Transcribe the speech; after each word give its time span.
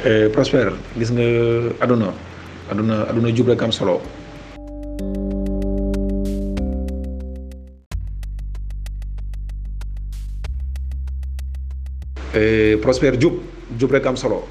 Euh, 0.00 0.32
Prospère 0.32 0.72
gis 0.96 1.12
nga 1.12 1.26
aduna 1.84 2.08
aduna 2.72 3.04
aduna 3.12 3.28
jub 3.36 3.52
rek 3.52 3.60
am 3.60 3.68
solo. 3.68 4.00
Euh, 12.32 12.80
Prospère 12.80 13.20
jub 13.20 13.44
jub 13.76 13.92
rek 13.92 14.06
am 14.08 14.16
solo 14.16 14.48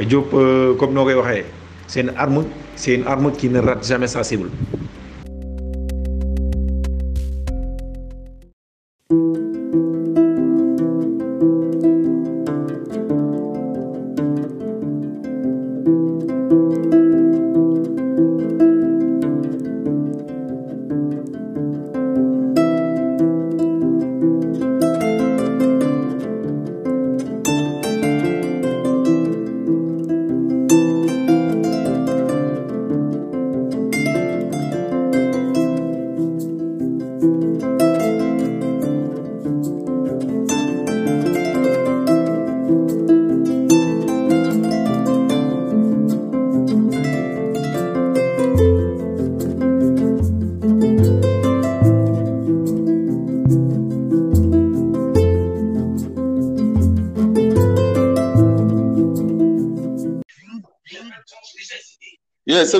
euh, 0.00 0.08
jub 0.08 0.32
comme 0.80 0.96
noo 0.96 1.04
koy 1.04 1.20
waxee 1.20 1.44
seen 1.86 2.08
une 2.08 2.16
arme 2.16 2.44
c'est 2.80 2.94
une 2.96 3.04
arme 3.06 3.32
qui 3.36 3.50
ne 3.52 3.58
rate 3.60 3.84
jamais 3.84 4.06
sa 4.08 4.24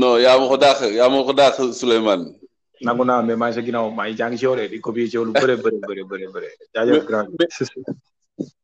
non 0.00 0.16
yaa 0.18 0.38
ma 0.38 0.46
ko 0.48 0.56
dàq 0.56 0.78
yaa 1.00 2.24
nangu 2.84 3.04
naa 3.04 3.22
mais 3.22 3.38
ma 3.38 3.46
ngi 3.48 3.54
sa 3.56 3.62
ginnaaw 3.66 3.88
maa 3.96 4.06
ngi 4.08 4.16
jàng 4.18 4.36
ci 4.38 4.44
yow 4.44 4.54
de 4.56 4.68
di 4.68 4.78
copier 4.80 5.08
ci 5.10 5.16
yow 5.16 5.24
lu 5.24 5.34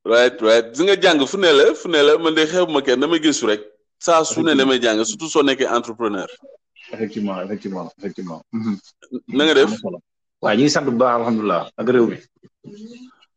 right 0.07 0.41
right 0.41 0.67
di 0.75 0.83
nga 0.85 0.97
jàng 1.03 1.19
fu 1.27 1.37
ne 1.37 1.51
la 1.59 1.65
fu 1.75 1.89
ne 1.89 2.01
la 2.03 2.19
man 2.19 2.35
de 2.35 2.45
xew 2.47 2.67
ma 2.67 2.81
kenn 2.81 3.01
damay 3.01 3.19
gëstu 3.19 3.47
rek 3.51 3.61
saa 3.99 4.23
su 4.25 4.43
ne 4.43 4.55
damay 4.55 4.79
jàng 4.79 5.05
surtout 5.05 5.29
soo 5.31 5.43
nekkee 5.43 5.67
entrepreneur 5.69 6.29
effectivement 6.93 7.39
effectivement 7.45 7.91
effectivement 7.99 8.41
mhm. 8.53 8.79
na 9.37 9.43
nga 9.45 9.55
def 9.55 9.71
waaw 10.43 10.55
ñu 10.55 10.63
ngi 10.63 10.71
sant 10.71 10.85
bu 10.87 10.93
baax 11.03 11.15
alhamdulilah 11.21 11.63
ak 11.77 11.87
mi 12.11 12.19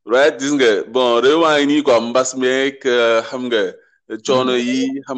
right 0.06 0.36
gis 0.40 0.54
nga 0.54 0.72
bon 0.94 1.22
réew 1.26 1.42
maa 1.42 1.58
ngi 1.58 1.66
nii 1.66 1.84
quoi 1.86 2.00
mbas 2.10 2.36
meek 2.42 2.86
euh, 2.86 3.24
xam 3.28 3.42
nga 3.50 3.62
coono 4.26 4.54
yi 4.56 5.02
xam 5.08 5.18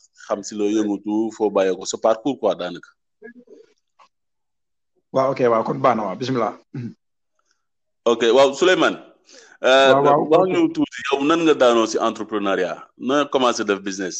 xam 0.31 0.39
si 0.47 0.55
loo 0.55 0.71
yëngatu 0.77 1.15
foo 1.35 1.49
bàyyee 1.55 1.75
ko 1.77 1.83
sa 1.91 1.97
parcours 2.05 2.39
quoi 2.39 2.53
daanaka. 2.59 2.89
waaw 5.13 5.31
ok 5.35 5.41
waaw 5.51 5.63
kon 5.67 5.79
baax 5.83 5.95
na 5.97 6.03
waaw 6.07 6.17
bisimilah. 6.21 6.53
ok 8.11 8.21
waaw 8.37 8.49
Souleymane. 8.59 8.99
Euh, 9.69 9.91
waaw 10.31 11.19
nan 11.29 11.41
nga 11.45 11.55
daanoo 11.61 11.87
si 11.91 11.97
entrepreneuriat 12.09 12.79
na 13.07 13.25
commencé 13.33 13.61
de 13.67 13.75
business. 13.87 14.15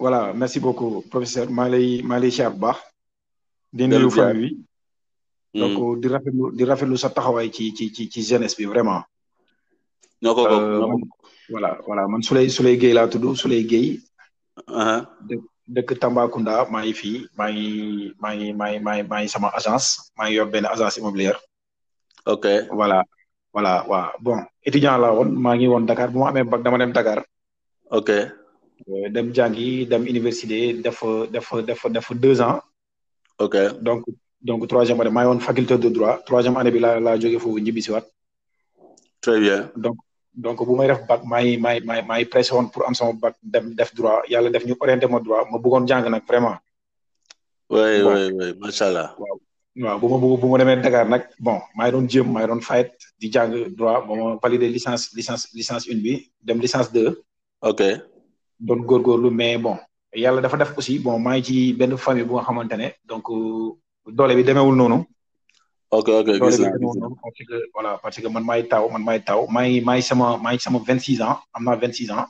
voilà 0.00 0.32
merci 0.32 0.58
beaucoup 0.64 1.02
professeur 1.12 1.46
maa 1.56 1.68
ngi 1.68 1.72
lay 1.74 1.88
maa 2.08 2.16
ngi 2.16 2.22
lay 2.24 2.32
siyaar 2.36 2.52
bu 2.56 2.60
baax. 2.64 2.78
di 3.76 3.84
hmm. 3.84 3.92
donc 5.60 5.74
di 6.02 6.06
rafetlu 6.14 6.44
di 6.58 6.64
rafetlu 6.70 6.96
sa 7.02 7.08
taxawaay 7.16 7.48
ci 7.54 7.64
ci 7.76 7.84
ci 7.94 8.02
ci 8.12 8.20
jeunesse 8.28 8.56
bi 8.58 8.64
vraiment. 8.72 9.02
ñoo 10.22 10.34
ko 10.36 10.42
euh, 10.48 10.80
bokk 10.80 11.04
voilà 11.52 11.70
voilà 11.86 12.02
man 12.08 12.22
Souley 12.26 12.48
Souley 12.56 12.76
Guèye 12.80 12.94
laa 12.96 13.08
tudd 13.12 13.34
Souley 13.36 13.64
Guèye 13.70 13.98
dë 15.28 15.36
dëkk 15.74 15.92
Tambacounda 16.02 16.54
maa 16.72 16.82
ngi 16.84 16.92
fii 17.00 17.16
maa 17.38 17.48
ngi 17.54 17.68
maa 18.20 18.32
ngi 18.36 18.46
maa 18.58 18.68
ngi 18.70 18.78
maa 18.84 18.94
ngi 18.98 19.04
maa 19.10 19.18
ngi 19.22 19.30
sama 19.34 19.48
agence 19.58 19.88
maa 20.18 20.26
ngi 20.26 20.36
yor 20.38 20.48
benn 20.52 20.66
agence 20.72 20.96
immobilière. 21.00 21.38
ok 22.32 22.44
wala 22.78 22.98
voilà 23.54 23.74
waaw 23.90 24.10
bon 24.24 24.38
étudiant 24.66 24.98
laa 25.02 25.12
woon 25.16 25.28
maa 25.44 25.54
ngi 25.56 25.66
woon 25.72 25.84
Dakar 25.88 26.08
bu 26.12 26.18
ma 26.22 26.28
amee 26.30 26.44
bac 26.50 26.60
dama 26.64 26.78
dem 26.82 26.92
Dakar. 26.96 27.18
ok 27.98 28.10
euh, 28.90 29.06
dem 29.14 29.26
jàngi 29.36 29.70
dem 29.90 30.02
université 30.12 30.58
def 30.84 30.98
def 31.32 31.48
def 31.68 31.80
def 31.94 32.06
deux 32.24 32.38
ans. 32.48 32.58
ok 33.44 33.54
donc 33.86 34.00
donc 34.48 34.60
troisième 34.68 34.98
année 35.00 35.14
maa 35.14 35.22
ngi 35.24 35.30
woon 35.30 35.40
faculté 35.48 35.78
de 35.78 35.88
droit 35.88 36.14
troisième 36.28 36.56
année 36.58 36.70
bi 36.74 36.80
laa 36.84 37.00
laa 37.06 37.16
jógee 37.20 37.38
foofu 37.38 37.60
ñibbisiwaat. 37.62 38.04
très 39.22 39.38
bien 39.40 39.70
donc. 39.76 39.96
donc 40.34 40.64
bu 40.64 40.72
may 40.74 40.88
def 40.88 41.04
bac 41.04 41.20
may 41.28 41.60
may 41.60 41.80
may 41.84 42.00
may 42.00 42.24
maa 42.24 42.24
pressé 42.28 42.56
woon 42.56 42.72
pour 42.72 42.88
am 42.88 42.96
sama 42.96 43.12
bac 43.12 43.34
dem 43.44 43.76
def 43.76 43.92
droit 43.92 44.24
yalla 44.32 44.48
def 44.48 44.64
ñu 44.64 44.72
orienter 44.80 45.08
ma 45.08 45.20
droit 45.20 45.44
ma 45.52 45.60
bëggoon 45.60 45.84
jang 45.86 46.08
nak 46.08 46.24
vraiment. 46.24 46.56
oui 47.68 48.00
oui 48.00 48.22
oui 48.32 48.48
macha 48.56 48.88
allah. 48.88 49.08
waaw 49.20 50.00
waaw 50.00 50.00
bu 50.00 50.08
ma 50.08 50.18
bëgg 50.32 50.40
bu 50.40 50.46
ma 50.48 50.58
demee 50.60 50.80
Dakar 50.80 51.04
nak 51.12 51.24
bon 51.36 51.60
may 51.76 51.92
ngi 51.92 52.08
jëm 52.08 52.28
may 52.32 52.46
maa 52.48 52.64
fight 52.64 52.90
di 53.20 53.28
jàng 53.32 53.52
droit 53.76 54.00
ba 54.08 54.14
ma 54.16 54.26
validé 54.42 54.66
licence 54.76 55.12
licence 55.12 55.52
licence 55.52 55.84
une 55.92 56.00
bi 56.00 56.12
dem 56.40 56.58
licence 56.64 56.88
2 56.96 57.12
ok 57.60 57.80
gor 58.88 59.00
gor 59.04 59.18
lu 59.22 59.28
mais 59.28 59.60
bon 59.60 59.76
yalla 60.22 60.40
dafa 60.40 60.56
def 60.56 60.72
aussi 60.78 60.96
bon 60.98 61.20
may 61.20 61.44
ci 61.44 61.76
benn 61.76 61.92
famille 62.00 62.24
bu 62.24 62.32
nga 62.40 62.44
xamante 62.48 62.76
donc 63.04 63.28
euh, 63.36 63.68
doole 64.16 64.34
bi 64.38 64.42
démé 64.48 64.60
wul 64.60 64.76
noonu 64.80 65.04
ok 65.92 66.08
ok 66.24 66.28
gis 66.40 66.64
parce 67.22 67.44
que 67.48 67.56
voilà 67.76 68.00
parce 68.02 68.16
que 68.20 68.28
man 68.32 68.42
may 68.44 68.62
taw 68.66 68.88
man 68.88 69.04
may 69.04 69.20
taw 69.20 69.44
may 69.52 69.80
may 69.84 70.00
sama 70.00 70.38
may 70.40 70.56
sama 70.58 70.78
26 70.80 71.20
ans 71.20 71.36
amna 71.52 71.76
26 71.76 72.08
ans. 72.10 72.24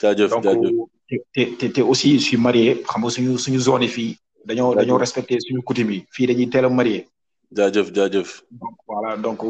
jaajëf 0.00 0.30
jaajëf 0.44 0.76
donc 0.76 0.92
te 1.32 1.66
te 1.72 1.80
aussi 1.80 2.12
je 2.20 2.24
suis 2.28 2.36
marié 2.36 2.74
xam 2.90 3.00
nga 3.02 3.10
suñu 3.14 3.32
suñu 3.40 3.58
zone 3.68 3.88
fi 3.88 3.90
fii. 3.94 4.18
dañoo 4.46 4.98
respecter 5.00 5.38
suñu 5.40 5.62
coutume 5.64 6.04
fi 6.14 6.26
dañuy 6.28 6.44
télé 6.52 6.68
marié 6.68 6.76
marié. 6.78 6.98
jaajëf 7.56 7.86
jaajëf. 7.96 8.30
donc 8.60 8.74
voilà 8.88 9.10
donc 9.24 9.40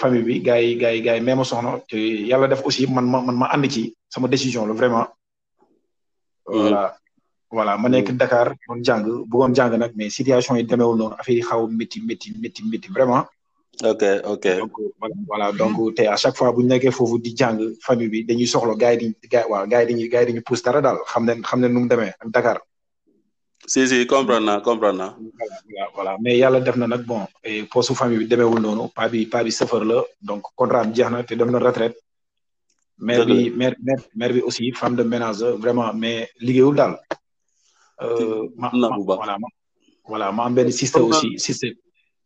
famille 0.00 0.22
bi 0.28 0.40
gay 0.46 0.74
gay 0.82 0.96
gay 1.06 1.20
même 1.20 1.44
soxno 1.44 1.70
soxna 1.88 2.36
te 2.46 2.46
def 2.50 2.62
aussi 2.66 2.82
man 2.88 3.06
man 3.26 3.30
ma 3.40 3.46
ànd 3.54 3.70
ci 3.74 3.94
sama 4.12 4.26
décision 4.34 4.66
le 4.66 4.74
vraiment. 4.80 5.06
Mm-hmm. 5.08 6.62
voilà 6.62 6.84
voilà 7.54 7.78
ma 7.78 7.88
nekk 7.88 8.10
mm. 8.10 8.18
Dakar 8.20 8.48
doon 8.66 8.82
jàng 8.84 9.02
bëggoon 9.30 9.54
jàng 9.54 9.78
nak 9.78 9.94
mais 9.96 10.10
situation 10.14 10.56
yi 10.56 10.66
demeewul 10.66 10.96
noonu 10.98 11.14
affaire 11.18 11.38
yi 11.38 11.42
xaw 11.48 11.62
métti 11.80 11.98
métti 12.08 12.32
métti 12.42 12.60
métti 12.70 12.88
vraiment. 12.96 13.24
ok 13.90 14.02
ok 14.34 14.44
donc 14.60 14.72
voilà 15.30 15.46
donc 15.60 15.94
te 15.96 16.02
à 16.02 16.16
chaque 16.16 16.36
fois 16.36 16.52
buñ 16.52 16.64
ñu 16.66 16.68
nekkee 16.68 16.90
foofu 16.90 17.18
di 17.20 17.30
jàng 17.38 17.58
famille 17.84 18.08
bi 18.10 18.24
dañuy 18.28 18.46
soxla 18.46 18.74
gars 18.82 18.92
yi 19.00 19.08
di 19.22 19.28
gars 19.32 19.46
waaw 19.50 19.66
gars 19.70 19.80
yi 19.84 19.88
dañuy 19.90 20.08
gars 20.12 20.20
yi 20.22 20.26
dañuy 20.28 20.42
pousse 20.48 20.62
dara 20.64 20.80
daal 20.80 20.98
xam 21.10 21.24
ne 21.26 21.32
xam 21.48 21.60
ne 21.60 21.68
nu 21.68 21.80
mu 21.80 21.88
demee 21.88 22.12
ak 22.20 22.28
Dakar. 22.34 22.58
si 23.72 23.80
si 23.90 24.06
comprendre 24.06 24.44
naa 24.46 24.60
comprendre 24.60 24.98
naa. 25.02 25.12
voilà 25.38 25.86
voilà 25.94 26.16
mais 26.22 26.36
yàlla 26.40 26.60
def 26.60 26.76
na 26.76 26.86
nag 26.86 27.02
bon 27.04 27.26
poste 27.72 27.94
famille 27.94 28.18
bi 28.22 28.26
demeewul 28.30 28.60
noonu 28.60 28.84
paa 28.96 29.08
bi 29.08 29.26
paa 29.32 29.42
bi 29.44 29.50
chauffeur 29.58 29.84
la 29.90 29.96
donc 30.28 30.42
contrat 30.58 30.82
am 30.84 30.94
jeex 30.94 31.10
na 31.10 31.22
te 31.24 31.34
dem 31.34 31.50
na 31.50 31.58
retraite. 31.58 31.96
mère 32.98 33.26
bi 33.26 33.50
mère 33.50 33.74
mère 34.18 34.32
bi 34.34 34.40
aussi 34.48 34.70
femme 34.80 34.96
de 34.98 35.02
ménage 35.02 35.42
vraiment 35.64 35.92
mais 35.94 36.28
liggéeyul 36.46 36.76
daal. 36.76 36.94
Euh, 38.02 38.48
ma 38.56 38.70
voilà 38.98 39.36
voilà 40.06 40.32
ma 40.32 40.50
benn 40.50 40.70
sister 40.70 41.00
aussi 41.00 41.38
sister. 41.38 41.74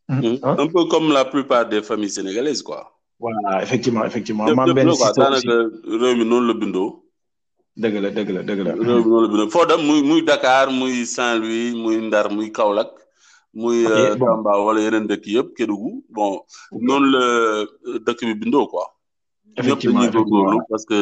Hmm? 0.07 0.19
Hmm? 0.21 0.35
Hein? 0.41 0.55
un 0.59 0.67
peu 0.67 0.85
comme 0.85 1.11
la 1.13 1.25
plupart 1.25 1.67
des 1.69 1.83
familles 1.83 2.09
sénégalaises 2.09 2.63
quoi. 2.63 2.91
voilà 3.19 3.61
effectivement 3.61 4.03
effectivement 4.03 4.45
maam 4.55 4.73
benn 4.73 4.89
sister 4.91 5.27
aussi 5.29 5.45
daanaka 5.45 5.69
le 6.01 6.07
mi 6.17 6.25
noonu 6.29 6.47
la 6.49 6.53
bindoo. 6.61 6.87
dëgg 7.77 7.95
le 8.03 8.09
dëgg 8.15 8.29
faut 8.35 8.43
dëgg 8.49 8.61
la. 8.67 8.71
réew 8.73 8.79
mi 8.79 9.09
noonu 9.09 9.21
la 9.21 9.27
bindoo 9.29 9.49
foo 9.53 9.65
dem 9.67 9.81
muy 9.87 10.01
muy 10.09 10.21
Dakar 10.29 10.65
muy 10.79 11.05
Saint-Louis 11.05 11.67
muy 11.83 11.97
Ndar 12.07 12.27
muy 12.35 12.51
Kaolack. 12.51 12.93
muy 13.53 13.85
euh, 13.85 14.15
Tamba 14.17 14.51
wala 14.65 14.79
yeneen 14.81 15.07
bon 16.09 16.29
non 16.87 16.99
le 17.13 17.23
euh, 17.23 17.99
dëkk 18.05 18.19
bi 18.25 18.33
bindoo 18.41 18.65
quoi 18.67 18.85
effectivement 19.61 20.03
ñëpp 20.03 20.15
góorgóorlu 20.15 20.57
parce 20.71 20.85
que 20.89 20.97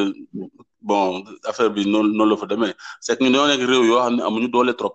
bon 0.92 1.12
affaire 1.50 1.70
bi 1.76 1.84
noonu 1.94 2.10
noonu 2.18 2.32
la 2.34 2.38
fa 2.42 2.48
demee 2.52 2.74
c' 3.04 3.10
est 3.12 3.18
que 3.18 3.24
ñu 3.24 3.30
dañoo 3.34 3.48
nekk 3.52 3.64
réew 3.72 3.84
yoo 3.90 4.00
xam 4.04 4.14
ne 4.18 4.22
amuñu 4.28 4.48
doole 4.56 4.74
trop. 4.80 4.94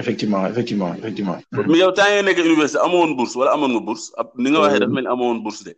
effectivement 0.00 0.44
effectivement 0.52 0.92
effectivement. 0.98 1.38
mais 1.70 1.78
yow 1.82 1.90
temps 1.98 2.10
yii 2.12 2.22
nekk 2.28 2.38
université 2.50 2.78
amoon 2.86 3.08
bourse 3.16 3.34
wala 3.38 3.50
amoon 3.56 3.72
nga 3.74 3.82
bourse 3.88 4.06
ni 4.42 4.48
nga 4.50 4.60
waxee 4.64 4.80
daf 4.82 4.90
mel 4.96 5.04
ni 5.06 5.10
amoon 5.14 5.36
bourse 5.44 5.62
de. 5.66 5.72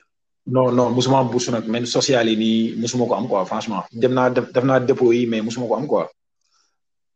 non 0.54 0.66
non 0.78 0.88
musuma 0.96 1.18
am 1.22 1.28
bourse 1.32 1.48
nag 1.54 1.64
même 1.74 1.86
social 1.96 2.24
yi 2.30 2.36
nii 2.42 2.62
musuma 2.82 3.04
ko 3.08 3.14
am 3.18 3.26
quoi 3.30 3.44
franchement 3.50 3.82
dem 4.02 4.12
naa 4.18 4.28
def 4.34 4.44
def 4.54 4.64
naa 4.68 4.78
dépôt 4.90 5.10
yi 5.16 5.22
mais 5.30 5.42
musuma 5.46 5.66
ko 5.68 5.74
am 5.76 5.86
quoi. 5.92 6.06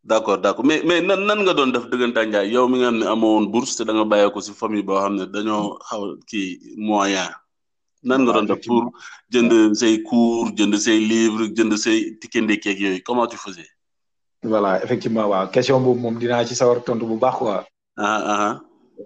d' 0.09 0.13
accord 0.19 0.39
d' 0.43 0.47
accord 0.51 0.65
mais 0.69 0.81
mais 0.89 1.01
nan 1.09 1.21
nan 1.29 1.41
nga 1.45 1.53
doon 1.57 1.71
def 1.75 1.85
dëggantaan 1.91 2.27
njaay 2.31 2.47
yow 2.55 2.67
mi 2.71 2.77
nga 2.81 2.89
xam 2.91 2.97
ne 3.01 3.05
amoon 3.15 3.45
bourse 3.53 3.75
te 3.77 3.83
da 3.89 3.93
nga 3.97 4.05
bàyyeekoo 4.11 4.43
si 4.47 4.53
famille 4.63 4.87
boo 4.89 4.99
xam 5.03 5.15
ne 5.19 5.25
dañoo 5.35 5.65
xaw 5.89 6.03
kii 6.29 6.49
moyen 6.89 7.31
nan 8.05 8.21
nga 8.27 8.33
doon 8.37 8.47
def 8.49 8.61
pour 8.67 8.93
jënd 9.33 9.73
say 9.77 10.03
cours 10.03 10.53
jënd 10.53 10.75
say 10.79 10.99
livre 11.01 11.49
jënd 11.57 11.73
say 11.79 12.17
ticket 12.21 12.45
ndekki 12.45 12.69
ak 12.73 12.79
yooyu 12.81 13.03
comment 13.05 13.27
tu 13.29 13.37
faisais. 13.37 13.69
voilà 14.43 14.83
effectivement 14.85 15.27
waaw 15.27 15.49
question 15.53 15.81
boobu 15.81 16.01
moom 16.01 16.19
dinaa 16.19 16.45
ci 16.45 16.55
sawar 16.55 16.83
tontu 16.85 17.07
bu 17.07 17.17
baax 17.19 17.37
quoi. 17.39 17.65
ah 17.97 18.21
ah. 18.33 18.41
ah. 18.49 18.55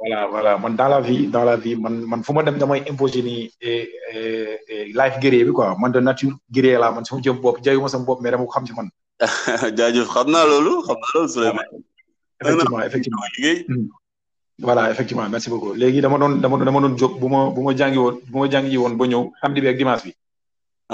voilà 0.01 0.27
voilà 0.27 0.59
man 0.59 0.77
dans 0.77 0.89
la 0.89 1.01
vie 1.01 1.27
dans 1.27 1.45
la 1.45 1.57
vie 1.57 1.77
man 1.77 2.05
man 2.11 2.23
fu 2.25 2.33
ma 2.33 2.43
dem 2.43 2.59
damay 2.59 2.83
imposer 2.91 3.23
ni 3.23 3.51
eh, 3.61 3.87
eh, 4.13 4.59
eh, 4.73 4.85
life 5.01 5.17
guerrier 5.23 5.45
bi 5.45 5.53
quoi 5.53 5.77
man 5.81 5.93
de 5.93 6.01
nature 6.01 6.35
guerrier 6.51 6.79
laa 6.79 6.91
man 6.95 7.05
sama 7.05 7.21
jëm 7.23 7.41
bopp 7.41 7.63
jaayu 7.65 7.89
sama 7.89 8.05
bopp 8.05 8.21
mais 8.21 8.31
dama 8.33 8.45
ko 8.45 8.51
xam 8.55 8.67
ci 8.67 8.73
man. 8.79 8.91
jaajëf 9.79 10.09
xam 10.15 10.27
naa 10.35 10.45
loolu 10.51 10.75
xam 10.87 10.97
naa 11.03 11.15
loolu 11.17 11.29
Souleymane. 11.33 11.67
effectivement 12.45 12.85
effectivement 12.89 14.00
voilà 14.63 14.91
effectivement 14.91 15.27
merci 15.31 15.49
beaucoup 15.49 15.73
légui 15.73 16.01
dama 16.03 16.19
don 16.19 16.37
dama 16.41 16.59
dama 16.63 16.81
don 16.85 16.95
jóg 17.01 17.13
buma 17.23 17.39
ma 17.47 17.51
bu 17.55 17.61
ma 17.67 17.73
jàngi 17.81 17.99
woon 18.83 18.95
bu 18.95 18.99
ba 19.01 19.07
ñew 19.13 19.23
samedi 19.41 19.61
bi 19.63 19.69
ak 19.73 19.77
dimanche 19.81 20.05
bi. 20.07 20.13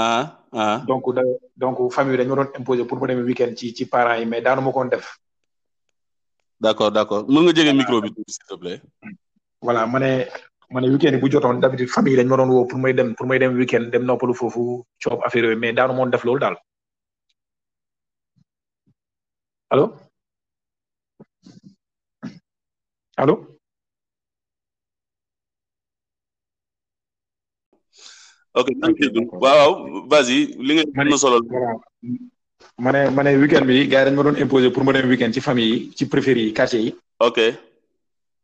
ah 0.03 0.25
ah. 0.53 0.79
donc 0.89 1.05
da 1.17 1.23
donc 1.63 1.79
famille 1.95 2.17
bi 2.17 2.23
dañu 2.23 2.31
ma 2.35 2.37
doon 2.45 2.51
imposer 2.59 2.85
pour 2.89 2.99
ma 3.01 3.07
demee 3.09 3.25
week 3.29 3.43
ci 3.59 3.75
ci 3.77 3.85
parents 3.93 4.21
yi 4.21 4.25
mais 4.33 4.41
daanu 4.47 4.61
ma 4.67 4.71
ko 4.77 4.85
def. 4.93 5.07
d'accord 6.65 6.91
d'accord 6.97 7.23
mën 7.33 7.43
nga 7.45 7.53
jege 7.57 7.73
micro 7.81 8.01
bi 8.05 8.11
s'il 8.35 8.47
te 8.51 8.55
plaît. 8.61 8.81
voilà 9.67 9.81
Mané 9.95 10.11
mané 10.73 10.87
weekend 10.93 11.15
week-end 11.15 11.27
bu 11.27 11.31
jotone 11.33 11.59
d'habitude 11.63 11.89
famille 11.97 12.13
yi 12.15 12.19
dañu 12.19 12.31
ma 12.33 12.37
doon 12.41 12.49
woo 12.55 12.67
pour 12.71 12.79
may 12.85 12.95
dem 12.99 13.09
pour 13.17 13.27
may 13.27 13.39
dem 13.41 13.53
week-end 13.63 13.87
dem 13.93 14.05
noppalu 14.09 14.33
foofu 14.41 14.65
Chop. 15.03 15.19
affaire 15.27 15.51
mais 15.63 15.73
daanu 15.79 15.93
ma 15.97 16.01
woon 16.03 16.11
def 16.15 16.23
loolu 16.25 16.39
dal 16.45 16.57
allô. 19.73 19.87
Allô? 23.25 23.56
ok 28.57 28.69
waaw 29.45 29.71
vas-y 30.09 30.39
li 30.67 30.73
nga 30.81 30.85
mën 30.97 31.07
na 31.13 31.19
solo 31.21 31.39
ma 32.81 32.91
ne 32.93 33.01
ma 33.13 33.23
ne 33.23 33.37
weekend 33.37 33.69
bi 33.69 33.85
gars 33.85 34.05
dañ 34.09 34.15
ma 34.17 34.23
doon 34.25 34.41
imposer 34.41 34.73
pour 34.73 34.85
ma 34.85 34.93
dem 34.97 35.09
weekend 35.13 35.35
ci 35.37 35.41
famille 35.41 35.71
yi 35.77 35.93
ci 35.95 36.05
préféré 36.09 36.41
yi 36.41 36.57
quartier 36.57 36.81
yi. 36.81 36.91
ok. 37.21 37.39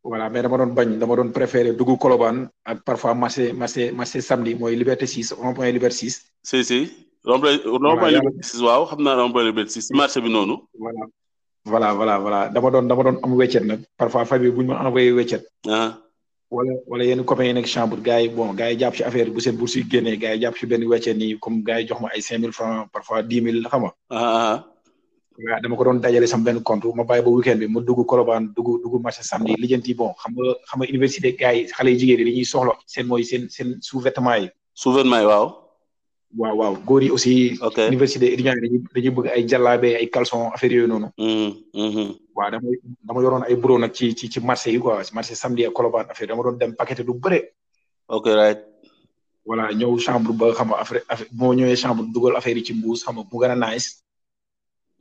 voilà 0.05 0.29
mais 0.29 0.41
dama 0.43 0.57
doon 0.57 0.73
bañ 0.77 0.89
dama 1.01 1.15
doon 1.15 1.33
préféré 1.33 1.73
dugg 1.73 1.97
koloban 1.97 2.45
ak 2.65 2.83
parfois 2.85 3.13
marché 3.15 3.53
marché 3.53 3.91
marché 3.91 4.21
samedi 4.21 4.53
mooy 4.55 4.75
Liberté 4.77 5.07
6 5.07 5.33
rond 5.33 5.55
point 5.55 5.71
Liberté 5.73 6.05
6. 6.05 6.21
si 6.45 6.63
si 6.63 6.79
rond 7.25 7.39
point 7.41 8.11
Liberté 8.13 8.41
6 8.43 8.61
waaw 8.61 8.85
xam 8.85 9.01
naa 9.01 9.17
rond 9.17 9.33
point 9.33 9.45
Liberté 9.49 9.81
6 9.81 9.97
marché 9.97 10.21
bi 10.21 10.29
noonu. 10.29 10.61
voilà 11.65 11.89
voilà 11.93 12.17
voilà 12.21 12.39
dama 12.53 12.69
doon 12.69 12.85
dama 12.87 13.03
doon 13.03 13.17
am 13.23 13.33
weccet 13.33 13.65
nag 13.65 13.79
parfois 13.97 14.25
famille 14.29 14.53
buñ 14.53 14.65
ma 14.69 14.85
envoyé 14.85 15.09
weccet. 15.11 15.41
ah. 15.67 16.02
wala 16.55 16.71
wala 16.91 17.03
yenn 17.07 17.23
copains 17.29 17.49
yi 17.49 17.53
nekk 17.57 17.65
chambre 17.73 17.99
gars 18.07 18.21
yi 18.23 18.29
bon 18.35 18.53
gars 18.59 18.69
yi 18.71 18.77
jàpp 18.81 18.95
ci 18.97 19.03
affaire 19.07 19.29
bu 19.35 19.41
seen 19.43 19.57
bourse 19.59 19.75
yi 19.75 19.83
génnee 19.89 21.37
comme 21.43 21.57
gars 21.67 21.79
yi 21.81 21.89
ay 22.15 22.21
cinq 22.27 22.39
mille 22.41 22.51
francs 22.57 22.85
parfois 22.93 23.21
dix 23.29 23.41
mille 23.45 23.61
xam 23.71 23.83
nga 23.85 23.91
waaw 24.13 24.35
ah, 24.43 24.51
ah, 24.51 24.57
ah. 25.55 25.59
dama 25.61 25.75
doon 25.85 25.99
dajale 26.03 26.27
sama 26.33 26.53
compte 26.69 26.85
ma 26.99 27.03
bàyyi 27.09 27.23
ba 27.25 27.29
weekend 27.37 27.59
bi 27.61 27.67
ma 27.73 27.79
dugg 27.87 27.99
Colobane 28.09 28.47
dugg 28.55 28.95
marché 29.05 29.23
samedi 29.31 29.55
lijjanti 29.63 29.93
bon 29.99 30.11
xam 30.69 30.79
université 30.93 31.29
gars 31.41 31.59
xale 31.77 31.89
yu 31.93 31.97
jigéen 32.01 32.19
yi 32.21 32.25
li 32.27 32.33
ñuy 32.37 32.45
soxla 32.51 32.73
seen 32.93 33.05
mooy 33.07 33.23
seen 33.31 33.43
seen 33.55 33.69
sous-vêtements 33.87 35.51
waaw 36.37 36.55
waaw 36.59 36.73
góor 36.87 37.01
yi 37.03 37.09
aussi. 37.11 37.31
ok 37.61 37.77
université 37.91 38.25
étudiants 38.33 38.61
dañuy 38.63 38.81
bëgg 39.17 39.27
ay 39.35 39.43
jàllaabe 39.49 39.89
ay 39.95 40.07
caleçon 40.13 40.49
affaire 40.53 40.73
yooyu 40.75 40.87
noonu. 40.87 41.07
Mm, 41.17 41.51
mm-hmm. 41.73 42.07
waaw 42.35 42.49
dama 42.51 42.67
dama 43.07 43.21
yoroon 43.23 43.43
ay 43.47 43.55
bureau 43.61 43.77
nak 43.77 43.93
ci 43.93 44.15
ci 44.17 44.29
ci 44.31 44.39
marché 44.39 44.69
yi 44.71 44.79
quoi 44.79 45.03
marché 45.13 45.35
samedi 45.35 45.65
ak 45.65 45.73
Colobane 45.73 46.09
affaire 46.09 46.27
dama 46.29 46.43
doon 46.43 46.57
dem 46.57 46.75
paquet 46.75 47.01
du 47.05 47.13
bëre. 47.13 47.39
ok 48.07 48.25
ñëw 49.79 49.97
chambre 50.05 50.33
ba 50.33 50.53
xam 50.57 50.67
nga 50.67 50.77
affaire 50.83 51.03
moo 51.31 51.53
ñëwee 51.53 51.75
chambre 51.75 52.05
dugal 52.13 52.35
affaire 52.35 52.57
yi 52.57 52.63
ci 52.65 52.73
mbuus 52.73 53.03
xam 53.03 53.13
nga 53.15 53.23
mu 53.31 53.39
gën 53.41 53.51
a 53.53 53.55
nice. 53.55 53.89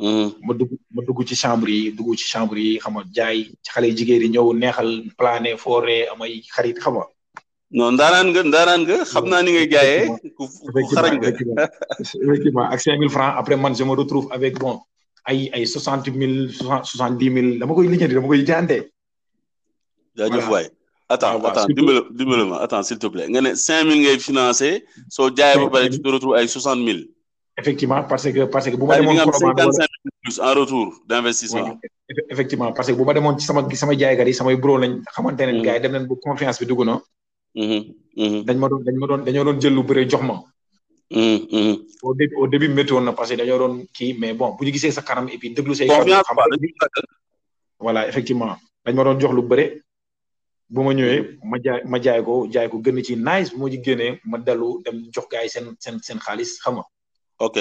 Mm-hmm. 0.00 0.28
ma 0.46 0.52
dugg 0.58 0.70
ma 0.94 1.00
dugg 1.06 1.25
ci 1.28 1.35
chambre 1.43 1.70
yi 1.70 1.93
dugg 1.96 2.14
ci 2.20 2.26
chambre 2.32 2.58
yi 2.58 2.78
xam 2.82 2.93
nga 2.94 3.05
jaay 3.17 3.38
xale 3.75 3.88
jigéen 3.96 4.23
yi 4.23 4.28
ñëw 4.28 4.49
neexal 4.61 4.90
plané 5.19 5.50
fooree 5.62 6.06
amay 6.12 6.43
xarit 6.55 6.76
xam 6.82 6.94
nga 6.99 7.06
non 7.75 7.97
je 7.97 8.43
nga 8.45 8.63
sais 9.05 9.25
nga 9.25 9.43
ni 9.43 9.53
ngay 9.65 9.91
effectivement 10.05 12.67
ak 12.69 12.81
francs 13.17 13.33
après 13.41 13.57
man 13.57 13.73
je 13.75 13.85
me 13.85 13.95
retrouve 13.97 14.29
avec 14.37 14.55
bon 14.61 14.75
ay 15.25 15.49
ay 15.57 15.65
soixante 15.67 16.09
mille 16.13 16.53
soixante 16.53 17.17
dix 17.17 17.31
mille 17.31 17.59
dama 17.59 17.73
koy 17.75 17.89
dama 17.97 18.29
koy 18.29 18.45
jaajëf 18.45 20.51
waay 20.53 20.67
attends 21.09 21.41
attends 21.49 22.63
attends 22.65 22.83
s'il 22.85 22.99
te 22.99 23.07
plaît 23.09 23.29
ne 23.29 23.55
cinq 23.55 23.85
mille 23.89 24.03
ngay 24.05 24.19
tu 24.21 24.37
ay 26.39 26.49
soixante 26.55 26.81
effectivement 27.61 28.03
parce 28.05 28.29
que 28.35 28.43
parce 28.53 28.67
que 28.69 28.77
bu 28.77 28.85
ma 28.85 28.97
retour 30.61 30.87
d'investissement. 31.09 31.67
effectivement 32.33 32.71
parce 32.77 32.89
que 32.89 32.93
bu 32.99 33.05
ci 33.41 33.47
sama 33.49 33.61
sama 33.83 33.95
lañ 33.95 34.01
ne 34.88 34.93
hmm. 35.33 35.61
gars 35.67 35.79
dem 35.83 35.93
nañ 35.97 36.05
bu 36.09 36.14
confiance 36.29 36.59
bi 36.61 36.67
Mm-hmm. 37.52 37.82
Mm-hmm. 38.16 38.42
dañ 38.49 38.56
ma 38.61 38.66
doon 38.68 38.82
dañ 38.85 38.97
ma 38.97 39.06
doon 39.12 39.23
dañoo 39.28 39.44
doon 39.44 39.59
jël 39.61 39.75
lu 39.76 39.85
bëri 39.85 40.09
jox 40.09 40.25
ma. 40.25 40.40
Mm-hmm. 41.12 41.76
au 42.02 42.12
début 42.16 42.37
au 42.40 42.47
début 42.49 42.68
météo 42.73 42.97
na 43.00 43.12
parce 43.12 43.28
que 43.28 43.37
dañoo 43.37 43.61
doon 43.61 43.75
kii 43.92 44.16
mais 44.21 44.32
bon 44.32 44.56
bu 44.56 44.64
ñu 44.64 44.73
gisee 44.73 44.90
sa 44.92 45.02
kanam 45.02 45.28
et 45.28 45.37
puis 45.37 45.52
déglu 45.54 45.75
say. 45.75 45.87
confiance 45.87 46.25
quoi 46.25 46.88
voilà 47.85 48.09
effectivement 48.09 48.56
dañ 48.85 48.94
ma 48.97 49.04
doon 49.04 49.21
jox 49.21 49.32
lu 49.37 49.42
bëri 49.50 49.66
bu 50.73 50.80
ma 50.87 50.92
ñëwee 50.97 51.21
ma 51.50 51.56
jaay 51.64 51.80
ma 51.92 51.97
jaay 52.04 52.21
ko 52.28 52.35
jaay 52.52 52.68
ko 52.71 52.76
gën 52.85 52.97
ci 53.06 53.14
nice 53.28 53.49
bu 53.52 53.59
ma 53.64 53.71
ci 53.73 53.78
génnee 53.87 54.12
ma 54.30 54.37
dellu 54.47 54.68
dem 54.85 54.97
jox 55.14 55.26
gars 55.32 55.42
yi 55.44 55.50
seen 56.06 56.18
xaalis 56.25 56.50
xam 56.62 56.75
nga. 56.76 56.85
ok 57.47 57.56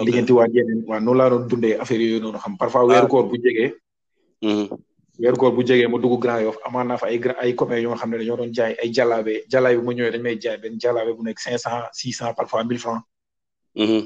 ok 0.00 0.04
liggéenti 0.06 0.32
waa 0.38 0.46
yeneen 0.54 0.80
waa 0.90 1.00
noonu 1.04 1.18
laa 1.18 1.28
doon 1.32 1.44
dundee 1.50 1.74
affaire 1.82 2.02
yooyu 2.02 2.20
noonu 2.22 2.38
xam 2.42 2.54
parfois 2.60 2.84
weeru 2.88 3.06
ah. 3.06 3.10
koor 3.12 3.24
bu 3.30 3.36
jegee. 3.44 3.68
weer 5.18 5.34
bu 5.34 5.62
jegee 5.62 5.88
ma 5.88 5.98
dugg 5.98 6.22
Grand 6.22 6.42
Yoff 6.44 6.58
amaan 6.66 6.86
naa 6.88 6.96
fa 6.96 7.06
ay 7.06 7.18
ay 7.42 7.54
copains 7.54 7.82
yoo 7.82 7.96
xam 7.96 8.10
ne 8.10 8.18
dañoo 8.18 8.36
doon 8.36 8.52
jaay 8.52 8.74
ay 8.82 8.92
jàllaabe 8.92 9.44
jàllaabe 9.48 9.76
bu 9.78 9.84
ma 9.84 9.92
ñëwee 9.92 10.12
dañ 10.12 10.22
nekk 10.22 11.38
cinq 11.38 11.58
cent 11.58 11.90
six 11.92 12.18
cent 12.18 12.34
parfois 12.36 12.64
mille 12.64 12.78
francs 12.78 13.02
bu 13.74 13.80
mm-hmm. 13.80 14.02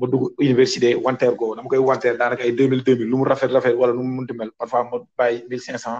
ma 0.00 0.06
dugg 0.06 0.30
université 0.38 0.94
wanteer 0.94 1.34
ko 1.36 1.54
dama 1.54 1.68
koy 1.68 1.78
wanteer 1.78 2.16
daanaka 2.16 2.42
ay 2.44 2.52
deux 2.52 2.68
mille 2.68 2.84
deux 2.84 2.96
mille 2.96 3.08
lu 3.10 3.24
rafet 3.24 3.50
rafet 3.50 3.74
wala 3.74 3.92
lu 3.92 4.02
mu 4.02 4.26
mel 4.34 4.50
parfois 4.58 4.84
ma 4.90 4.96
bàyyi 5.18 5.42
mille 5.50 5.60
cinq 5.60 5.78
cent 5.78 5.98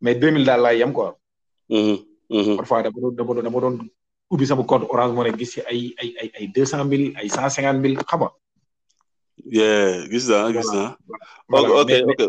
mais 0.00 0.14
deux 0.14 0.30
mille 0.30 0.44
daal 0.46 0.60
laay 0.62 0.78
yem 0.78 0.92
quoi 0.92 1.18
mm-hmm. 1.68 1.98
Mm-hmm. 2.30 2.56
parfois 2.56 2.82
dama 2.82 2.98
doon 3.02 3.14
dama 3.18 3.30
doon 3.34 3.42
dama 3.44 3.58
doon 3.60 3.76
ubbi 4.30 4.46
compte 4.70 4.86
orange 4.92 5.12
moo 5.14 5.24
gis 5.38 5.58
ay 5.66 5.94
ay 6.00 6.08
ay 6.22 6.28
ay 6.38 6.44
deux 6.54 6.64
cent 6.72 6.84
mille 6.84 7.06
ay 7.18 7.28
cent 7.28 7.48
cinquante 7.54 7.80
mille 7.82 7.98
xam 8.10 8.20
nga 10.50 10.50
gis 10.54 12.26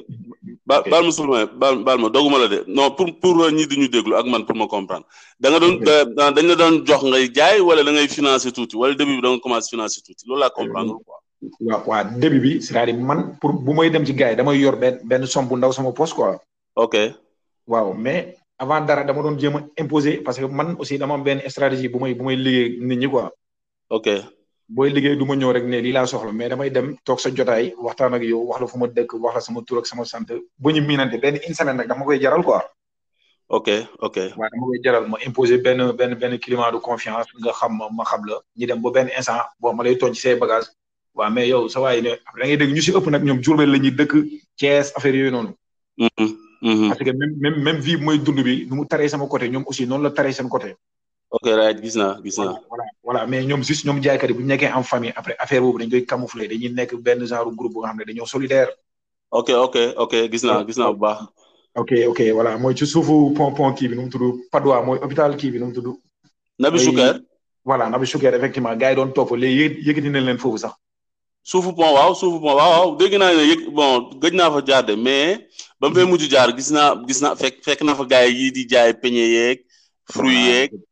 ba 0.72 0.80
baal 0.88 1.04
ma 1.12 1.12
sulma 1.12 1.40
baal 1.62 2.00
ma 2.04 2.08
doguma 2.16 2.38
la 2.42 2.48
de 2.54 2.58
non 2.78 2.88
pour 2.98 3.08
pour 3.22 3.36
ñi 3.52 3.66
di 3.68 3.76
ñu 3.82 3.88
ak 4.20 4.26
man 4.32 4.44
pour 4.48 4.56
ma 4.56 4.68
comprendre 4.76 5.06
da 5.42 5.48
nga 5.52 5.60
doon 5.64 5.76
dañ 6.36 6.46
la 6.52 6.56
doon 6.62 6.76
jox 6.88 7.02
ngay 7.10 7.26
jaay 7.38 7.58
wala 7.68 7.82
da 7.88 7.92
ngay 7.92 8.08
financer 8.18 8.52
tuuti 8.56 8.76
wala 8.82 8.96
début 8.96 9.18
bi 9.20 9.24
da 9.24 9.30
nga 9.32 9.44
commencé 9.46 9.68
financer 9.76 10.00
comprendre 10.60 10.92
euh, 10.96 11.04
quoi. 11.08 11.52
waaw 11.68 12.08
bi 12.46 12.60
man 13.10 13.20
pour 13.42 13.52
bu 13.66 13.72
may 13.76 13.90
dem 13.92 14.06
ci 14.08 14.14
gars 14.14 14.32
yi 14.32 14.36
damay 14.40 14.58
yor 14.66 14.76
benn 14.82 14.96
benn 15.10 15.26
somme 15.34 15.48
bu 15.50 15.56
ndaw 15.58 15.72
sama 15.74 15.92
poste 16.00 16.16
quoi. 16.18 16.38
ok 16.76 16.96
waaw 17.72 17.94
mais 18.04 18.38
avant 18.64 18.82
dara 18.88 19.04
dama 19.04 19.20
doon 19.24 19.40
jéem 19.40 19.56
a 19.58 19.62
imposer 19.84 20.22
parce 20.26 20.38
que 20.40 20.46
man 20.46 20.70
aussi 20.80 20.98
dama 20.98 21.14
am 21.16 21.24
benn 21.28 21.42
stratégie 21.54 21.90
bu 21.92 22.00
may 22.00 22.14
bu 22.18 22.24
may 22.24 22.36
liggéey 22.46 22.80
ñi 23.02 23.08
quoi. 23.14 23.26
ok. 23.98 24.08
booy 24.72 24.90
liggéey 24.96 25.18
du 25.18 25.26
ma 25.26 25.36
ñëw 25.36 25.52
rek 25.52 25.66
ne 25.68 25.82
lii 25.84 25.92
laa 25.92 26.08
soxla 26.08 26.32
mais 26.32 26.50
damay 26.50 26.70
dem 26.72 26.96
toog 27.04 27.20
sa 27.20 27.30
jotaay 27.30 27.74
waxtaan 27.78 28.14
ak 28.16 28.24
yow 28.24 28.40
wax 28.50 28.62
la 28.62 28.68
fu 28.68 28.78
ma 28.80 28.88
dëkk 28.88 29.14
wax 29.24 29.36
la 29.36 29.42
sama 29.42 29.62
tur 29.68 29.86
sama 29.86 30.06
sant 30.06 30.28
bu 30.60 30.72
ñu 30.72 30.82
miinante 30.82 31.20
benn 31.20 31.36
une 31.48 31.54
semaine 31.54 31.78
rek 31.80 31.88
dama 31.90 32.06
koy 32.06 32.20
jaral 32.22 32.44
quoi. 32.44 32.62
ok 33.50 33.68
ok 34.00 34.18
waaw 34.40 34.50
dama 34.52 34.66
koy 34.66 34.80
jaral 34.84 35.06
ma 35.10 35.18
imposer 35.28 35.58
benn 35.66 35.92
benn 36.00 36.14
benn 36.16 36.40
climat 36.40 36.72
de 36.72 36.78
confiance 36.80 37.28
nga 37.42 37.52
xam 37.60 37.72
ma 37.80 37.86
ma 37.92 38.04
xam 38.06 38.22
la 38.26 38.36
ñu 38.58 38.66
dem 38.68 38.80
bo 38.82 38.92
benn 38.92 39.10
instant 39.18 39.44
boo 39.60 39.74
ma 39.74 39.84
lay 39.84 39.98
tooñ 39.98 40.14
ci 40.14 40.36
bagage 40.44 40.68
waaw 41.16 41.32
mais 41.32 41.48
yow 41.48 41.68
sa 41.68 41.82
waay 41.82 42.02
ne 42.02 42.10
da 42.40 42.44
ngay 42.46 42.58
dégg 42.58 42.74
ñu 42.76 42.82
si 42.82 42.92
ëpp 42.92 43.08
nag 43.12 43.24
ñoom 43.24 43.40
Diourbel 43.44 43.72
la 43.72 43.78
ñuy 43.78 43.92
dëkk 43.92 44.14
Thiès 44.58 44.94
affaire 44.96 45.16
yooyu 45.16 45.32
noonu. 45.32 45.52
Mm-hmm, 45.98 46.30
mm-hmm. 46.62 46.88
parce 46.90 47.04
que 47.06 47.12
même 47.20 47.34
même 47.44 47.58
même 47.66 47.80
vie 47.86 47.98
mooy 47.98 48.20
dund 48.20 48.40
bi 48.48 48.68
nu 48.70 48.74
mu 48.78 48.86
taree 48.88 49.10
sama 49.10 49.28
côté 49.28 49.50
ñoom 49.50 49.64
aussi 49.68 49.86
noonu 49.86 50.04
la 50.06 50.12
taree 50.12 50.34
seen 50.34 50.48
côté. 50.48 50.76
ok 51.32 51.48
right 51.56 51.80
gis 51.80 51.96
naa 51.96 52.18
voilà 52.68 52.86
voilà 53.06 53.22
mais 53.28 53.46
ñoom 53.48 53.64
juste 53.64 53.86
ñoom 53.88 54.04
jaaykat 54.04 54.28
yi 54.30 54.34
bu 54.36 54.42
ñu 54.44 54.54
en 54.68 54.84
famille 54.84 55.14
après 55.16 55.36
affaire 55.40 55.62
boobu 55.62 55.78
dañ 55.80 55.90
koy 55.90 56.06
camoufler 56.06 56.48
dañuy 56.48 56.70
nekk 56.70 56.96
benn 56.96 57.26
genre 57.26 57.52
groupe 57.56 57.74
de 57.76 57.80
nga 57.80 57.90
xam 57.96 58.16
ne 58.16 58.26
solidaire. 58.26 58.72
ok 59.32 59.50
ok 59.66 59.76
ok 59.98 60.14
gis 60.32 60.44
naa 60.44 60.66
gis 60.68 60.78
bu 60.98 61.06
ok 61.76 61.92
ok 62.12 62.22
voilà 62.38 62.58
Moi, 62.58 62.76
ci 62.76 62.86
suufu 62.86 63.34
pont 63.34 63.54
pont 63.56 63.74
kii 63.74 63.88
bi 63.88 63.96
nu 63.96 64.02
mu 64.02 64.42
Padois 64.52 64.84
hôpital 65.04 65.36
kii 65.38 65.52
bi 65.52 65.60
nu 65.60 65.68
mu 65.74 65.96
Nabi 66.60 66.78
Sugar. 66.80 67.16
voilà 67.64 67.90
Nabi 67.90 68.06
Choucair 68.06 68.34
effectivement 68.36 68.76
gars 68.76 68.90
yi 68.92 68.96
doon 68.96 69.12
topp 69.14 69.32
léegi 69.32 69.66
yëkkati 69.88 70.10
nañ 70.10 70.26
leen 70.26 70.38
foofu 70.38 70.58
sax. 70.58 70.74
suufu 71.44 71.74
pont 71.74 71.94
waaw 71.96 72.14
suufu 72.14 72.40
pont 72.44 72.56
waaw 72.60 72.72
waaw 72.78 72.96
dégg 72.98 73.14
ne 73.14 73.70
bon 73.78 74.20
gëj 74.22 74.34
naa 74.36 74.52
fa 74.52 74.62
jaar 74.68 74.84
de 74.84 74.96
mais 74.96 75.40
ba 75.80 75.88
mu 75.90 75.96
fee 75.96 76.06
mujj 76.12 76.28
jaar 76.30 76.50
gis 76.58 76.72
naa 76.72 76.96
gis 77.08 77.22
naa 77.22 77.36
fekk 77.36 77.64
fekk 77.66 77.82
fa 77.98 78.06
gars 78.12 78.28
yi 78.30 78.52
di 78.52 78.68
jaay 78.68 78.94
peñe 78.94 79.24
yeeg 79.36 79.58
fruit 80.14 80.72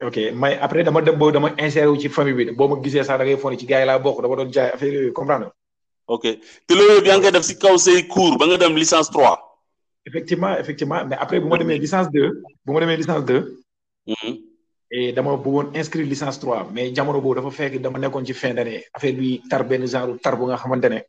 ok 0.00 0.30
may 0.34 0.58
après 0.58 0.82
dama 0.82 1.00
dem 1.02 1.14
ba 1.18 1.30
dama 1.30 1.50
inséré 1.58 1.86
wu 1.86 1.98
ci 1.98 2.08
famille 2.08 2.36
bi 2.36 2.52
boo 2.54 2.68
ma 2.68 2.76
gisee 2.82 3.02
sax 3.04 3.18
da 3.18 3.24
ngay 3.24 3.36
foni 3.38 3.58
ci 3.58 3.66
gars 3.66 3.80
yi 3.82 3.86
laa 3.86 3.98
dama 3.98 4.36
doon 4.36 4.50
jaay 4.52 4.70
affaire 4.74 4.92
yooyu 4.92 5.12
comprendre 5.12 5.50
ok 6.06 6.24
te 6.66 6.72
loolu 6.74 6.94
yëpp 6.94 7.08
yaa 7.08 7.18
ngi 7.18 7.28
koy 7.30 7.42
si 7.46 7.54
kaw 7.62 7.76
say 7.78 8.06
cours 8.08 8.36
ba 8.38 8.44
nga 8.46 8.56
dem 8.56 8.76
licence 8.76 9.10
3. 9.10 9.36
effectivement 10.06 10.54
effectivement 10.58 11.04
mais 11.06 11.18
après 11.20 11.40
bu 11.40 11.46
ma 11.48 11.58
demee 11.58 11.78
licence 11.78 12.08
2 12.10 12.42
bu 12.64 12.72
ma 12.72 12.80
demee 12.80 12.96
licence 12.98 13.24
2. 13.24 13.42
Mhm. 14.08 14.32
dama 15.14 15.36
bëggoon 15.36 15.74
inscrire 15.78 16.06
licence 16.06 16.38
3 16.40 16.70
mais 16.74 16.94
jamono 16.94 17.20
boobu 17.20 17.34
dafa 17.40 17.50
fekk 17.50 17.80
dama 17.82 17.98
nekkoon 17.98 18.26
ci 18.26 18.34
fin 18.34 18.54
d'année 18.54 18.84
affaire 18.94 19.14
bi 19.14 19.40
tar 19.50 19.62
benn 19.68 19.86
genre 19.86 20.18
tar 20.22 20.34
bu 20.38 20.46
nga 20.48 20.56
xamante 20.56 20.88
ne. 20.88 21.00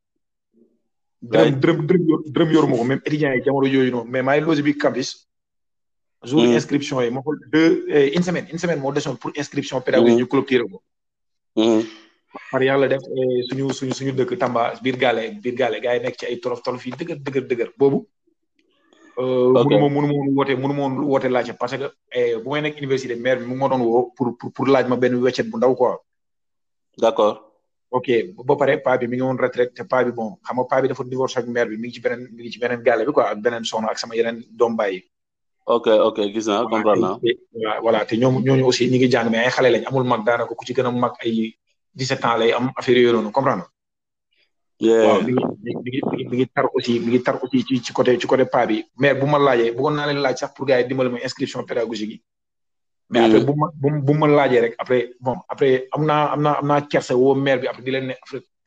dërëm 1.22 1.60
dërëm 1.60 2.04
dërëm 2.36 2.50
yor 2.56 2.66
ma 2.68 2.76
ko 2.80 2.84
même 2.84 3.02
étudiants 3.06 3.34
yi 3.36 3.42
jamono 3.46 3.68
yooyu 3.68 5.12
jour 6.24 6.44
hmm. 6.48 6.54
inscription 6.56 7.00
yi 7.04 7.10
ma 7.12 7.22
xool 7.24 7.38
deux 7.54 7.86
eh, 7.88 8.12
une 8.16 8.24
semaine 8.24 8.48
une 8.52 8.60
semaine 8.64 8.80
moo 8.80 8.92
desoon 8.92 9.16
pour 9.16 9.32
inscription 9.38 9.82
pédagogique 9.82 10.16
hmm. 10.18 10.22
ñu 10.24 10.28
clôturer 10.28 10.66
ko. 10.72 10.78
Hmm. 11.56 11.82
par 12.52 12.64
yàlla 12.64 12.88
def 12.88 13.02
eh, 13.04 13.42
suñu 13.50 13.72
suñu 13.74 13.94
suñu 13.94 14.12
dëkk 14.12 14.38
Tamba 14.38 14.64
biir 14.84 14.98
gaale 14.98 15.40
biir 15.42 15.56
gaale 15.60 15.80
gars 15.84 15.96
yi 15.96 16.02
nekk 16.04 16.18
ci 16.20 16.26
ay 16.26 16.40
torof 16.40 16.62
torof 16.62 16.86
yi 16.86 16.92
dëgër 16.92 17.18
dëgër 17.20 17.46
dëgër 17.48 17.70
boobu. 17.78 18.06
Euh, 19.18 19.52
ok 19.56 19.72
mënu 19.72 19.82
ma 19.82 20.02
mënu 20.46 20.58
ma 20.62 20.84
woon 20.84 20.94
woote 21.10 21.28
parce 21.60 21.78
que 21.78 21.88
eh, 22.12 22.36
bu 22.38 22.50
may 22.52 22.62
nekk 22.62 22.78
université 22.80 23.16
maire 23.16 23.40
bi 23.40 23.46
mu 23.46 23.56
ma 23.56 23.68
doon 23.70 23.82
woo 23.82 24.12
pour 24.16 24.36
pour 24.54 24.68
laaj 24.68 24.88
ma 24.88 24.96
benn 24.96 25.16
weccet 25.16 25.48
bu 25.50 25.58
ndaw 25.58 25.76
quoi. 25.76 25.96
d'accord. 26.98 27.48
ok 27.92 28.08
ba 28.46 28.56
pare 28.56 28.82
paa 28.82 28.98
retraite 28.98 29.74
te 29.74 29.84
paa 29.86 30.04
bon 30.12 30.38
xam 30.44 30.56
nga 30.58 30.66
paa 30.68 30.82
bi 30.82 30.90
ci 31.92 32.00
beneen 32.02 32.28
mi 32.34 32.42
ngi 32.44 32.52
ci 32.52 32.60
beneen 32.60 32.82
gaale 32.84 33.06
bi 33.06 33.12
quoi 33.12 33.26
ak 33.26 33.40
beneen 33.40 33.64
soxna 33.64 33.88
ak 33.88 33.98
ok 35.66 35.88
ok 35.88 36.18
gis 36.34 36.48
naa 36.48 36.64
comprendre 36.70 38.06
te 38.08 38.16
ñoom 38.22 38.36
ñooñu 38.46 38.64
aussi 38.66 38.84
ñi 38.92 38.98
ngi 38.98 39.12
jàng 39.14 39.28
mais 39.32 39.44
ay 39.46 39.52
xale 39.56 39.70
lañ 39.74 39.84
amul 39.90 40.04
mag 40.12 40.22
daanaka 40.26 40.56
ku 40.60 40.66
ci 40.68 40.74
gën 40.76 40.88
a 40.88 40.92
mag 40.92 41.14
ay 41.24 41.32
17 41.98 42.26
ans 42.28 42.38
lay 42.40 42.52
am 42.58 42.66
affaire 42.80 43.00
yooyu 43.04 43.14
noonu 43.16 43.32
comprendre 43.36 43.66
nga. 44.82 44.96
waaw 45.08 45.20
mi 45.26 45.32
ngi 45.34 46.02
mi 46.12 46.24
mi 46.30 46.36
ngi 46.38 46.48
tar 46.56 46.66
aussi 46.74 46.94
mi 47.04 47.08
ngi 47.12 47.20
tar 47.26 47.36
aussi 47.44 47.60
ci 47.68 47.76
ci 47.84 47.92
côté 47.94 48.12
ci 48.20 48.28
côté 48.28 48.46
paa 48.46 48.66
bi. 48.70 48.78
mais 49.02 49.14
bu 49.20 49.26
ma 49.26 49.38
laajee 49.46 49.72
bëggoon 49.76 49.96
naa 49.98 50.08
leen 50.10 50.20
laaj 50.24 50.38
sax 50.42 50.52
pour 50.56 50.66
gars 50.68 50.80
yi 50.80 50.88
dimbali 50.88 51.10
ma 51.10 51.18
inscription 51.28 51.62
pédagogique 51.70 52.24
mais 53.12 53.20
après 53.26 53.42
bu 53.48 53.54
ma 53.62 53.66
bu 54.08 54.14
ma 54.14 54.28
laajee 54.28 54.60
rek 54.64 54.74
après 54.84 55.02
bon 55.20 55.38
après 55.54 55.88
am 55.96 56.02
naa 56.10 56.24
am 56.34 56.42
naa 56.46 56.56
am 56.62 56.68
naa 56.68 56.82
kersa 56.92 57.14
woo 57.22 57.34
maire 57.46 57.60
bi 57.62 57.68
après 57.68 57.84
di 57.86 57.92
leen 57.92 58.06
ne 58.10 58.16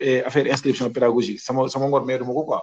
eh, 0.09 0.21
affaire 0.27 0.47
inscription 0.55 0.87
pédagogique 0.97 1.41
sama 1.47 1.69
sama 1.71 1.87
ngor 1.89 2.03
maire 2.07 2.21
du 2.21 2.27
ma 2.27 2.35
ko 2.39 2.45
quoi. 2.49 2.61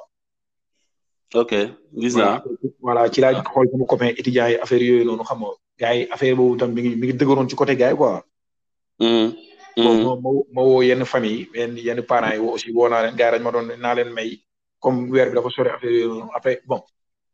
ok 1.34 1.54
gis 1.94 2.16
naa 2.18 2.42
voilà 2.82 3.06
ci 3.14 3.22
laa 3.22 3.42
xool 3.44 3.68
sama 3.72 3.86
copain 3.86 4.14
étudiant 4.18 4.48
yi 4.50 4.58
affaire 4.58 4.82
yooyu 4.86 5.06
noonu 5.06 5.24
xam 5.24 5.38
nga 5.40 5.50
gars 5.80 5.96
yi 5.96 6.08
affaire 6.14 6.36
boobu 6.36 6.58
tam 6.58 6.74
mi 6.74 6.82
ngi 6.82 6.96
mi 6.96 7.08
ngi 7.08 7.16
dëgëroon 7.18 7.50
ci 7.50 7.56
côté 7.56 7.76
gars 7.76 7.92
yi 7.92 7.96
mo 7.98 8.10
hmm, 9.00 9.32
hmm. 9.78 10.22
bon 10.22 10.44
ma 10.54 10.62
woo 10.62 10.82
yenn 10.82 11.06
famille 11.06 11.48
yenn 11.54 11.78
yenn 11.78 12.02
parents 12.02 12.34
yi 12.36 12.40
aussi 12.46 12.72
woo 12.74 12.90
naa 12.90 13.02
leen 13.06 13.16
gars 13.16 13.32
yi 13.34 13.38
dañ 13.40 13.44
ma 13.44 13.52
doon 13.52 13.68
naa 13.78 13.96
leen 13.96 14.10
may 14.14 14.40
comme 14.80 15.10
weer 15.12 15.30
bi 15.30 15.36
dafa 15.36 15.50
sori 15.50 15.70
affaire 15.70 15.94
yooyu 15.94 16.10
noonu 16.16 16.32
après 16.36 16.62
bon 16.66 16.82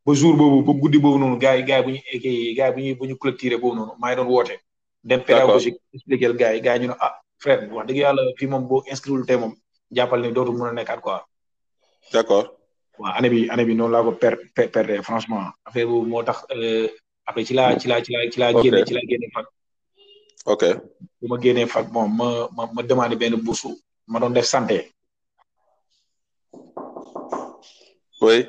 ba 0.06 0.14
jour 0.14 0.36
boobu 0.36 0.64
ba 0.74 0.80
guddi 0.82 1.00
boobu 1.00 1.20
noonu 1.20 1.38
gars 1.40 1.56
yi 1.56 1.64
gars 1.64 1.78
yi 1.86 1.86
bu 1.86 1.92
ñu 1.92 2.02
éggee 2.14 2.54
gars 2.56 2.74
yi 2.76 2.76
bu 2.76 2.82
ñuy 2.82 2.96
bu 2.96 3.04
ñu 3.06 3.16
clôturer 3.22 3.58
boobu 3.62 3.76
noonu 3.76 3.94
maa 4.00 4.08
ngi 4.10 4.16
doon 4.18 4.28
woote. 4.28 4.58
dem 5.04 5.22
pédagogique 5.24 5.80
expliquer 5.94 6.28
leen 6.28 6.38
gars 6.38 6.54
yi 6.56 6.62
gars 6.62 6.76
yi 6.76 6.82
ñu 6.82 6.88
ne 6.92 6.96
ah 7.00 7.14
frère 7.44 7.60
wax 7.76 7.86
dëgg 7.88 7.98
yàlla 8.04 8.22
fii 8.40 8.48
moom 8.52 8.68
boo 8.68 8.84
inscrire 8.92 9.38
moom 9.42 9.54
jàppal 9.96 10.22
ni 10.22 10.32
dootul 10.36 10.56
mën 10.58 10.68
a 10.68 10.72
nekkaat 10.74 11.02
quoi. 11.06 11.22
waaw 13.00 13.14
année 13.20 13.30
bi 13.30 13.40
année 13.52 13.66
bi 13.68 13.76
noonu 13.76 13.92
laa 13.92 14.04
ko 14.08 14.12
per 14.16 14.34
perdre 14.56 15.02
franchement 15.04 15.52
affaire 15.68 15.88
boobu 15.88 16.08
moo 16.08 16.24
tax 16.24 16.46
euh, 16.56 16.88
après 17.28 17.44
ci 17.46 17.54
laa 17.54 17.76
ci 17.80 17.88
laa 17.88 18.02
ci 18.04 18.12
laa 18.12 18.30
ci 18.32 18.40
laa 18.40 18.54
génne 18.56 18.86
ci 18.88 18.94
laa 18.96 19.04
génne 19.10 19.28
fac 19.36 19.46
ok 20.48 20.64
bu 21.20 21.28
ma 21.28 21.38
génnee 21.42 21.68
fac 21.68 21.86
bon 21.92 22.08
ma 22.08 22.48
ma 22.56 22.64
ma 22.74 22.82
demandé 22.84 23.16
benn 23.20 23.36
bourse 23.36 23.68
ma 24.08 24.20
doon 24.20 24.32
def 24.34 24.46
santé 24.48 24.92
oui 28.22 28.48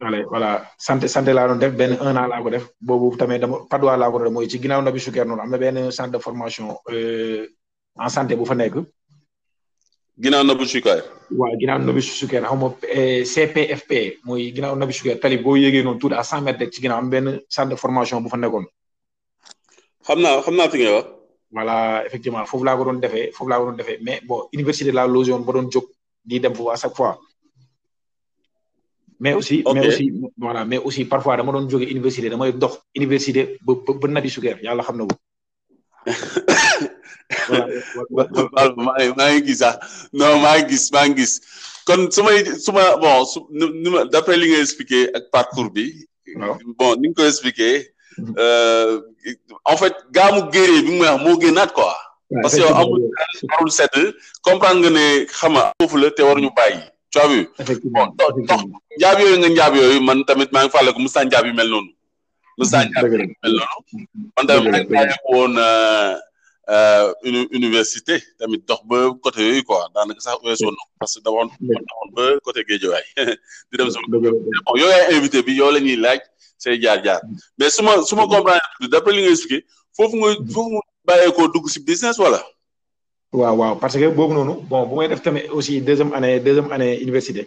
voilà 0.00 0.18
voilà 0.32 0.50
santé 0.78 1.06
santé 1.08 1.32
laa 1.32 1.48
doon 1.48 1.58
def 1.60 1.72
benn 1.76 1.96
un 2.00 2.16
an 2.16 2.28
laa 2.32 2.42
ko 2.42 2.48
def 2.50 2.64
boobu 2.80 3.16
tamit 3.20 3.38
dama 3.44 3.58
padois 3.68 3.96
laa 3.96 4.10
ko 4.10 4.18
def 4.24 4.32
mooy 4.32 4.48
ci 4.48 4.58
ginnaaw 4.60 4.80
na 4.82 4.90
bi 4.92 5.00
sukeer 5.04 5.26
noonu 5.28 5.42
am 5.42 5.50
na 5.52 5.58
benn 5.58 5.92
centre 5.92 6.12
de 6.16 6.18
formation 6.18 6.78
euh, 6.88 7.44
en 8.00 8.08
santé 8.08 8.36
bu 8.36 8.46
fa 8.48 8.54
nekk 8.56 8.78
ginnaaw 10.22 10.44
Nabi 10.46 10.64
Choucair. 10.70 11.02
waaw 11.38 11.54
ginnaaw 11.60 11.78
Nabi 11.82 12.00
Choucair 12.00 12.44
xaw 12.46 12.54
ma 12.62 12.68
eh, 12.96 13.22
CPFP 13.32 13.92
mooy 14.24 14.52
ginnaaw 14.54 14.76
Nabi 14.80 14.92
Choucair 14.96 15.18
tali 15.22 15.38
boo 15.44 15.56
yéegee 15.58 15.82
noonu 15.82 15.98
tuuti 15.98 16.14
à 16.14 16.22
cent 16.22 16.42
mètres 16.46 16.60
rek 16.62 16.72
ci 16.74 16.80
ginnaaw 16.82 16.98
am 17.02 17.10
centre 17.54 17.70
de 17.70 17.76
formation 17.82 18.20
bo 18.22 18.28
fa 18.30 18.36
nekkoon. 18.38 18.66
xam 20.06 20.18
naa 20.22 20.42
xam 20.46 20.54
naa 20.56 20.68
fi 20.70 20.78
ngay 20.78 20.94
wax. 20.96 21.06
voilà 21.54 21.74
effectivement 22.06 22.44
foofu 22.46 22.64
laa 22.64 22.76
ko 22.78 22.84
doon 22.86 23.00
defee 23.04 23.32
foofu 23.34 23.48
laa 23.50 23.58
ko 23.58 23.64
doon 23.66 23.78
defee 23.80 23.98
mais 24.06 24.20
bon 24.28 24.38
université 24.56 24.92
la 24.92 25.06
logé 25.06 25.32
woon 25.32 25.42
ba 25.46 25.52
doon 25.54 25.68
jóg 25.74 25.86
di 26.24 26.38
dem 26.40 26.54
foofu 26.54 26.70
à 26.70 26.76
chaque 26.76 26.94
fois. 26.96 27.18
mais 29.22 29.34
aussi 29.38 29.64
mais 29.74 29.86
aussi 29.88 30.06
voilà 30.38 30.62
mais 30.70 30.78
aussi 30.86 31.02
parfois 31.04 31.36
dama 31.36 31.50
doon 31.52 31.66
jóge 31.70 31.84
université 31.94 32.30
damay 32.30 32.52
dox 32.52 32.74
université 32.94 33.40
ba 33.66 33.72
ba 34.00 34.06
Nabi 34.08 34.28
Choucair 34.34 34.58
yàlla 34.64 34.84
xam 34.86 34.96
na 34.98 35.04
ko. 35.10 35.16
baal 38.54 38.70
maa 38.76 38.98
ngi 38.98 39.14
maa 39.18 39.30
ngi 39.32 39.42
gis 39.46 39.62
ah 39.70 39.76
non 40.18 40.30
maa 40.44 40.56
ngi 40.58 40.64
gis 40.70 40.84
maa 40.94 41.06
ngi 41.06 41.16
gis 41.18 41.32
kon 41.86 42.00
suma 42.14 42.26
may 42.34 42.38
su 42.64 42.70
ma 42.76 42.84
bon 43.02 43.22
su 43.30 43.38
nu 43.82 43.88
ma 43.94 44.00
li 44.40 44.46
nga 44.50 44.58
expliqué 44.66 44.98
ak 45.16 45.24
parcours 45.34 45.70
bi. 45.74 45.86
bon 46.78 46.92
ni 47.00 47.06
koy 47.12 47.16
ko 47.28 47.30
expliqué. 47.32 47.70
Euh, 48.44 48.88
en 49.72 49.76
fait 49.80 49.94
gaamu 50.16 50.40
guerrier 50.54 50.82
bi 50.86 50.90
mu 50.98 51.04
wax 51.06 51.18
moo 51.24 51.36
gënaat 51.42 51.70
parce 52.42 52.56
que 52.56 52.66
amul 53.52 53.70
sedd 53.78 53.94
comprendre 54.46 54.78
nga 54.90 54.94
ne 54.98 55.04
xam 55.38 55.52
nga 55.54 55.64
foofu 55.80 55.96
la 56.02 56.10
te 56.16 56.22
waruñu 56.26 56.52
bàyyi. 56.58 56.80
tu 57.12 57.18
as 57.20 57.28
vu 57.28 57.38
bon 57.94 58.08
nga 59.00 59.08
njaab 59.50 59.74
yooyu 59.78 60.00
man 60.08 60.20
tamit 60.28 60.50
maa 60.52 60.64
ngi 60.64 60.72
fàlle 60.74 60.90
ko 60.92 60.98
Moussa 61.00 61.20
mel 61.58 61.70
noonu. 61.72 61.90
lu 62.58 62.64
saa 62.68 62.84
jàpp 62.94 63.08
mel 63.10 63.54
noonu 63.56 64.04
man 64.34 64.44
tamit 64.48 64.72
rek 64.76 64.86
daa 64.92 65.04
nekk 65.10 65.24
woon 65.30 65.52
une 67.28 67.40
université 67.58 68.14
tamit 68.38 68.62
dox 68.68 68.80
ba 68.88 68.96
côté 69.24 69.40
yooyu 69.48 69.62
quoi 69.68 69.80
daanaka 69.94 70.20
sax 70.26 70.36
weesu 70.44 70.64
woon 70.66 70.76
parce 71.00 71.14
que 71.16 71.20
dama 71.24 71.36
woon 71.40 71.50
taxoon 71.50 72.08
ba 72.16 72.24
côté 72.46 72.60
géejuwaay 72.68 73.04
di 73.70 73.74
dem 73.78 73.88
sama 73.92 74.04
bon 74.10 74.20
yow 74.80 74.90
invité 75.16 75.38
bi 75.46 75.52
yow 75.60 75.70
la 75.74 75.80
ñuy 75.84 75.96
laaj 76.04 76.20
say 76.62 76.74
jaar-jaar 76.82 77.20
mais 77.58 77.70
suma 77.76 77.92
suma 78.08 78.22
comprendre 78.22 78.88
d'après 78.92 79.12
li 79.16 79.22
nga 79.24 79.32
expliqué 79.36 79.58
foofu 79.96 80.14
nga 80.18 80.28
mm-hmm. 80.30 80.52
foofu 80.54 80.70
nga 80.74 80.82
bàyyeekoo 81.06 81.48
dugg 81.54 81.66
si 81.72 81.78
business 81.90 82.18
wala 82.22 82.40
waaw 83.32 83.56
waaw 83.60 83.74
parce 83.82 83.96
que 84.00 84.06
boobu 84.18 84.34
noonu 84.34 84.54
bon 84.70 84.86
bu 84.88 84.94
may 84.98 85.08
def 85.08 85.22
tamit 85.24 85.48
aussi 85.56 85.80
deuxième 85.88 86.12
année 86.18 86.38
deuxième 86.46 86.68
année 86.76 86.94
université 87.06 87.42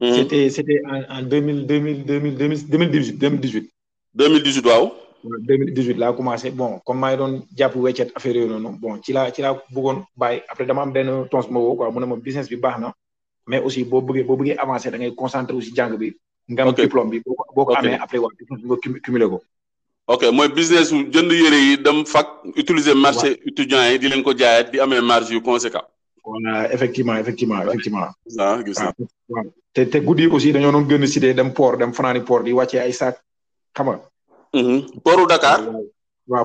mm-hmm. 0.00 0.14
c'était 0.16 0.44
c'était 0.56 0.80
en 0.90 0.98
en 1.14 1.22
deux 1.30 1.42
mille 1.46 1.62
deux 1.70 1.80
mille 1.86 2.02
deux 2.04 2.18
mille 2.22 2.36
deux 2.40 2.48
mille 2.82 2.92
dix-huit 2.96 3.18
deux 3.22 3.30
mille 3.30 3.40
dix-huit 3.44 3.66
2018 4.16 4.68
waaw. 4.68 5.02
2018 5.22 5.98
la 5.98 6.12
commencé 6.12 6.48
bon 6.60 6.72
comme 6.86 6.98
maa 7.00 7.12
ngi 7.28 7.42
japp 7.58 7.74
jàpp 7.98 8.10
affaire 8.16 8.40
non 8.46 8.60
non. 8.64 8.74
bon 8.82 8.94
ci 9.02 9.10
la 9.12 9.22
ci 9.34 9.40
la 9.42 9.50
bëggoon 9.74 9.98
bàyyi 10.16 10.38
après 10.50 10.66
dama 10.68 10.82
am 10.82 10.92
benn 10.92 11.26
tons 11.30 11.46
mo 11.50 11.74
quoi 11.74 11.90
mu 11.90 11.98
ne 12.00 12.06
mo 12.06 12.16
business 12.16 12.48
bi 12.48 12.56
baxna 12.56 12.88
mais 13.48 13.60
aussi 13.66 13.82
bo 13.84 13.98
bëggé 14.06 14.22
bo 14.24 14.36
bëggé 14.36 14.54
avancer, 14.58 14.90
da 14.90 14.98
ngay 14.98 15.14
concentré 15.22 15.56
aussi 15.56 15.72
jang 15.76 15.96
bi. 15.98 16.12
nga 16.52 16.62
am 16.62 16.72
diplôme 16.72 17.10
bi 17.10 17.20
boko 17.26 17.42
ko 17.48 17.52
boo 17.54 17.74
après 18.04 18.18
waa 18.22 18.30
nga 18.34 18.76
cumulé 19.04 19.26
ko. 19.32 19.36
ok 20.06 20.22
moy 20.36 20.48
business 20.58 20.88
su 20.90 20.96
jënd 21.14 21.30
yéré 21.42 21.58
yi 21.68 21.72
dem 21.84 21.98
fak 22.14 22.28
utiliser 22.62 22.94
marché 23.06 23.28
étudiant 23.50 23.82
yi 23.90 23.98
di 23.98 24.08
leen 24.08 24.22
ko 24.22 24.32
jaayaat 24.40 24.70
di 24.72 24.78
amé 24.80 25.00
marge 25.00 25.30
yu 25.34 25.40
conséquent. 25.50 25.84
voilà 26.24 26.52
effectivement 26.74 27.16
effectivement 27.22 27.58
effectivement. 27.66 28.06
ah 28.44 28.56
gis 28.66 28.78
ah, 28.84 28.92
te 29.74 29.80
te 29.92 29.98
guddi 30.08 30.24
aussi 30.26 30.52
dañu 30.52 30.70
doon 30.72 30.88
gën 30.90 31.06
ci 31.12 31.18
dé 31.20 31.34
dem 31.38 31.50
port 31.58 31.76
dem 31.80 31.92
fanaani 31.98 32.20
port 32.28 32.44
di 32.44 32.52
wàccee 32.52 32.78
ay 32.80 32.92
sac. 33.02 33.16
xam 33.74 33.86
mm-hmm. 34.54 35.02
nga 35.02 35.02
poru 35.04 35.22
dakar 35.26 35.58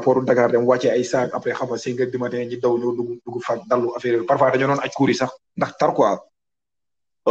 poru 0.03 0.19
dakar 0.25 0.49
dem 0.51 0.65
wàcce 0.65 0.89
ay 0.89 1.03
saak 1.05 1.29
après 1.37 1.53
xam 1.53 1.69
nga 1.69 1.77
cinq 1.77 1.95
heures 1.99 2.11
du 2.11 2.17
matin 2.17 2.47
ñi 2.49 2.57
daw 2.57 2.73
ñoo 2.77 2.93
dugg 2.97 3.09
dugg 3.25 3.37
fa 3.45 3.53
dallu 3.69 3.93
affaire 3.95 4.23
parfois 4.29 4.49
aj 4.53 4.63
yi 5.07 5.13
sax 5.21 5.31
ndax 5.57 5.71
tar 5.79 5.91
quoi 5.93 6.17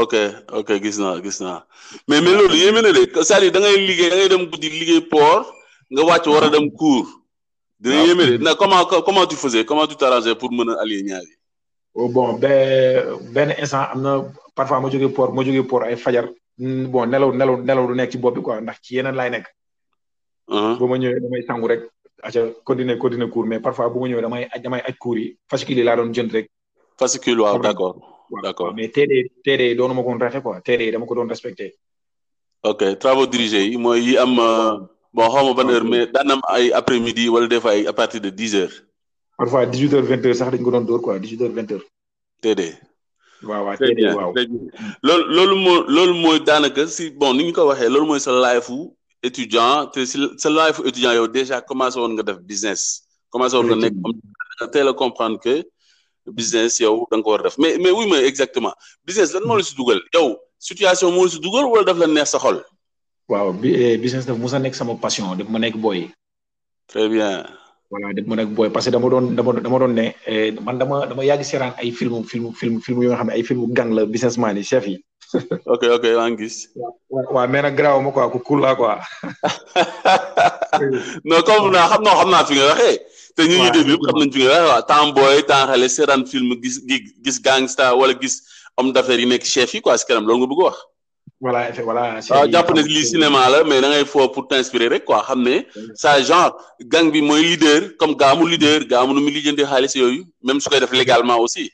ok 0.03 0.15
ok 0.59 0.71
gis 0.85 0.97
naa 1.03 1.19
gis 1.25 1.39
naa 1.43 1.65
mais 2.09 2.21
mais 2.25 2.35
lolu 2.39 2.57
yéme 2.63 2.81
na 2.81 2.93
lé 2.95 3.03
sali 3.31 3.51
da 3.55 3.59
ngay 3.61 3.77
liggéey 3.89 4.11
da 4.11 4.17
ngay 4.17 4.29
dem 4.33 4.45
guddi 4.51 4.69
liggéey 4.81 5.01
port 5.13 5.45
nga 5.93 6.03
wacc 6.09 6.27
wara 6.35 6.49
dem 6.55 6.67
cour 6.79 7.05
dina 7.83 7.99
yéme 8.07 8.25
lé 8.29 8.35
na 8.39 8.55
comment 8.55 8.83
comment 9.07 9.27
tu 9.27 9.37
faisais 9.43 9.65
comment 9.69 9.87
tu 9.91 9.97
t'arrangeais 9.97 10.37
pour 10.41 10.51
mëna 10.55 10.75
aller 10.83 11.03
ñaari 11.03 11.35
oh, 11.99 12.09
bon 12.15 12.35
ben 12.43 12.63
ben 13.35 13.51
instant 13.63 13.85
amna 13.93 14.13
parfois 14.55 14.79
ma 14.81 14.87
joggé 14.91 15.09
port 15.11 15.33
ma 15.35 15.43
joggé 15.43 15.63
port 15.71 15.83
ay 15.83 15.97
fajar 16.05 16.27
bon 16.93 17.05
nelaw 17.13 17.31
nelaw 17.39 17.57
nelaw 17.67 17.85
du 17.89 17.95
nekk 17.99 18.11
ci 18.13 18.19
bopp 18.23 18.35
bi 18.37 18.43
quoi 18.47 18.61
ndax 18.63 18.79
ci 18.85 18.91
yeneen 18.97 19.15
lay 19.19 19.31
nekk 19.35 19.47
Uh-huh. 20.49 20.81
ba 20.81 20.87
ma 20.89 20.97
ñëwee 20.97 21.21
damay 21.21 21.45
sangu 21.45 21.69
rek 21.69 21.81
aca 22.25 22.41
continuer 22.65 22.97
continuer 22.97 23.29
cours 23.29 23.45
mais 23.45 23.61
parfois 23.61 23.93
bu 23.93 24.01
ma 24.01 24.09
ñëwee 24.09 24.25
damay 24.25 24.49
damay 24.65 24.81
aj 24.81 24.97
cours 24.97 25.21
yi 25.21 25.37
fascicule 25.45 25.85
yi 25.85 26.23
rek 26.33 26.49
fascicule 26.97 27.45
waaw 27.45 27.61
d'accord 27.61 28.01
d'accord 28.43 28.73
mais 28.73 28.89
TD 28.89 29.29
TD 29.45 29.61
yi 29.61 29.75
doonu 29.77 29.93
ma 29.95 30.03
ko 30.03 30.17
raxe 30.17 30.41
quoi 30.41 30.61
TD 30.65 30.81
yi 30.89 30.93
dama 30.93 31.05
ko 31.05 31.15
doon 31.15 31.29
respecté 31.29 31.77
ok 32.65 32.97
travaux 32.99 33.27
dirigés 33.29 33.69
yi 33.69 33.77
mooy 33.77 34.01
yi 34.01 34.17
am 34.17 34.39
euh, 34.41 34.73
bon 35.13 35.29
xaw 35.29 35.53
ma 35.53 35.53
ban 35.53 35.69
heure 35.69 35.85
mais 35.85 36.07
daan 36.07 36.41
ay 36.49 36.73
après 36.73 36.99
midi 36.99 37.29
wala 37.29 37.47
des 37.47 37.61
fois 37.61 37.77
ay 37.77 37.87
à 37.87 37.93
partir 37.93 38.23
de 38.23 38.31
dix 38.31 38.57
heures 38.57 38.73
parfois 39.37 39.67
dix 39.67 39.85
vingt 39.85 40.25
heures 40.25 40.35
sax 40.37 40.51
dañ 40.51 40.65
ko 40.65 40.71
doon 40.71 40.87
dóor 40.89 41.03
quoi 41.03 41.19
dix 41.19 41.29
huit 41.33 41.43
heures 41.43 41.53
vingt 41.53 41.71
heures 41.73 41.85
TD 42.41 42.73
waaw 43.45 43.65
waaw 43.69 43.77
TD 43.77 44.01
waaw 44.17 44.33
loolu 45.03 45.25
loolu 45.29 45.57
loolu 45.93 46.15
mooy 46.15 46.41
daanaka 46.41 46.87
si 46.89 47.11
bon 47.13 47.35
ni 47.37 47.45
ñu 47.45 47.53
ko 47.53 47.67
waxee 47.69 47.91
loolu 47.93 48.07
mooy 48.09 48.21
sa 48.21 48.33
étudiant 49.23 49.91
là 50.45 50.71
étudiant 50.85 51.27
déjà 51.27 51.61
commencé 51.61 51.99
à 51.99 52.09
nga 52.09 52.33
business 52.35 53.03
commencé 53.31 53.57
à 53.57 53.63
nga 54.83 54.93
comprendre 54.93 55.39
que 55.41 55.65
business 56.27 56.81
il 56.81 56.89
mais 57.63 57.79
mais 57.83 57.91
oui 57.91 58.05
mais 58.11 58.21
exactement 58.25 58.73
business 59.05 59.33
lan 59.35 59.59
Google 59.79 60.01
il 60.15 60.19
y 60.19 60.21
a 60.21 60.37
situation 60.59 61.07
c'est 61.29 61.47
wala 61.47 61.85
daf 61.85 61.99
la 61.99 62.25
sa 62.25 62.39
eh, 63.63 63.99
business 63.99 64.25
daf 64.27 65.01
passion 65.05 65.35
de 65.37 65.43
ma 65.45 65.71
boy. 65.71 65.99
très 66.87 67.09
bien. 67.09 67.45
voilà 67.91 68.09
daf 68.13 68.39
un 68.39 68.47
peu... 68.55 68.71
parce 68.71 68.87
que 68.87 68.91
dama 68.91 69.09
dans 69.09 69.23
dama 69.23 69.89
suis 69.89 70.15
eh, 70.33 70.51
man 70.53 70.79
dama 70.79 71.07
dama 71.07 71.23
ay 71.83 71.91
film 71.91 72.25
film 72.25 72.53
film 72.55 72.81
film 72.81 73.03
mon 73.59 73.69
gang 73.79 73.91
la 73.95 74.07
businessman 74.07 74.63
chef 74.63 74.87
ok 75.75 75.83
ok 76.01 76.05
angus 76.27 76.31
ngi 76.73 76.73
gis. 76.73 77.27
waaw 77.35 77.47
mais 77.53 77.63
nag 77.65 77.77
garaaw 77.77 78.01
ma 78.01 78.11
quoi 78.13 78.29
ku 78.33 78.39
quoi. 78.39 78.97
non 81.25 81.43
comme 81.45 81.69
na 81.73 81.89
xam 81.91 82.03
xamna 82.05 82.41
fi 82.49 82.55
nga 82.57 82.67
waxe 82.73 82.91
te 83.37 83.43
ñu 83.49 83.57
ñu 83.63 83.71
déglu 83.77 83.95
xamna 84.05 84.25
ñu 84.25 84.25
nañ 84.25 84.33
fi 84.35 84.41
nga 84.43 84.49
waxee 84.49 84.69
waaw 84.73 84.83
temps 84.91 85.13
booy 85.17 85.41
xale 85.49 86.27
film 86.33 86.49
gis 86.63 86.77
gis 87.25 87.39
gangsta 87.47 87.95
wala 88.01 88.13
gis 88.23 88.35
homme 88.77 88.93
d'affaires 88.95 89.23
yi 89.25 89.29
nek 89.29 89.45
chef 89.53 89.71
yi 89.75 89.81
quoi 89.81 89.99
si 89.99 90.07
kanam 90.09 90.25
loolu 90.27 90.39
nga 90.41 90.51
bëgg 90.53 90.63
wax. 90.67 90.77
voilà 91.41 91.61
voilà. 91.89 92.03
Ah, 92.17 92.21
c'est 92.23 92.51
japp 92.53 92.69
ne 92.75 92.81
li 92.83 93.07
cinéma 93.07 93.49
la 93.51 93.59
mais 93.63 93.81
da 93.83 93.89
ngay 93.89 94.05
fo 94.13 94.29
pour 94.35 94.49
t'inspirer 94.49 94.89
rek 94.95 95.05
quoi 95.05 95.23
xamné 95.29 95.69
ça 95.95 96.21
genre 96.29 96.53
gang 96.95 97.13
bi 97.15 97.21
moy 97.23 97.43
leader 97.51 97.81
comme 98.01 98.15
gaamu 98.21 98.45
leader 98.53 98.79
gaamu 98.93 99.13
nu 99.15 99.21
mu 99.21 99.31
lijjanti 99.37 99.65
xaalis 99.73 99.95
yoyu 100.03 100.23
même 100.49 100.61
su 100.61 100.69
koy 100.71 100.81
def 100.81 100.93
légalement 101.01 101.39
aussi 101.45 101.71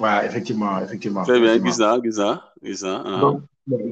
ouais 0.00 0.26
effectivement 0.26 0.78
effectivement. 0.80 1.22
très 1.28 1.40
bien 1.44 1.54
gis 1.64 1.78
naa 1.82 1.94
gis 2.04 2.18
naa 2.20 2.34
gis 2.64 2.82
naa. 2.84 3.20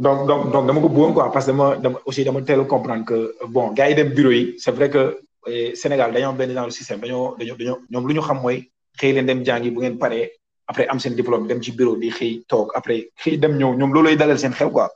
donc 0.04 0.18
donc 0.28 0.40
donc 0.52 0.64
dama 0.68 0.80
ko 0.84 0.88
bëggoon 0.94 1.12
quoi 1.16 1.26
parce 1.32 1.46
que 1.46 1.82
dama 1.84 1.98
aussi 2.08 2.22
dama 2.28 2.40
teel 2.48 2.60
comprendre 2.74 3.04
que 3.10 3.18
bon 3.54 3.66
gars 3.76 3.88
yi 3.88 3.94
dem 3.98 4.10
bureau 4.16 4.32
yi 4.38 4.42
c'est 4.62 4.74
vrai 4.78 4.88
que 4.94 5.02
eh, 5.50 5.74
Sénégal 5.82 6.10
on 6.16 6.28
am 6.28 6.40
dans 6.58 6.68
le 6.70 6.74
système 6.78 7.00
dañoo 7.02 7.22
dañoo 7.38 7.56
dañoo 7.60 7.76
ñoom 7.92 8.04
lu 8.08 8.14
ñu 8.16 8.22
xam 8.28 8.38
mooy 8.44 8.56
xëy 8.98 9.12
dem 9.28 9.40
jàngi 9.46 9.68
bu 9.74 9.78
ngeen 9.80 10.28
après 10.70 10.86
am 10.92 10.98
sen 11.00 11.14
diplôme 11.20 11.46
dem 11.50 11.60
ci 11.64 11.70
bureau 11.78 11.96
di 11.96 12.10
xey 12.18 12.30
tok 12.50 12.66
après 12.78 12.98
xey 13.22 13.34
dem 13.42 13.52
ñëw 13.60 13.70
ñoom 13.78 13.92
loolooy 13.94 14.16
dalal 14.16 14.38
sen 14.38 14.52
xew 14.58 14.70
quoi. 14.76 14.86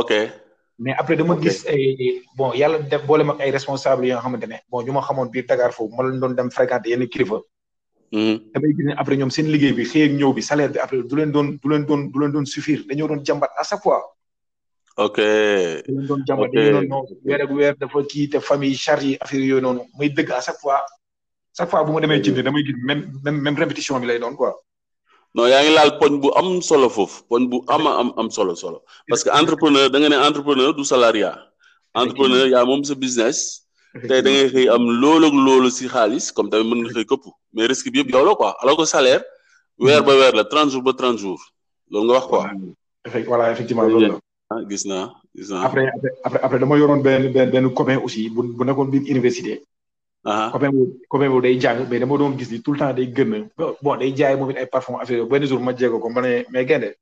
ok. 0.00 0.10
mais 0.82 0.94
après 1.00 1.16
dama 1.16 1.34
gis 1.42 1.58
eh, 1.74 2.22
bon 2.36 2.50
yalla 2.60 2.78
def 2.92 3.02
bolé 3.06 3.24
mak 3.24 3.38
ay 3.44 3.50
responsable 3.58 4.02
yo 4.10 4.16
xamantene 4.24 4.56
bon 4.70 4.78
ñu 4.84 4.90
xamone 4.92 5.06
xamoon 5.08 5.28
biir 5.32 5.44
Dakar 5.46 5.70
foofu 5.76 5.94
ma 5.96 6.02
leen 6.04 6.20
doon 6.20 6.34
dem 6.38 6.50
fréquenter 6.56 6.90
yene 6.92 7.06
kilifa. 7.12 7.38
damay 8.10 8.74
hmm. 8.74 8.76
gis 8.76 8.86
ne 8.90 8.94
après 8.98 9.16
ñoom 9.16 9.30
seen 9.30 9.46
liggéey 9.54 9.72
bi 9.72 9.84
xëy 9.86 10.02
ak 10.06 10.12
ñëw 10.18 10.32
bi 10.34 10.42
salaire 10.42 10.72
bi 10.74 10.78
après 10.82 11.02
du 11.02 11.14
leen 11.16 11.30
doon 11.30 11.54
du 11.62 11.66
leen 11.70 11.86
doon 11.86 12.10
du 12.10 12.18
leen 12.20 12.32
doon 12.34 12.44
suffire 12.44 12.82
dañoo 12.88 13.06
doon 13.06 13.22
jambat 13.24 13.48
à 13.56 13.62
chaque 13.62 13.82
fois 13.82 14.02
ok 14.98 15.18
du 15.86 15.94
leen 15.94 16.06
doon 16.10 16.22
jàmbat 16.26 16.48
dañu 16.52 16.70
doon 16.74 16.88
noonu 16.90 17.14
weer 17.24 17.40
ak 17.44 17.50
weer 17.54 17.74
dafa 17.78 17.98
kii 18.10 18.28
te 18.30 18.38
famille 18.40 18.74
charge 18.74 19.04
yi 19.10 19.16
affaire 19.20 19.40
yooyu 19.44 19.62
noonu 19.62 19.82
muy 19.96 20.10
dëgg 20.10 20.28
à 20.32 20.40
chaque 20.42 20.58
fois 20.58 20.82
chaque 21.56 21.70
fois 21.70 21.84
bu 21.84 21.92
ma 21.92 22.00
demee 22.00 22.20
jënd 22.22 22.38
damay 22.46 22.64
gis 22.66 22.74
même 22.88 23.02
même 23.24 23.38
même 23.44 23.56
répétition 23.62 24.00
bi 24.00 24.06
lay 24.08 24.18
doon 24.18 24.34
quoi 24.34 24.52
non 25.36 25.46
yaa 25.52 25.62
ngi 25.62 25.72
laal 25.78 25.94
poñ 26.00 26.12
bu 26.22 26.28
am 26.40 26.48
solo 26.68 26.88
foofu 26.96 27.22
poñ 27.30 27.42
bu 27.50 27.58
ama 27.74 27.90
am 28.00 28.08
am 28.20 28.28
solo 28.36 28.52
solo 28.62 28.78
parce 29.08 29.22
que 29.24 29.30
entrepreneur 29.40 29.86
da 29.92 29.96
nga 30.00 30.08
ne 30.12 30.16
entrepreneur 30.28 30.70
du 30.78 30.84
salariat 30.92 31.36
entrepreneur 32.00 32.44
yaa 32.54 32.64
moom 32.70 32.82
sa 32.88 32.94
business 33.04 33.69
tey 33.90 34.22
da 34.22 34.30
ngay 34.30 34.48
xëy 34.54 34.66
am 34.70 34.84
loolu 35.02 35.26
ak 35.26 35.34
loolu 35.46 35.68
si 35.70 35.84
xaalis 35.90 36.30
comme 36.30 36.50
tamit 36.50 36.66
mën 36.70 36.78
nga 36.86 36.94
xëy 36.94 37.06
këpp 37.10 37.24
mais 37.54 37.66
risque 37.66 37.90
bi 37.90 37.98
yëpp 38.00 38.12
yow 38.14 38.22
la 38.24 38.32
quoi 38.38 38.54
alors 38.62 38.76
que 38.78 38.84
salaire 38.86 39.22
weer 39.78 40.02
ba 40.06 40.14
weer 40.14 40.32
la 40.38 40.44
trente 40.44 40.70
jours 40.70 40.82
ba 40.84 40.92
trente 40.94 41.18
jours 41.22 41.42
loolu 41.90 42.06
nga 42.06 42.14
wax 42.22 42.26
quoi. 42.30 42.44
voilà 43.30 43.44
effectivement 43.50 43.82
loolu 43.90 44.06
la. 44.14 44.18
Ah, 44.50 44.62
gis 44.70 44.86
naa 44.86 45.10
gis 45.34 45.50
naa. 45.50 45.66
après 45.66 45.90
après 46.22 46.40
après 46.42 46.58
dama 46.60 46.78
yoroon 46.78 47.02
benn 47.02 47.32
benn 47.34 47.50
benn 47.50 47.74
copain 47.74 47.98
aussi 47.98 48.30
bu 48.34 48.42
bu 48.56 48.64
nekkoon 48.64 48.86
biir 48.94 49.10
université. 49.14 49.60
Ah. 50.24 50.50
copain 50.52 50.70
boobu 50.74 51.02
copain 51.10 51.28
boobu 51.28 51.40
day 51.42 51.58
jàng 51.60 51.84
mais 51.90 51.98
dama 51.98 52.16
doon 52.18 52.38
gis 52.38 52.50
ni 52.52 52.62
tout 52.62 52.72
le 52.72 52.78
temps 52.78 52.94
day 52.94 53.10
gën 53.16 53.48
bon 53.82 53.96
day 53.96 54.14
jaay 54.16 54.36
moom 54.36 54.50
it 54.52 54.56
ay 54.56 54.66
parfum 54.66 54.94
affaire 55.00 55.26
benn 55.26 55.44
jour 55.46 55.58
ma 55.60 55.74
jéego 55.74 55.98
ko 55.98 56.08
ma 56.10 56.20
ne 56.20 56.44
mais 56.50 56.64
gende. 56.68 56.94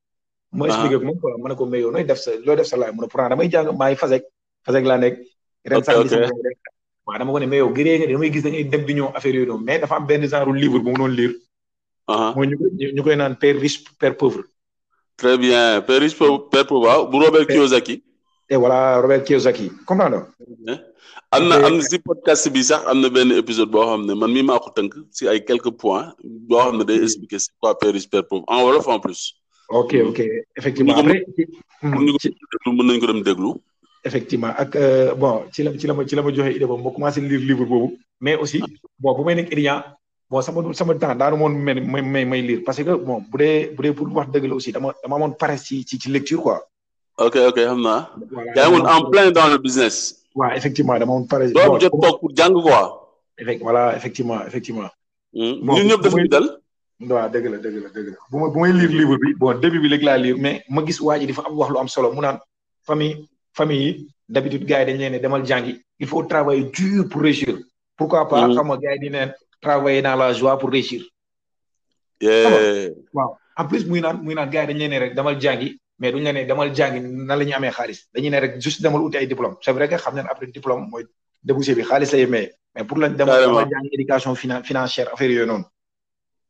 ma 0.53 0.65
ah. 0.65 0.69
expliqué 0.69 0.97
ko 0.99 1.05
moom 1.05 1.21
quoi 1.21 1.37
ma 1.39 1.49
ne 1.51 1.55
ko 1.55 1.67
mais 1.67 1.81
yow 1.83 1.91
nooy 1.91 2.05
def 2.05 2.17
sa 2.25 2.31
loo 2.47 2.57
def 2.57 2.65
sa 2.67 2.77
laay 2.79 2.93
mu 2.93 3.01
ne 3.03 3.07
pourtant 3.09 3.29
damay 3.29 3.51
jàng 3.51 3.77
maay 3.77 3.95
fasek 3.97 4.25
fasek 4.65 4.85
laa 4.87 4.97
nekk. 4.99 5.17
ok 5.77 5.87
ok 6.05 6.13
ren 6.25 6.57
waaw 7.09 7.19
dama 7.19 7.33
ko 7.35 7.39
ne 7.41 7.47
mais 7.49 7.61
yow 7.65 7.69
gëree 7.77 7.97
nga 7.99 8.07
da 8.11 8.15
ngay 8.21 8.31
gis 8.35 8.45
dañuy 8.45 8.65
dem 8.71 8.83
di 8.87 8.93
ñëw 8.97 9.09
affaire 9.17 9.35
yooyu 9.39 9.49
noonu 9.49 9.65
mais 9.65 9.79
dafa 9.81 9.95
am 9.97 10.07
benn 10.07 10.29
genre 10.31 10.53
livre 10.53 10.79
bu 10.79 10.91
mu 10.91 10.95
doon 11.01 11.13
lire. 11.19 11.35
mooy 12.37 12.47
ñu 12.51 12.57
koy 12.61 12.69
ñu 12.97 13.03
koy 13.07 13.17
naan 13.17 13.35
père 13.43 13.57
riche 13.65 13.79
père 14.01 14.17
pauvre. 14.23 14.43
très 15.17 15.37
bien 15.45 15.81
père 15.87 16.01
riche 16.03 16.19
père 16.53 16.67
pauvre 16.71 16.85
waaw 16.89 17.09
bu 17.11 17.17
Robert 17.25 17.47
Kiyosaki. 17.47 17.95
et 18.53 18.57
voilà 18.57 19.01
Robert 19.01 19.25
Kiyosaki 19.25 19.67
comprends 19.87 20.11
nga. 20.11 20.21
Hein? 20.69 20.79
am 21.33 21.49
na 21.49 21.55
am 21.67 21.75
na 21.77 21.83
si 21.83 21.99
podcast 22.09 22.51
bi 22.55 22.63
sax 22.71 22.83
am 22.91 23.01
na 23.01 23.09
benn 23.15 23.33
épisode 23.41 23.71
boo 23.71 23.87
xam 23.89 24.05
ne 24.09 24.13
man 24.21 24.31
mii 24.35 24.43
maa 24.51 24.59
ko 24.65 24.69
tënk 24.79 24.91
si 25.17 25.23
ay 25.29 25.39
quelques 25.49 25.75
points 25.83 26.07
boo 26.49 26.61
xam 26.65 26.77
ne 26.79 26.85
day 26.91 26.99
expliquer 27.07 27.39
c'est 27.39 27.55
quoi 27.61 27.73
père 27.79 27.93
riche 27.97 28.11
père 28.13 28.27
pauvre 28.31 28.45
en 28.53 28.65
wala 28.65 28.81
en 28.87 29.01
plus. 29.07 29.21
ok 29.81 29.93
ok 30.11 30.19
effectivement 30.61 30.97
après. 30.99 31.25
mën 32.77 32.85
nañu 32.87 33.01
ko 33.01 33.07
dem 33.11 33.23
déglu 33.29 33.53
effectivement 34.07 34.55
ak 34.55 34.71
euh, 34.79 35.11
bon 35.19 35.51
ci 35.51 35.67
la 35.67 35.75
ci 35.75 35.87
la 35.91 35.95
ci 36.07 36.15
la 36.15 36.23
ma 36.23 36.31
joxe 36.35 36.55
idée 36.55 36.67
boobu 36.67 36.83
ma 36.83 36.91
commencé 36.91 37.21
lire 37.21 37.41
livre 37.43 37.65
bobu 37.67 37.99
mais 38.21 38.37
aussi 38.37 38.63
bon 38.99 39.13
bu 39.17 39.25
may 39.25 39.35
nekk 39.35 39.51
étudiant 39.51 39.83
bon 40.31 40.43
sama 40.47 40.59
sama 40.79 40.95
temps 41.03 41.15
daanu 41.19 41.37
moon 41.41 41.51
mel 41.67 41.79
may 41.83 42.03
may 42.25 42.43
lire 42.49 42.63
parce 42.67 42.79
que 42.87 42.95
bon 43.07 43.19
bu 43.31 43.37
dee 43.43 43.57
bu 43.75 43.81
dee 43.83 43.93
pour 43.97 44.07
wax 44.15 44.29
dëgg 44.31 44.47
la 44.49 44.55
aussi 44.55 44.71
dama 44.77 44.89
dama 45.03 45.17
mon 45.19 45.33
paresse 45.43 45.65
ci 45.67 45.77
ci 45.89 45.95
ci 46.01 46.09
lecture 46.17 46.43
quoi. 46.45 46.57
ok 47.27 47.37
ok 47.51 47.55
xamna 47.67 47.83
naa. 47.83 48.03
yaa 48.55 48.97
en 48.97 49.05
plein 49.11 49.31
dans 49.39 49.49
le 49.53 49.59
business. 49.65 49.97
ouais, 50.35 50.55
effectivement 50.59 50.95
dama 51.03 51.07
mon 51.19 51.25
paresse. 51.33 51.53
bon 51.57 51.79
je 51.83 51.89
tok 51.91 52.17
pour 52.21 52.31
jàng 52.37 52.55
quoi. 52.63 52.83
effect 53.43 53.61
voilà 53.67 53.83
effectivement 53.99 54.39
effectivement. 54.49 54.89
Hmm. 55.35 55.55
bon 55.65 55.73
ñun 55.75 55.85
ñëpp 55.91 56.03
def 56.05 56.15
ñu 56.15 56.29
dal. 56.35 56.47
wa 57.19 57.27
dëgg 57.35 57.47
la 57.51 57.59
dëgg 57.65 57.77
la 57.83 57.89
dëgg 57.97 58.07
la 58.15 58.19
bu 58.31 58.37
may 58.63 58.73
lire 58.79 58.91
livre 59.01 59.17
bi 59.23 59.35
bon 59.41 59.59
début 59.63 59.81
bi 59.83 59.89
lek 59.91 60.03
la 60.07 60.17
lire 60.23 60.39
mais 60.39 60.63
ma 60.71 60.87
gis 60.87 61.01
waji 61.03 61.27
ji 61.27 61.27
dafa 61.33 61.43
am 61.49 61.55
wax 61.59 61.69
lu 61.73 61.79
am 61.83 61.89
solo 61.91 62.09
mu 62.15 62.21
nan 62.23 62.39
famille. 62.89 63.27
famille 63.53 63.87
yi 63.89 64.15
d'habitude 64.29 64.65
gars 64.65 64.81
yi 64.81 64.87
dañ 64.87 64.99
leen 64.99 65.13
ne 65.13 65.19
demal 65.21 65.45
jàngi 65.47 65.81
il 65.99 66.07
faut 66.07 66.23
travailler 66.25 66.65
dur 66.65 67.09
pour 67.09 67.23
réussir 67.23 67.59
pourquoi 67.97 68.29
pas 68.29 68.47
mm-hmm. 68.49 68.55
xam 68.57 68.67
nga 68.69 68.77
gars 68.77 68.95
yi 68.95 69.01
di 69.01 70.03
dans 70.03 70.17
la 70.17 70.33
joie 70.33 70.59
pour 70.59 70.71
réussir 70.71 71.03
waaw 72.23 73.37
en 73.57 73.65
plus 73.69 73.85
muy 73.87 74.01
naan 74.01 74.21
muy 74.23 74.35
naan 74.35 74.51
gars 74.51 74.63
yi 74.65 74.69
dañ 74.69 74.79
leen 74.79 74.91
ne 74.91 74.99
rek 74.99 75.15
demal 75.15 75.41
jàngi 75.41 75.81
mais 75.99 76.13
duñu 76.13 76.25
leen 76.25 76.35
ne 76.35 76.45
demal 76.47 76.75
jàngi 76.75 77.01
nan 77.01 77.39
la 77.39 77.45
ñuy 77.45 77.55
amee 77.55 77.71
xaalis 77.71 77.99
dañuy 78.15 78.31
ne 78.31 78.41
rek 78.41 78.61
juste 78.61 78.81
demal 78.83 79.01
uti 79.03 79.17
ay 79.17 79.27
diplôme 79.27 79.57
c'est 79.63 79.73
vrai 79.73 79.89
que 79.89 79.97
xam 79.97 80.15
nañ 80.15 80.27
après 80.31 80.47
diplôme 80.49 80.89
mooy 80.91 81.05
débouché 81.43 81.75
bi 81.75 81.83
xaalis 81.83 82.11
lay 82.13 82.27
maye 82.27 82.53
mais 82.75 82.85
pour 82.85 82.99
lañ 82.99 83.11
demal 83.17 83.41
demal 83.43 83.67
éducation 83.93 84.35
financière 84.69 85.09
affaire 85.13 85.31
yooyu 85.31 85.47
noonu 85.47 85.65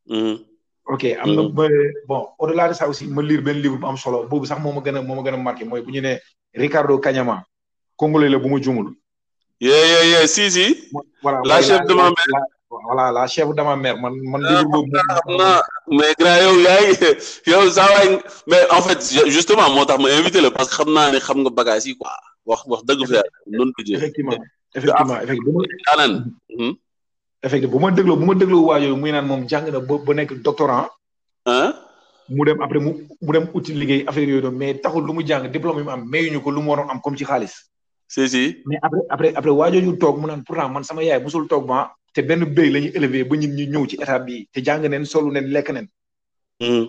mm-hmm. 0.08 0.47
ok 0.88 1.04
am 1.20 1.36
na 1.36 1.42
mm. 1.44 1.52
ba 1.52 1.68
bon 2.08 2.24
au 2.40 2.46
delà 2.48 2.68
de 2.68 2.72
ça 2.74 2.88
aussi 2.88 3.06
ma 3.06 3.20
lire 3.22 3.42
benn 3.42 3.60
livre 3.60 3.76
bu 3.76 3.86
am 3.86 3.96
solo 3.96 4.24
boobu 4.26 4.46
sax 4.46 4.58
moo 4.60 4.72
ma 4.72 4.80
gën 4.80 4.96
a 4.96 5.02
moo 5.02 5.14
ma 5.14 5.22
gën 5.22 5.34
a 5.34 5.36
marqué 5.36 5.64
mooy 5.64 5.82
bu 5.82 5.92
la 5.92 6.18
bu 8.38 8.48
ma 8.48 8.60
jumul. 8.62 8.92
yee 9.60 10.06
yee 10.12 10.26
si 10.26 10.50
si. 10.50 10.88
la 11.44 11.60
chef 11.62 11.86
de 11.86 11.92
ma 11.94 12.10
mère. 12.16 12.42
la 13.12 13.26
chef 13.26 13.48
de 13.54 13.62
man 13.62 13.76
man. 13.80 13.96
Ah, 14.08 14.12
livre 14.48 14.64
boobu 14.64 14.90
non 15.28 15.58
mais 15.92 16.14
grand 16.18 16.38
yo 16.44 16.60
yaay 16.64 16.86
yow 17.48 17.70
saa 17.70 17.86
waay 17.92 18.18
mais 18.46 18.66
en 18.70 18.80
fait 18.80 18.98
justement 19.26 19.68
moo 19.70 19.84
tax 19.84 20.02
ma 20.02 20.08
invité 20.08 20.40
la 20.40 20.50
parce 20.50 20.70
xam 20.70 20.90
naa 20.94 21.12
ne 21.12 21.18
xam 21.18 21.40
nga 21.42 21.50
bagage 21.50 21.84
yi 21.86 21.96
quoi 21.98 22.12
wax 22.46 22.64
wax 22.66 22.82
dëgg 22.88 23.06
fa 23.08 23.14
yàlla 23.20 23.38
noonu 23.46 23.72
la. 23.92 23.98
effectivement 23.98 24.36
ah, 26.64 26.68
effectivement 27.46 27.72
bu 27.78 27.82
ma 27.82 27.90
dégloo 27.94 28.16
bu 28.20 28.24
ma 28.26 28.34
dégloo 28.40 28.64
waa 28.68 28.78
yooyu 28.82 28.96
muy 29.00 29.10
naan 29.14 29.26
moom 29.30 29.42
jàng 29.50 29.66
na 29.72 29.80
ba 29.88 29.94
ba 30.06 30.12
nekk 30.14 30.32
doctorant. 30.46 30.88
mu 32.34 32.44
dem 32.46 32.60
après 32.64 32.80
mu 32.84 32.90
mu 33.22 33.32
dem 33.34 33.46
uti 33.54 33.72
liggéey 33.80 34.04
affaire 34.08 34.28
yooyu 34.30 34.42
noonu 34.44 34.58
mais 34.60 34.74
taxul 34.82 35.04
lu 35.06 35.12
mu 35.16 35.22
jàng 35.28 35.44
diplôme 35.52 35.78
yi 35.78 35.84
mu 35.88 35.92
am 35.96 36.02
mayuñu 36.12 36.40
ko 36.44 36.50
lu 36.50 36.60
mu 36.62 36.70
waroon 36.70 36.90
am 36.90 37.00
comme 37.00 37.16
ci 37.18 37.24
xaalis. 37.30 37.54
si 38.12 38.28
si 38.34 38.42
mais 38.68 38.78
après 38.86 39.02
après 39.14 39.30
après 39.38 39.50
waa 39.58 39.70
jooju 39.72 39.94
toog 40.02 40.16
mu 40.20 40.26
naan 40.30 40.42
pourtant 40.46 40.70
man 40.74 40.84
sama 40.88 41.00
yaay 41.08 41.20
musul 41.24 41.46
toog 41.52 41.64
ma 41.70 41.78
te 42.14 42.20
benn 42.28 42.44
béy 42.56 42.70
la 42.74 42.78
ñu 42.84 42.90
élevé 42.98 43.18
ba 43.28 43.34
ñun 43.40 43.52
ñu 43.58 43.64
ñëw 43.72 43.84
ci 43.90 43.96
état 44.02 44.18
bi 44.26 44.40
te 44.52 44.58
jàng 44.66 44.84
neen 44.92 45.04
solu 45.12 45.30
neen 45.34 45.46
lekk 45.54 45.68
neen. 45.76 45.86
Hmm. 46.60 46.86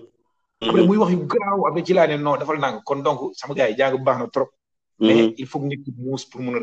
après 0.66 0.82
hmm. 0.82 0.88
muy 0.90 0.98
wax 1.02 1.12
yu 1.16 1.20
garaaw 1.32 1.62
après 1.70 1.84
ci 1.88 1.94
laa 1.98 2.08
ne 2.10 2.16
no 2.26 2.38
defal 2.40 2.60
nang 2.64 2.78
kon 2.88 3.00
donc 3.06 3.22
sama 3.40 3.54
gars 3.58 3.70
yi 3.72 3.76
jàng 3.80 3.96
baax 4.06 4.18
na 4.22 4.28
trop. 4.36 4.50
Hmm. 5.00 5.08
mais 5.08 5.20
il 5.42 5.46
faut 5.50 5.60
nit 5.70 5.78
ki 5.84 5.92
muus 6.04 6.24
pour 6.30 6.40
mun 6.44 6.56
a 6.58 6.62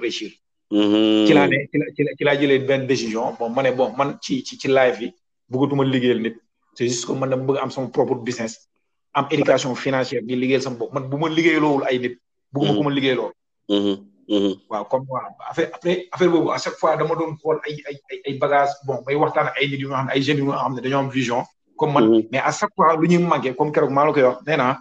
ci 0.73 0.83
hmm. 0.83 1.35
laa 1.35 1.47
ne 1.47 1.57
ci 1.71 2.03
la 2.07 2.13
ci 2.19 2.25
laa 2.27 2.35
jëlee 2.41 2.59
benn 2.67 2.87
décision 2.87 3.35
bon 3.39 3.51
ma 3.55 3.63
ne 3.63 3.71
bon 3.71 3.93
man 3.97 4.19
ci 4.25 4.43
ci 4.43 4.59
ci 4.59 4.67
live 4.67 4.97
yi 5.01 5.09
bëggatuma 5.51 5.85
liggéeyal 5.85 6.21
nit 6.21 6.35
c'est 6.75 6.89
juste 6.89 7.07
que 7.07 7.13
man 7.13 7.31
dama 7.31 7.45
bëgg 7.47 7.59
am 7.63 7.71
sama 7.71 7.89
propre 7.89 8.17
business 8.27 8.67
am 9.15 9.29
éducation 9.31 9.75
financière 9.77 10.23
di 10.27 10.35
liggéeyal 10.35 10.63
sama 10.63 10.77
bopp 10.81 10.93
man 10.93 11.05
bu 11.09 11.17
ma 11.19 11.29
liggéeyaloowul 11.29 11.85
ay 11.87 11.99
nit 12.01 12.19
bëgguma 12.53 12.73
ko 12.79 12.83
ma 12.83 12.91
liggéeyalool 12.91 13.33
hmm. 13.71 13.95
hmm. 14.33 14.53
waaw 14.71 14.85
comme 14.91 15.07
waaw 15.15 15.31
affaire 15.51 15.71
après 15.77 15.95
affaire 16.13 16.31
boobu 16.33 16.51
à 16.51 16.59
chaque 16.59 16.75
fois 16.81 16.97
dama 16.97 17.15
doon 17.15 17.37
xool 17.41 17.59
ay 17.67 17.75
ay 17.89 17.97
ay 18.11 18.19
ay 18.27 18.35
bagages 18.43 18.75
bon 18.87 18.99
may 19.07 19.15
waxtaan 19.15 19.47
ak 19.47 19.57
ay 19.61 19.69
nit 19.69 19.79
yu 19.79 19.89
nga 19.89 19.99
xam 20.03 20.07
ne 20.07 20.13
ay 20.15 20.21
jeunes 20.23 20.41
yu 20.43 20.47
nga 20.51 20.59
xam 20.63 20.75
ne 20.75 20.81
dañoo 20.83 20.99
am 21.05 21.11
vision 21.11 21.43
comme 21.77 21.93
man 21.93 22.05
mais 22.33 22.39
à 22.39 22.51
chaque 22.51 22.75
fois 22.75 22.97
lu 22.97 23.07
ñuy 23.07 23.19
manqué 23.23 23.55
comme 23.55 23.71
keroog 23.73 23.93
maa 23.95 24.07
la 24.07 24.13
koy 24.13 24.23
wax 24.25 24.41
nee 24.47 24.57
naa 24.57 24.75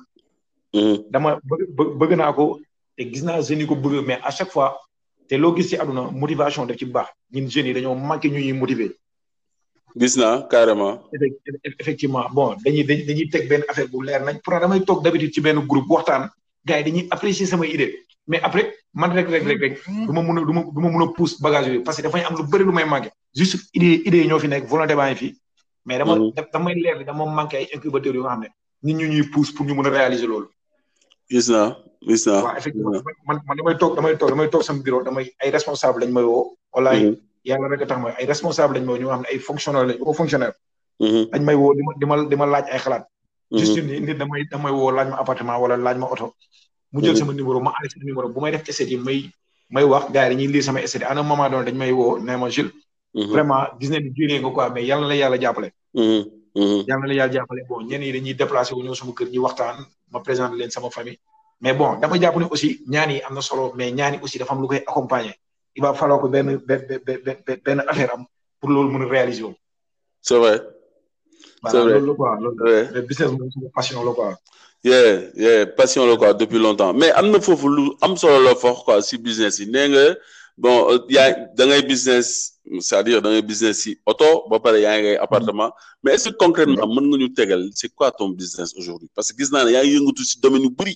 dama 1.14 1.30
bëgg 1.46 1.94
bëgg 2.00 2.14
naa 2.18 2.34
ko 2.34 2.60
te 2.98 3.04
gis 3.12 3.22
naa 3.24 3.40
jeunes 3.46 3.62
yi 3.62 3.68
ko 3.68 3.76
bëgg 3.76 4.02
mais 4.08 4.20
à 4.24 4.32
chaque 4.32 4.50
fois 4.50 4.82
te 5.28 5.38
loo 5.38 5.54
gis 5.56 5.68
ci 5.70 5.76
aduna 5.76 6.02
motivation 6.22 6.66
def 6.66 6.76
ci 6.78 6.86
bu 6.86 6.92
baax 6.92 7.08
ñun 7.34 7.50
jeunes 7.50 7.68
yi 7.70 7.74
dañoo 7.74 7.96
manqué 7.96 8.30
ñu 8.30 8.40
ñuy 8.40 8.54
motiver. 8.54 8.92
gis 9.96 10.16
naa 10.18 10.48
carrément. 10.50 10.94
effectivement 11.80 12.26
bon 12.34 12.56
dañuy 12.66 12.84
dañuy 12.84 13.28
teg 13.30 13.48
benn 13.50 13.64
affaire 13.68 13.90
bu 13.90 14.02
leer 14.06 14.22
nañ 14.24 14.38
pourtant 14.44 14.62
damay 14.62 14.84
toog 14.84 15.04
d'habitude 15.04 15.32
ci 15.34 15.42
benn 15.42 15.60
groupe 15.72 15.90
waxtaan 15.90 16.30
gars 16.64 16.78
yi 16.80 16.84
dañuy 16.84 17.08
apprécier 17.10 17.48
sama 17.48 17.66
idée 17.66 17.92
mais 18.28 18.40
après 18.42 18.66
man 18.94 19.12
rek 19.18 19.28
rek 19.30 19.44
rek 19.48 19.60
rek 19.62 19.78
du 20.08 20.12
ma 20.14 20.20
a 20.22 20.34
du 20.48 20.54
ma 20.58 20.64
du 20.74 20.80
ma 20.82 21.04
a 21.04 21.08
pousse 21.18 21.40
bagage 21.42 21.68
yooyu 21.68 21.84
parce 21.84 21.98
que 21.98 22.04
dafay 22.04 22.24
am 22.28 22.36
lu 22.38 22.44
bëri 22.52 22.64
lu 22.64 22.72
may 22.72 22.86
manqué 22.86 23.10
juste 23.34 23.56
idée 23.74 24.02
idée 24.08 24.20
yi 24.22 24.28
ñoo 24.28 24.40
fi 24.40 24.48
nekk 24.48 24.66
volonté 24.68 24.96
baa 24.96 25.10
ngi 25.10 25.16
fi. 25.22 25.38
mais 25.86 25.98
dama 25.98 26.16
mm-hmm. 26.16 26.48
damay 26.54 26.76
leer 26.76 26.98
ni 27.00 27.04
dama 27.06 27.26
manqué 27.40 27.56
ay 27.58 27.68
incubateurs 27.76 28.16
yoo 28.16 28.24
xam 28.28 28.42
ne 28.42 28.48
nit 28.84 28.94
ñu 28.94 29.08
ñuy 29.08 29.24
pousse 29.34 29.52
pour 29.52 29.66
ñu 29.66 29.74
mën 29.76 29.86
a 29.88 29.90
réaliser 29.90 30.28
loolu. 30.28 30.48
gis 31.32 31.50
naa. 31.50 31.78
gis 32.08 32.24
naa 32.30 32.42
waaw 32.46 32.56
effectivement 32.60 33.02
man 33.28 33.38
man 33.50 33.56
damay 33.60 33.74
toog 33.82 33.94
damay 33.98 34.14
toog 34.20 34.32
damay 34.34 34.48
toog 34.54 34.62
sama 34.68 34.82
bureau 34.86 35.02
damay 35.08 35.26
ay 35.44 35.50
responsable 35.56 35.98
lañ 36.06 36.12
mm-hmm. 36.14 36.22
may 36.22 36.28
woo. 36.30 36.44
walaay 36.70 37.02
rek 37.74 37.84
a 37.86 37.88
tax 37.90 38.00
ma 38.04 38.10
ay 38.22 38.26
responsable 38.32 38.76
lañ 38.78 38.84
may 38.88 38.94
woo 39.02 39.02
ñu 39.02 39.08
nga 39.10 39.22
xam 39.34 39.74
lañ 41.34 41.44
may 41.48 41.58
woo 41.62 41.72
ma 41.86 42.16
di 42.30 42.36
ma 42.42 42.46
laaj 42.54 42.66
ay 42.76 42.80
xalaat. 42.86 43.04
Mm-hmm. 43.50 43.82
ni 43.90 43.94
nit 44.06 44.18
damay 44.22 44.42
damay 44.54 44.74
woo 44.78 44.92
laaj 44.98 45.08
ma 45.14 45.18
appartement 45.22 45.58
wala 45.64 45.76
laaj 45.86 45.98
ma 46.02 46.08
oto. 46.14 46.28
mu 46.94 47.02
jël 47.02 47.18
sama 47.18 47.34
mm-hmm. 47.34 47.40
numéro 47.42 47.60
ma 47.68 47.72
aay 47.80 47.88
sama 47.90 48.04
numéro 48.08 48.28
bu 48.34 48.40
may 48.42 48.52
def 48.54 48.64
essai 48.70 48.86
yi 48.94 48.98
may 49.02 49.20
may 49.74 49.84
wax 49.90 50.06
gars 50.14 50.30
yi 50.30 50.32
dañuy 50.38 50.48
lire 50.54 50.64
sama 50.68 50.80
essai 50.86 51.02
yi 51.02 51.06
ana 51.10 51.24
moment 51.26 51.50
donné 51.50 51.66
dañ 51.68 51.76
may 51.82 51.92
woo 51.98 52.20
nee 52.26 52.38
ma 52.38 52.48
Jules. 52.54 52.74
vraiment 53.34 53.74
gis 53.82 53.90
nañ 53.90 54.04
ni 54.06 54.10
juree 54.18 54.38
nga 54.44 54.50
quoi 54.56 54.70
mais 54.76 54.86
yàlla 54.90 55.06
na 55.06 55.10
la 55.12 55.16
yàlla 55.22 55.38
jàppale. 55.44 55.70
yàlla 55.94 56.96
na 57.02 57.06
la 57.10 57.14
yàlla 57.20 57.34
jàppale 57.36 57.62
bon 57.70 57.82
ñenn 57.90 58.04
yi 58.28 58.34
déplacé 58.42 58.72
wu 58.78 58.82
ñëw 58.86 58.94
sama 59.00 59.12
kër 59.18 59.28
ñi 59.34 59.40
waxtaan 59.46 59.78
ma 60.12 60.20
présenté 60.26 60.56
leen 60.60 60.72
sama 60.76 60.90
famille. 61.00 61.20
mais 61.62 61.74
bon 61.74 61.96
dama 62.00 62.18
jàpp 62.20 62.38
ne 62.38 62.46
aussi 62.52 62.82
ñaan 62.88 63.12
yi 63.12 63.22
am 63.24 63.42
solo 63.42 63.74
mais 63.76 63.92
ñaani 63.92 64.20
aussi 64.22 64.38
dafa 64.38 64.54
am 64.54 64.62
lu 64.62 64.68
koy 64.68 64.78
accompagner 64.78 65.34
il 65.76 65.82
va 65.82 65.94
falloir 65.94 66.22
que 66.22 66.28
ben 66.28 66.44
ben 66.58 66.86
ben 67.66 67.80
affaire 67.88 68.14
am 68.14 68.26
pour 68.60 68.70
lolu 68.70 68.90
mën 68.98 69.06
réaliser 69.08 69.44
wu. 69.44 69.54
c'est 70.22 70.38
vrai. 70.38 70.62
c'est 71.72 71.78
vrai 71.82 71.94
loolu 72.00 72.08
la 72.10 72.14
quoi 72.14 72.38
loolu 72.40 73.02
business 73.08 73.32
moom 73.32 73.50
passion 73.74 74.04
la 74.04 74.12
quoi. 74.12 74.38
yeah 74.84 75.22
yeah 75.36 75.66
passion 75.66 76.06
la 76.06 76.16
quoi 76.18 76.34
depuis 76.34 76.60
longtemps 76.60 76.94
mais 76.94 77.12
amna 77.12 77.40
fofu 77.40 77.68
lu 77.70 77.92
am 78.02 78.18
solo 78.18 78.44
la 78.44 78.56
foofu 78.56 78.84
quoi 78.84 79.02
si 79.02 79.18
business 79.18 79.60
yi 79.60 79.68
né 79.70 79.90
nga 79.90 80.16
bon 80.58 81.04
yaa 81.10 81.32
da 81.56 81.66
ngay 81.68 81.84
business 81.84 82.52
c'est-à-dire 82.82 83.22
da 83.22 83.30
ngay 83.30 83.42
business 83.42 83.80
si 83.84 83.98
auto 84.06 84.46
ba 84.50 84.60
pare 84.60 84.82
yaa 84.82 85.00
ngi 85.02 85.16
appartement 85.18 85.72
mais 86.04 86.16
est-ce 86.16 86.30
que 86.30 86.36
concrètement 86.36 86.88
mën 86.88 87.08
nga 87.10 87.18
ñu 87.18 87.34
tégal 87.34 87.70
c'est 87.74 87.94
quoi 87.96 88.12
ton 88.12 88.30
business 88.30 88.74
aujourd'hui 88.76 89.10
parce 89.16 89.32
que 89.32 89.42
gis 89.44 89.52
na 89.52 89.64
ne 89.66 89.72
yëngu 89.72 89.88
ngi 89.88 89.98
yëngatu 89.98 90.40
domaine 90.42 90.64
yu 90.64 90.96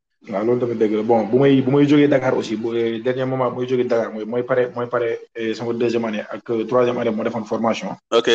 waaw 0.21 0.43
loolu 0.45 0.59
tamit 0.61 0.93
bon 1.01 1.25
bu 1.29 1.39
may 1.41 1.57
bu 1.65 1.81
Dakar 2.07 2.33
aussi 2.37 2.53
euh, 2.55 2.99
dernier 3.01 3.25
moment 3.25 3.49
bu 3.51 3.61
may 3.65 3.65
jógee 3.67 3.87
Dakar 3.89 4.11
mooy 4.13 4.25
mooy 4.25 4.43
pare 4.45 4.69
mooy 4.75 4.85
pare 4.87 5.17
euh, 5.37 5.53
sama 5.53 5.73
deuxième 5.73 6.05
année 6.05 6.21
ak 6.31 6.45
euh, 6.51 6.63
troisième 6.65 6.97
année 6.99 7.09
moo 7.09 7.23
defoon 7.23 7.43
formation. 7.43 7.95
ok 8.13 8.29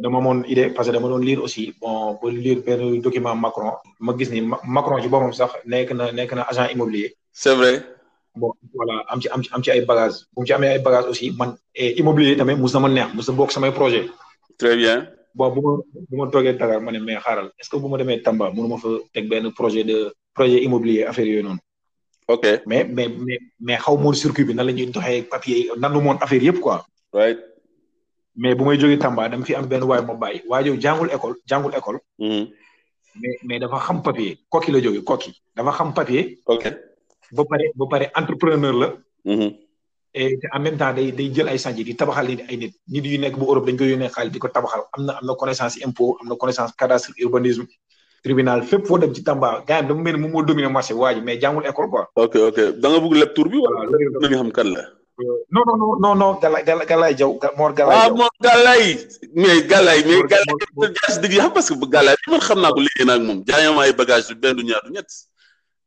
dama 0.00 0.20
mon 0.20 0.42
idée 0.44 0.70
parce 0.70 0.86
que 0.88 0.92
dama 0.94 1.08
doon 1.08 1.18
lire 1.18 1.42
aussi 1.42 1.74
bon 1.80 2.14
pour 2.20 2.30
lire 2.30 2.60
le 2.66 3.00
document 3.02 3.34
Macron 3.34 3.72
ma 3.98 4.14
gis 4.16 4.30
ni 4.30 4.42
Macron 4.46 5.02
ci 5.02 5.08
boppam 5.08 5.32
sax 5.32 5.50
nekk 5.66 5.90
na 5.92 6.12
nekk 6.12 6.34
na 6.38 6.42
agent 6.46 6.70
immobilier. 6.70 7.14
c'est 7.32 7.54
vrai. 7.54 7.82
bon 8.36 8.52
voilà 8.72 9.02
am 9.10 9.18
ci 9.20 9.26
am 9.34 9.42
ci 9.42 9.50
am 9.52 9.58
ci 9.64 9.70
ay 9.74 9.82
bagages 9.84 10.26
bu 10.36 10.46
ci 10.46 10.52
amee 10.54 10.68
ay 10.78 10.78
bagages 10.78 11.08
aussi 11.10 11.32
man 11.34 11.56
immobilier 11.74 12.36
tamit 12.38 12.54
mus 12.54 12.70
na 12.72 12.78
ma 12.78 12.86
neex 12.88 13.10
mus 13.14 13.26
na 13.28 13.34
bokk 13.34 13.50
samay 13.50 13.72
projet. 13.74 14.06
très 14.56 14.76
bien. 14.76 15.08
bon 15.34 15.48
bu 15.56 15.62
ma 16.10 16.30
toogee 16.30 16.58
Dakar 16.58 16.80
ma 16.80 16.92
ne 16.92 16.98
mais 16.98 17.16
xaaral 17.18 17.50
est-ce 17.58 17.70
que 17.70 17.76
bu 17.76 17.88
ma 17.88 17.96
demee 17.98 18.22
Tamba 18.22 18.50
mënu 18.50 18.68
ma 18.68 18.76
fa 18.76 18.88
teg 19.12 19.28
benn 19.28 19.52
projet 19.52 19.84
de 19.84 20.12
projet 20.34 20.60
immobilier 20.62 21.04
affaire 21.04 21.26
yooyu 21.26 21.42
noonu. 21.42 21.58
ok 22.28 22.46
mais 22.66 22.84
mais 22.84 23.08
mais 23.08 23.38
mais 23.60 23.76
xaw 23.78 23.96
moon 23.96 24.12
circuit 24.12 24.44
bi 24.44 24.54
nan 24.54 24.66
la 24.66 24.72
ñuy 24.72 24.86
doxee 24.86 25.22
papier 25.30 25.56
yi 25.58 25.68
nandu 25.78 26.00
moon 26.00 26.16
affaire 26.20 26.42
yëpp 26.42 26.60
quoi. 26.60 26.84
mais 28.36 28.54
bu 28.54 28.64
may 28.64 28.78
jógee 28.78 28.98
Tamba 28.98 29.28
dama 29.28 29.44
fi 29.44 29.54
am 29.54 29.66
benn 29.66 29.82
waay 29.84 30.02
ma 30.02 30.14
bàyyi 30.14 30.42
waa 30.48 30.60
yow 30.62 30.76
jàngul 30.80 31.08
école 31.14 31.34
jàngul 31.46 31.72
école. 31.76 31.98
Mm-hmm. 32.18 32.46
mais 33.20 33.34
mais 33.44 33.58
dafa 33.58 33.78
xam 33.86 34.02
papier 34.02 34.36
kokki 34.48 34.72
la 34.72 34.80
jógee 34.80 35.02
kokki 35.04 35.30
dafa 35.56 35.72
xam 35.72 35.94
papier. 35.94 36.36
ok 36.46 36.64
ba 37.32 37.44
pare 37.50 37.64
ba 37.74 37.86
pare 37.90 38.06
entrepreneur 38.14 38.72
la. 38.72 38.88
Mm-hmm. 39.26 39.54
et 40.12 40.38
en 40.52 40.58
même 40.60 40.76
temps 40.76 40.92
day 40.92 41.12
day 41.12 41.30
jël 41.32 41.48
ay 41.48 41.58
sanji 41.58 41.84
di 41.84 41.94
tabaxal 41.96 42.26
li 42.26 42.36
ay 42.50 42.56
nit 42.56 42.74
nit 42.88 43.04
yu 43.06 43.18
nek 43.18 43.34
bu 43.38 43.44
Europe 43.46 43.66
dañ 43.68 43.76
koy 43.78 43.90
yone 43.90 44.08
xal 44.10 44.30
di 44.30 44.38
ko 44.38 44.48
tabaxal 44.48 44.82
amna 44.94 45.18
amna 45.20 45.34
connaissance 45.38 45.76
impôt 45.86 46.16
amna 46.20 46.34
connaissance 46.34 46.72
cadastre 46.76 47.14
urbanisme 47.24 47.66
tribunal 48.24 48.62
fépp 48.64 48.86
fo 48.86 48.98
dem 48.98 49.14
ci 49.14 49.22
Tamba 49.22 49.62
gaay 49.66 49.82
dama 49.82 50.02
mel 50.02 50.16
ni 50.18 50.28
mo 50.28 50.42
dominer 50.42 50.68
marché 50.70 50.94
waji 50.94 51.20
mais 51.20 51.38
jangul 51.40 51.64
école 51.64 51.88
quoi. 51.90 52.08
ok 52.16 52.34
ok 52.48 52.58
da 52.82 52.86
nga 52.90 52.98
bëgg 52.98 53.14
leb 53.22 53.34
tour 53.34 53.48
bi 53.48 53.58
wala 53.62 53.86
ñu 53.86 54.34
xam 54.36 54.52
kan 54.52 54.68
la. 54.74 54.82
Euh, 55.20 55.22
non 55.52 55.62
non 55.68 55.76
non 55.80 55.96
non 56.02 56.14
non 56.20 56.32
galay 56.42 56.64
galay 56.90 57.12
jaw 57.16 57.30
Mor 57.56 57.72
galay 57.74 57.96
ah 57.98 58.10
Mor 58.10 58.30
galay 58.42 58.84
mais 59.34 59.62
galay 59.70 60.00
mais 60.08 60.22
Galaye 60.32 60.94
gas 61.06 61.20
dig 61.22 61.34
ya 61.34 61.50
parce 61.50 61.68
que 61.70 61.86
galay 61.94 62.16
man 62.26 62.40
xamna 62.40 62.68
ko 62.74 62.80
liggéey 62.80 63.06
nak 63.06 63.18
mom 63.22 63.26
moom 63.36 63.44
jaayam 63.46 63.78
ay 63.78 63.92
bagage 63.92 64.26
du 64.28 64.34
benn 64.34 64.58
ñaar 64.64 64.82
du 64.84 64.90
ñet 64.92 65.10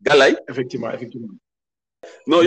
galay 0.02 0.36
effectivement 0.48 0.92
effectivement. 0.96 1.34
non 2.28 2.40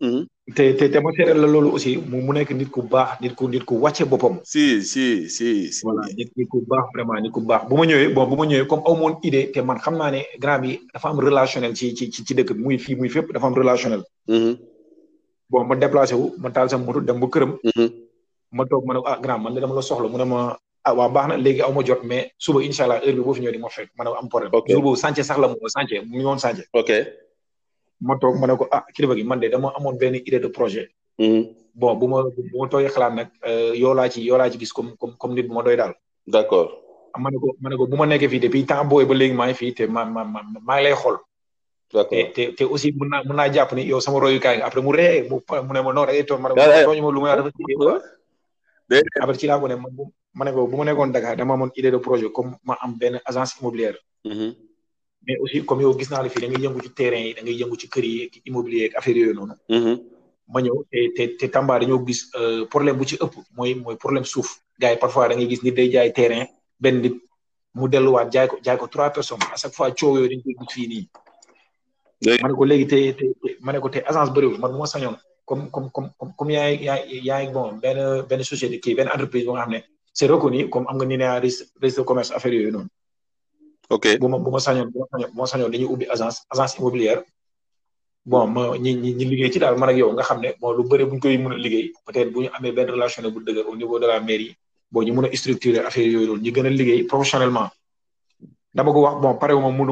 Mhm. 0.04 0.20
te 0.58 0.64
te 0.80 0.86
te 0.94 1.00
ma 1.00 1.12
seetal 1.16 1.38
la 1.40 1.48
loolu 1.48 1.70
aussi 1.78 1.92
mu 2.10 2.34
nekk 2.34 2.50
nit 2.58 2.70
ku 2.70 2.82
baax 2.82 3.20
nit 3.22 3.36
ku 3.36 3.48
nit 3.48 3.64
ku 3.64 3.76
wàcce 3.82 4.04
boppam. 4.10 4.40
si 4.44 4.64
si 4.82 5.30
si 5.36 5.48
si. 5.72 5.82
voilà 5.86 6.02
nit 6.18 6.30
nit 6.38 6.48
ku 6.52 6.60
baax 6.68 6.86
vraiment 6.94 7.22
nit 7.22 7.32
ku 7.32 7.40
baax 7.50 7.62
bu 7.70 7.76
ma 7.78 7.86
ñëwee 7.86 8.10
bon 8.14 8.26
bu 8.30 8.36
ma 8.36 8.46
ñëwee 8.46 8.68
comme 8.68 8.82
aw 8.86 8.96
moon 8.96 9.16
idée 9.24 9.52
te 9.54 9.60
man 9.62 9.78
xam 9.80 9.96
naa 9.98 10.12
ne 10.12 10.22
bi 10.62 10.80
dafa 10.94 11.08
am 11.10 11.20
relationnel 11.20 11.74
ci 11.76 11.94
ci 11.96 12.10
ci 12.26 12.34
dëkk 12.34 12.54
bi 12.56 12.62
muy 12.64 12.78
fii 12.80 12.96
muy 12.96 13.10
fépp 13.10 13.32
dafa 13.32 13.46
am 13.48 13.54
relationnel. 13.56 14.04
Mhm. 14.28 14.58
bon 15.50 15.66
ma 15.68 15.76
déplacé 15.76 16.16
wu 16.16 16.34
ma 16.40 16.50
taal 16.50 16.68
sama 16.70 16.86
moto 16.86 17.00
dem 17.00 17.20
ba 17.20 17.28
këram. 17.28 17.54
Mhm. 17.64 17.90
ma 18.52 18.66
toog 18.66 18.86
ma 18.86 18.94
ne 18.94 19.00
ah 19.06 19.20
grand 19.22 19.40
man 19.44 19.54
de 19.54 19.62
dama 19.62 19.76
la 19.76 19.82
soxla 19.82 20.08
mu 20.10 20.18
ne 20.18 20.26
ma 20.26 20.58
ah 20.88 20.94
waa 20.98 21.10
baax 21.16 21.26
na 21.30 21.36
léegi 21.46 21.62
ma 21.76 21.84
jot 21.88 22.02
mais 22.10 22.26
suba 22.46 22.60
incha 22.68 22.84
allah 22.84 23.00
heure 23.06 23.16
bi 23.18 23.24
boo 23.26 23.34
fi 23.36 23.42
ñëw 23.44 23.52
di 23.56 23.60
ma 23.66 23.70
fekk 23.70 23.90
ma 23.98 24.04
ne 24.04 24.10
am 24.20 24.28
problème. 24.28 24.52
ok 24.54 24.74
jour 24.74 24.82
boobu 24.82 24.98
mu 24.98 25.54
mu 26.10 26.36
ngi 26.36 26.66
ok 26.82 26.92
ma 28.08 28.16
toog 28.22 28.36
ma 28.42 28.48
ne 28.48 28.56
ko 28.60 28.66
ah 28.72 28.84
kilifa 28.96 29.16
gi 29.18 29.24
man 29.24 29.40
de 29.40 29.48
dama 29.50 29.70
amoon 29.78 29.98
benn 29.98 30.16
il 30.16 30.40
de 30.42 30.48
projet. 30.48 30.88
Mm-hmm. 31.20 31.44
bo 31.76 31.96
bu 31.96 32.08
ma 32.08 32.24
bu 32.24 32.58
ma 32.62 32.68
toogee 32.68 32.90
xalaat 32.94 33.14
nag 33.14 33.28
euh, 33.48 33.74
yoo 33.76 33.94
laa 33.94 34.10
ci 34.10 34.22
yoo 34.22 34.38
laa 34.38 34.50
ci 34.50 34.58
gis 34.60 34.72
comme 34.74 34.96
comme 34.98 35.14
comme 35.18 35.34
nit 35.36 35.44
bu 35.44 35.54
ma 35.54 35.62
doy 35.62 35.76
daal. 35.78 35.94
d' 36.28 36.36
accord. 36.36 36.70
ma 37.20 37.30
ko 37.30 37.48
ma 37.62 37.70
ne 37.70 37.76
ko 37.78 37.86
bu 37.88 37.96
ma 37.98 38.06
nekkee 38.06 38.30
fii 38.34 38.40
depuis 38.40 38.66
temps 38.66 38.86
booy 38.90 39.06
ba 39.06 39.14
léegi 39.14 39.36
maa 39.36 39.48
ngi 39.48 39.58
fii 39.62 39.74
te 39.74 39.86
ma 39.88 40.02
ma 40.06 40.24
ma 40.34 40.40
maa 40.68 40.76
ngi 40.78 40.84
lay 40.86 40.94
xool. 41.02 41.18
d' 41.94 42.08
te 42.36 42.42
te 42.58 42.64
aussi 42.66 42.90
mën 42.98 43.10
naa 43.12 43.22
mën 43.28 43.54
jàpp 43.54 43.74
ni 43.78 43.84
yow 43.92 44.00
sama 44.02 44.18
royukaay 44.24 44.58
nga 44.58 44.66
après 44.70 44.82
mu 44.86 44.92
ree 44.98 45.28
mu 45.30 45.72
ne 45.74 45.80
ma 45.88 45.94
non 45.94 46.06
rek. 46.10 46.30
ma 46.42 46.50
ne 46.50 46.54
ko 46.58 46.82
tooñu 46.90 47.04
ma 47.06 47.12
lu 47.16 47.22
ma 47.22 47.30
wax 47.36 47.44
dafa 47.46 48.00
après 49.22 49.38
ci 49.38 49.48
laa 49.48 49.60
ko 49.60 49.68
ne 49.68 49.76
man 49.76 49.92
ma 50.34 50.46
ne 50.46 50.52
ko 50.52 50.68
bu 50.68 50.78
ma 50.78 50.84
nekkoon 50.86 51.12
Dakar 51.12 51.36
dama 51.36 51.54
amoon 51.54 51.72
idée 51.76 51.92
de 51.92 51.98
projet 51.98 52.30
comme 52.32 52.56
ma 52.64 52.76
am 52.82 52.98
agence 53.26 53.56
immobilière. 53.60 53.96
Mm-hmm. 54.26 54.52
mais 55.28 55.38
aussi 55.38 55.66
comme 55.66 55.82
yow 55.82 55.98
gis 55.98 56.10
naa 56.12 56.22
la 56.24 56.30
fii 56.30 56.42
da 56.42 56.48
ngay 56.48 56.64
yëngu 56.66 56.82
ci 56.84 56.90
terrain 57.00 57.26
ci 57.82 57.88
kër 57.94 58.04
yi 58.06 58.24
ak 58.26 58.34
immobilier 58.46 58.86
ak 58.90 58.96
affaire 58.98 59.18
yooyu 59.18 59.34
noonu. 59.34 59.54
Mm-hmm. 59.70 59.98
ma 60.54 60.62
ñëw 60.62 60.84
te 60.92 61.00
te 61.16 61.24
te 61.40 61.48
Tamba 61.50 61.80
dañoo 61.80 62.06
gis 62.08 62.22
euh, 62.36 62.66
problème 62.66 62.98
bu 62.98 63.06
ci 63.08 63.16
ëpp 63.16 63.34
mooy 63.58 63.76
mooy 63.76 63.96
problème 63.98 64.26
suuf 64.26 64.50
gars 64.80 64.92
yi 64.92 64.98
parfois 64.98 65.28
da 65.28 65.36
ngay 65.36 65.48
gis 65.50 65.64
nit 65.64 65.72
day 65.78 65.92
jaay 65.92 66.12
terrain 66.14 66.46
benn 66.80 67.02
nit 67.02 67.14
mu 67.76 67.88
delluwaat 67.88 68.28
jaay 68.34 68.48
ko 68.48 68.56
jaay 68.66 68.78
ko 68.78 68.88
trois 68.88 69.10
personnes 69.10 69.40
à 69.54 69.58
chaque 69.62 69.74
fois 69.74 69.92
coow 69.92 70.18
yooyu 70.18 70.30
dañ 70.32 70.42
koy 70.44 70.56
gis 70.68 70.74
fii 70.76 70.88
nii. 70.92 71.08
ma 72.42 72.48
ne 72.48 72.56
ko 72.60 72.66
léegi 72.66 72.88
te 72.94 72.98
te 73.20 73.26
ma 73.66 73.72
ne 73.74 73.80
te 73.96 74.00
agence 74.10 74.32
bëriwul 74.34 74.60
man 74.60 74.72
bu 74.72 74.78
ma 74.80 74.86
sañoon. 74.94 75.18
comme 75.52 75.64
comme 75.68 75.90
comme 76.16 76.32
comme 76.40 76.52
yaay 76.56 76.74
yaay 76.88 77.04
yaay 77.28 77.46
bon 77.52 77.76
benn 77.84 78.24
benn 78.30 78.44
société 78.48 78.80
kii 78.84 78.96
benn 78.98 79.12
entreprise 79.14 79.44
bu 79.48 79.52
nga 79.54 79.66
xam 79.68 79.72
ne 79.76 79.82
c'est 80.18 80.30
reconnu 80.34 80.70
comme 80.74 80.86
am 80.88 81.04
ah, 81.28 81.42
commerce 82.10 82.32
affaire 82.36 82.56
yooyu 82.58 82.80
ok 83.96 84.06
bu 84.22 84.28
ma 84.32 84.38
bu 84.44 84.50
ma 84.56 84.60
sañoon 84.66 84.88
bu 84.94 85.00
ma 85.40 85.46
sañoon 85.52 85.70
bu 85.92 86.06
agence 86.14 86.38
agence 86.54 86.74
immobilière 86.80 87.22
bon 88.32 88.48
ma 88.56 88.62
ñi 88.84 88.92
ñi 89.04 89.10
ñi 89.18 89.26
liggéey 89.32 89.52
ci 89.54 89.60
daal 89.64 89.76
man 89.82 89.90
ak 89.92 89.96
nga 90.16 90.24
xam 90.28 90.40
bon 90.62 90.72
lu 90.78 90.84
bëri 90.90 91.04
bu 91.10 91.14
ñu 91.16 91.20
koy 91.24 91.38
mën 91.44 91.52
a 91.56 91.58
liggéey 91.66 91.86
peut-être 92.06 92.32
bu 92.34 92.40
relation 92.96 93.22
bu 93.34 93.40
dëgër 93.48 93.66
niveau 93.82 93.98
de 94.02 94.08
la 94.12 94.20
mairie 94.30 94.54
bon 94.92 95.02
ñu 95.06 95.12
mën 95.16 95.26
a 95.36 95.38
structurer 95.42 95.84
affaire 95.90 96.08
yooyu 96.14 96.28
noonu 96.28 96.42
ñu 96.44 96.52
gën 96.56 96.66
a 96.68 96.70
liggéey 96.82 97.02
professionnellement. 97.12 97.68
dama 98.76 98.90
ko 98.96 99.00
wax 99.06 99.16
bon 99.24 99.32
pare 99.42 99.52
wu 99.56 99.60
ma 99.66 99.72
mu 99.76 99.84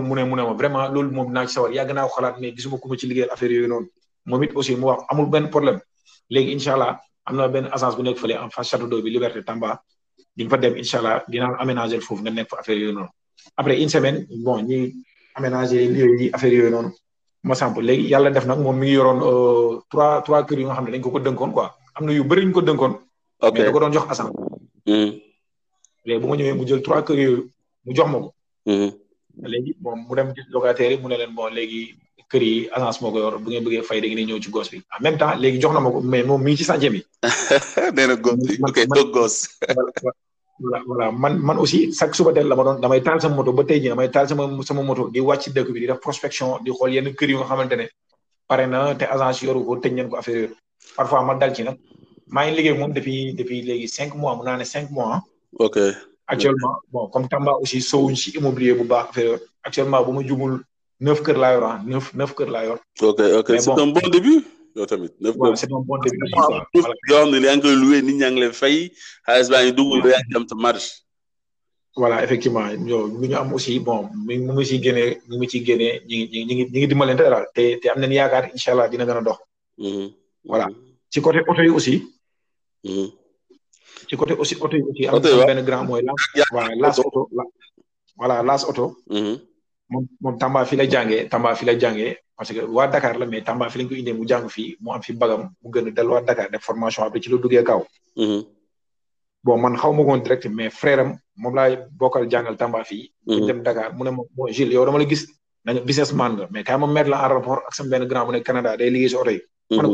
ne 2.40 3.72
mu 3.72 3.82
momit 4.30 4.54
aussi 4.54 4.78
mu 4.78 4.94
wax 4.94 5.10
amul 5.10 5.28
ben 5.34 5.50
problème 5.50 5.82
légui 6.30 6.54
inshallah 6.54 7.02
amna 7.26 7.50
ben 7.54 7.66
agence 7.76 7.98
bu 7.98 8.02
nek 8.06 8.18
fële 8.22 8.36
en 8.44 8.50
face 8.54 8.70
château 8.72 8.88
d'eau 8.90 9.02
bi 9.06 9.10
Liberté 9.16 9.42
Tamba 9.50 9.70
di 10.38 10.42
nga 10.46 10.52
fa 10.54 10.58
dem 10.64 10.76
inshallah 10.82 11.16
dina 11.32 11.48
aménager 11.62 12.00
fofu 12.08 12.22
nga 12.24 12.30
nek 12.38 12.46
fa 12.52 12.56
affaire 12.62 12.78
yoy 12.86 12.94
non 12.98 13.08
après 13.60 13.76
une 13.84 13.90
semaine 13.96 14.18
bon 14.46 14.56
ñi 14.70 14.80
aménager 15.38 15.82
lieu 15.94 16.10
yi 16.22 16.26
affaire 16.36 16.54
yoy 16.62 16.70
non 16.76 16.92
ma 17.48 17.56
sample 17.60 17.82
légui 17.90 18.06
yalla 18.14 18.30
def 18.36 18.46
nak 18.50 18.60
mom 18.66 18.78
mi 18.82 18.88
yoron 18.98 19.18
yoroon 19.20 19.20
euh, 19.30 19.72
trois 19.92 20.14
trois 20.26 20.42
cœur 20.48 20.58
yi 20.60 20.66
nga 20.66 20.76
xamné 20.78 20.92
dañ 20.94 21.02
ko 21.06 21.12
ko 21.14 21.20
dënkoon 21.26 21.52
quoi 21.56 21.68
amna 21.98 22.12
yu 22.18 22.24
bari 22.30 22.46
ñu 22.46 22.54
ko 22.58 22.62
dënkoon. 22.68 22.94
ok 23.48 23.54
mais 23.54 23.66
da 23.68 23.72
ko 23.76 23.80
don 23.82 23.92
jox 23.96 24.08
agence. 24.14 24.34
hmm 24.88 25.10
léegi 26.08 26.22
bu 26.22 26.28
ma 26.30 26.36
ñëwé 26.40 26.54
mu 26.60 26.66
jël 26.70 26.82
trois 26.86 27.00
cœur 27.08 27.18
yooyu 27.24 27.42
mu 27.86 27.92
jox 27.98 28.08
mako 28.14 28.30
hmm 28.68 28.90
légui 29.54 29.72
bon 29.84 29.94
mu 30.08 30.14
dem 30.18 30.30
gis 30.36 30.46
locataire 30.56 30.92
yi 30.94 31.00
mu 31.02 31.08
ne 31.12 31.16
len 31.22 31.32
bon 31.38 31.48
légui 31.60 31.84
kër 32.34 32.44
yi 32.46 32.56
agence 32.78 33.02
moo 33.04 33.12
ko 33.14 33.20
yor 33.24 33.34
bu 33.44 33.50
ngeen 33.52 33.64
bëggee 33.66 33.84
fay 33.90 34.00
da 34.02 34.08
ngeen 34.08 34.20
di 34.22 34.26
ñëw 34.32 34.40
ci 34.46 34.50
gos 34.56 34.70
bi 34.72 34.78
en 34.96 35.04
même 35.06 35.18
temps 35.22 35.34
léegi 35.44 35.58
jox 35.62 35.74
na 35.74 35.80
ma 35.82 35.90
ci 36.60 36.64
chantier 36.70 36.92
bi. 36.96 37.02
gos 38.26 38.90
gos. 39.16 39.36
voilà 40.62 40.80
voilà 40.90 41.06
man 41.24 41.34
man 41.48 41.58
aussi 41.64 41.80
chaque 42.00 42.16
suba 42.18 42.34
teel 42.36 42.48
la 42.52 42.56
ma 42.60 42.64
doon 42.68 42.82
damay 42.82 43.02
taal 43.08 43.20
sama 43.22 43.36
moto 43.36 43.54
ba 43.60 43.64
tey 43.70 43.80
jii 43.82 43.90
damay 43.94 44.10
taal 44.16 44.28
sama 44.30 44.44
sama 44.70 44.82
moto 44.90 45.04
di 45.14 45.20
wàcc 45.30 45.46
dëkk 45.56 45.70
bi 45.74 45.80
di 45.84 45.88
def 45.92 46.02
prospection 46.06 46.48
di 46.64 46.70
xool 46.76 46.92
yenn 46.96 47.12
kër 47.20 47.30
yu 47.32 47.38
nga 47.38 47.48
xamante 47.52 47.76
ne 47.82 47.88
pare 48.50 48.66
na 48.74 48.80
te 49.00 49.06
agence 49.16 49.42
yoru 49.48 49.64
ko 49.68 49.80
tëj 49.84 49.92
ngeen 49.94 50.10
ko 50.10 50.18
affaire 50.22 50.40
yooyu 50.42 50.54
parfois 50.98 51.24
ma 51.28 51.34
dal 51.42 51.52
ci 51.56 51.64
nag 51.68 51.78
maa 52.34 52.44
ngi 52.46 52.56
liggéey 52.58 52.78
moom 52.82 52.92
depuis 52.98 53.22
depuis 53.40 53.60
léegi 53.68 53.88
cinq 53.98 54.10
mois 54.22 54.34
mun 54.38 54.46
naa 54.50 54.58
ne 54.62 54.66
cinq 54.76 54.88
mois. 54.96 55.14
ok 55.66 55.78
actuellement 56.32 56.76
bon 56.94 57.04
comme 57.12 57.28
Tamba 57.32 57.54
aussi 57.62 57.80
sowuñ 57.90 58.14
ci 58.22 58.30
immobilier 58.40 58.74
bu 58.80 58.84
baax 58.92 59.06
affaire 59.10 59.36
actuellement 59.68 60.02
bu 60.06 60.12
ma 60.18 60.22
jubul 60.30 60.54
neuf 61.02 61.22
kër 61.26 61.40
laa 61.42 61.54
yor 61.56 61.64
ah 61.68 61.78
neuf 61.90 62.12
neuf 62.20 62.32
kër 62.38 62.50
laa 62.54 62.64
yor. 62.68 62.80
ok 63.10 63.20
ok 63.40 63.50
c'est 63.64 63.72
un 63.84 63.88
bon 63.96 64.08
début. 64.16 64.40
yow 64.78 64.86
tamit 64.92 65.12
neuf 65.26 65.36
kër 65.40 65.50
bon 65.90 66.00
début. 66.06 67.36
ñaa 68.14 68.32
ngi 68.32 68.40
lay 68.44 68.52
fay 68.62 68.78
xaalis 69.26 69.48
baa 69.54 69.62
ngi 69.64 69.74
dugg 69.78 69.92
effectivement 72.26 72.70
yow 72.92 73.04
lu 73.22 73.28
am 73.42 73.50
aussi 73.56 73.72
bon 73.88 74.00
mi 74.26 74.34
mu 74.46 74.52
ngi 74.54 74.66
ciy 74.70 74.80
génnee 74.86 75.10
mu 75.28 75.34
ngi 75.40 75.48
ciy 75.52 75.62
génnee 75.68 75.94
ñu 76.08 76.14
ngi 76.46 76.54
ñu 76.54 76.54
ngi 76.88 76.96
te 77.56 77.64
te 77.82 77.86
am 77.92 77.98
nañu 78.02 78.14
yaakaar 78.20 78.44
incha 78.56 78.72
dina 78.92 79.04
gën 79.08 79.18
a 79.22 79.24
dox. 79.28 79.38
Mm-hmm. 79.86 80.08
voilà 80.50 80.66
mm-hmm. 80.68 81.12
ci 81.12 81.18
côté 81.24 81.40
oto 81.52 81.62
yi 81.68 81.72
aussi. 81.78 81.96
Mm-hmm. 82.88 83.10
côté 84.20 84.34
aussi 84.42 84.56
oto 84.64 84.76
yi 84.78 84.84
aussi. 84.88 85.04
oto. 88.72 88.86
moom 89.90 90.06
moom 90.22 90.36
Tamba 90.38 90.64
fi 90.66 90.76
la 90.76 90.86
jàngee 90.86 91.28
Tamba 91.30 91.56
fi 91.56 91.66
la 91.66 91.74
jàngee 91.80 92.14
parce 92.38 92.52
que 92.54 92.62
waa 92.66 92.88
Dakar 92.88 93.18
la 93.18 93.26
mais 93.26 93.44
Tamba 93.44 93.70
fi 93.70 93.80
lañ 93.80 93.88
ko 93.90 93.96
indee 93.96 94.14
mu 94.14 94.26
jàng 94.30 94.48
fii 94.56 94.78
mu 94.82 94.92
am 94.92 95.02
fi 95.02 95.14
bagam 95.14 95.42
mu 95.62 95.68
gën 95.74 95.88
a 95.88 95.92
delluwaat 95.98 96.26
Dakar 96.26 96.50
def 96.52 96.62
formation 96.64 97.04
après 97.06 97.22
ci 97.24 97.30
la 97.30 97.38
duggee 97.38 97.64
kaw. 97.64 97.82
Mm-hmm. 98.18 98.42
bon 99.44 99.58
man 99.62 99.76
xaw 99.82 99.92
ma 99.94 100.04
ko 100.08 100.18
direct 100.26 100.46
mais 100.58 100.70
frère 100.80 101.00
am 101.04 101.10
moom 101.36 101.54
laay 101.56 101.72
bokkal 102.00 102.26
Tamba 102.62 102.84
fii. 102.90 103.12
bu 103.26 103.32
mm-hmm. 103.32 103.48
dem 103.48 103.60
Dakar 103.64 103.90
mu 103.96 104.04
ne 104.04 104.12
ma 104.12 104.24
bon 104.36 104.48
Gilles 104.56 104.74
yow 104.78 104.86
dama 104.86 104.98
la 105.00 105.06
gis 105.06 105.24
nañu 105.66 105.80
businessman 105.88 106.32
nga 106.36 106.48
mais 106.52 106.64
kaay 106.64 106.78
ma 106.80 106.88
mettre 106.88 107.10
la 107.10 107.18
en 107.26 107.30
rapport 107.36 107.62
ak 107.68 107.74
sama 107.76 107.90
benn 107.92 108.08
grand 108.10 108.26
bu 108.28 108.32
nekk 108.32 108.46
Canada 108.48 108.70
day 108.80 108.90
liggéey 108.90 109.10
si 109.12 109.16
oto 109.16 109.32
yi. 109.38 109.42
Mm-hmm. 109.42 109.78
ma 109.78 109.84
ne 109.84 109.94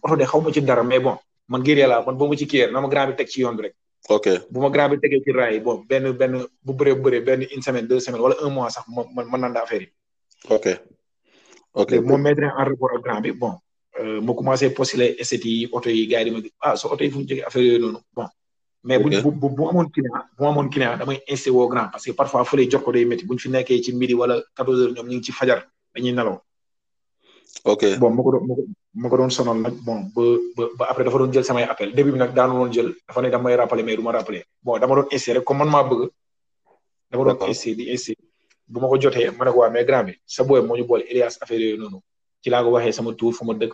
ko 0.00 0.06
ah, 0.08 0.10
oto 0.10 0.16
de 0.20 0.24
xaw 0.30 0.40
ma 0.44 0.50
ci 0.54 0.60
dara 0.70 0.82
mais 0.82 1.00
bon 1.06 1.16
man 1.50 1.62
guérilla 1.66 1.96
man 2.06 2.14
boo 2.18 2.28
ma 2.30 2.36
ci 2.40 2.46
kiiyeer 2.50 2.68
na 2.72 3.12
teg 3.18 3.28
ci 3.32 3.40
yoon 3.42 3.56
bi 3.58 3.62
rek. 3.66 3.74
ok 4.08 4.48
bu 4.52 4.60
ma 4.60 4.68
grand 4.68 4.92
bi 4.92 5.00
tegee 5.00 5.22
ci 5.24 5.32
raay 5.32 5.60
bon 5.64 5.84
benn 5.88 6.12
benn 6.12 6.44
bu 6.64 6.72
bëree 6.76 6.94
bëree 7.00 7.20
benn 7.24 7.40
une 7.54 7.62
semaine 7.62 7.86
de 7.86 7.98
semaines 7.98 8.20
wala 8.22 8.36
un 8.44 8.50
mois 8.52 8.70
sax 8.74 8.84
ma 8.88 9.02
ma 9.16 9.22
mën 9.24 9.40
naan 9.40 9.56
affaire 9.56 9.82
yi. 9.88 9.90
ok 10.50 10.66
ok 11.74 11.90
moo 12.04 12.18
mettre 12.18 12.44
en 12.44 12.64
rapport 12.68 12.92
ak 12.96 13.02
grand 13.02 13.20
bi 13.20 13.32
bon. 13.32 13.52
Euh, 14.00 14.20
ma 14.20 14.34
commencé 14.34 14.74
postuler 14.74 15.14
essais 15.18 15.38
yi 15.44 15.68
oto 15.72 15.88
yi 15.88 16.06
gars 16.06 16.22
yi 16.22 16.30
di 16.42 16.52
ma 16.60 16.72
ah 16.72 16.76
so 16.76 16.88
oto 16.92 17.04
fu 17.10 17.18
ñu 17.18 17.28
jógee 17.28 17.78
bon. 18.12 18.28
mais 18.84 18.98
bu 18.98 19.08
bu 19.32 19.48
bu 19.50 19.68
amoon 19.68 19.88
client 19.90 20.24
bu 20.36 20.44
amoon 20.44 20.68
client 20.68 20.96
grand 20.98 21.88
parce 21.90 22.04
que 22.04 22.12
parfois 22.12 22.44
fële 22.44 22.68
jot 22.70 22.80
ko 22.82 22.92
day 22.92 23.04
métti 23.06 23.24
bu 23.26 23.38
fi 23.38 23.48
nekkee 23.48 23.82
ci 23.82 23.92
midi 23.94 24.12
wala 24.14 24.42
14 24.56 24.80
heures 24.82 24.94
ñoom 24.96 25.08
ñu 25.08 25.16
ngi 25.16 25.24
ci 25.24 25.32
fajar 25.32 25.64
dañuy 25.94 26.12
nelaw. 26.12 26.38
ok 27.62 27.98
bon 28.02 28.10
ma 28.16 28.22
ko 28.24 28.30
doon 28.34 28.44
ma 28.98 29.06
ko 29.08 29.16
doon 29.22 29.30
sonal 29.30 29.58
nag 29.62 29.76
bon 29.86 30.10
ba 30.58 30.64
ba 30.74 30.84
après 30.90 31.04
dafa 31.06 31.18
doon 31.22 31.30
jël 31.32 31.44
samay 31.46 31.62
appel 31.62 31.94
début 31.94 32.10
bi 32.10 32.18
nag 32.18 32.34
daanu 32.34 32.58
woon 32.58 32.72
jël 32.72 32.90
dafa 33.06 33.22
ne 33.22 33.30
damay 33.30 33.54
rappelé 33.54 33.82
mais 33.84 33.94
du 33.96 34.02
ma 34.02 34.10
rappelé 34.12 34.42
bon 34.62 34.78
dama 34.78 34.94
doon 34.96 35.08
essayer 35.12 35.38
rek 35.38 35.44
comme 35.44 35.58
man 35.58 35.70
maa 35.70 35.84
bëgg. 35.84 36.08
dama 37.10 37.22
doon 37.24 37.48
essayer 37.50 37.76
di 37.76 37.88
essayer 37.90 38.18
bu 38.68 38.80
ma 38.80 38.88
ko 38.88 38.98
jotee 38.98 39.30
ma 39.30 39.44
ne 39.44 39.50
ko 39.52 39.58
waa 39.60 39.70
mais 39.70 39.84
grand 39.86 40.04
bi 40.04 40.14
sa 40.26 40.42
booy 40.44 40.60
moo 40.66 40.76
ñu 40.76 40.84
boole 40.84 41.04
Elias 41.10 41.38
noonu 41.78 42.00
ci 42.42 42.50
laa 42.50 42.62
waxee 42.62 42.92
sama 42.92 43.14
tour 43.14 43.32
fu 43.32 43.44
ma 43.44 43.54
dëkk 43.54 43.72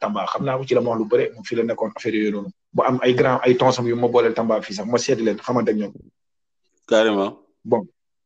Tamba 0.00 0.26
xam 0.26 0.44
naa 0.44 0.58
ko 0.58 0.64
ci 0.66 0.74
la 0.74 0.80
ma 0.80 0.90
wax 0.90 0.98
lu 0.98 1.06
bëre 1.08 1.24
moom 1.34 1.44
fii 1.44 1.56
la 1.56 1.62
nekkoon 1.62 1.92
affaire 1.96 2.14
yooyu 2.16 2.32
noonu 2.32 2.50
ba 2.72 2.84
am 2.88 2.98
ay 3.02 3.14
grand 3.14 3.38
ay 3.44 3.54
tonsam 3.56 3.86
yu 3.86 3.94
ma 3.96 4.08
booleel 4.08 4.34
Tamba 4.34 4.60
fii 4.62 4.74
sax 4.74 4.86
ma 4.88 4.98
seeti 4.98 5.22
leen 5.22 5.38
xamante 5.38 5.68
ak 5.70 5.76
ñoom. 5.76 5.92
bon. 7.64 7.82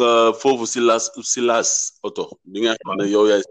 Euh, 0.00 0.32
foofu 0.32 0.64
si 0.64 0.80
laas 0.80 1.12
si 1.30 1.40
laas 1.44 1.92
oto 2.00 2.24
bi 2.50 2.58
nga 2.64 2.72
xam 2.80 2.98
yow 3.14 3.24
yaay 3.30 3.42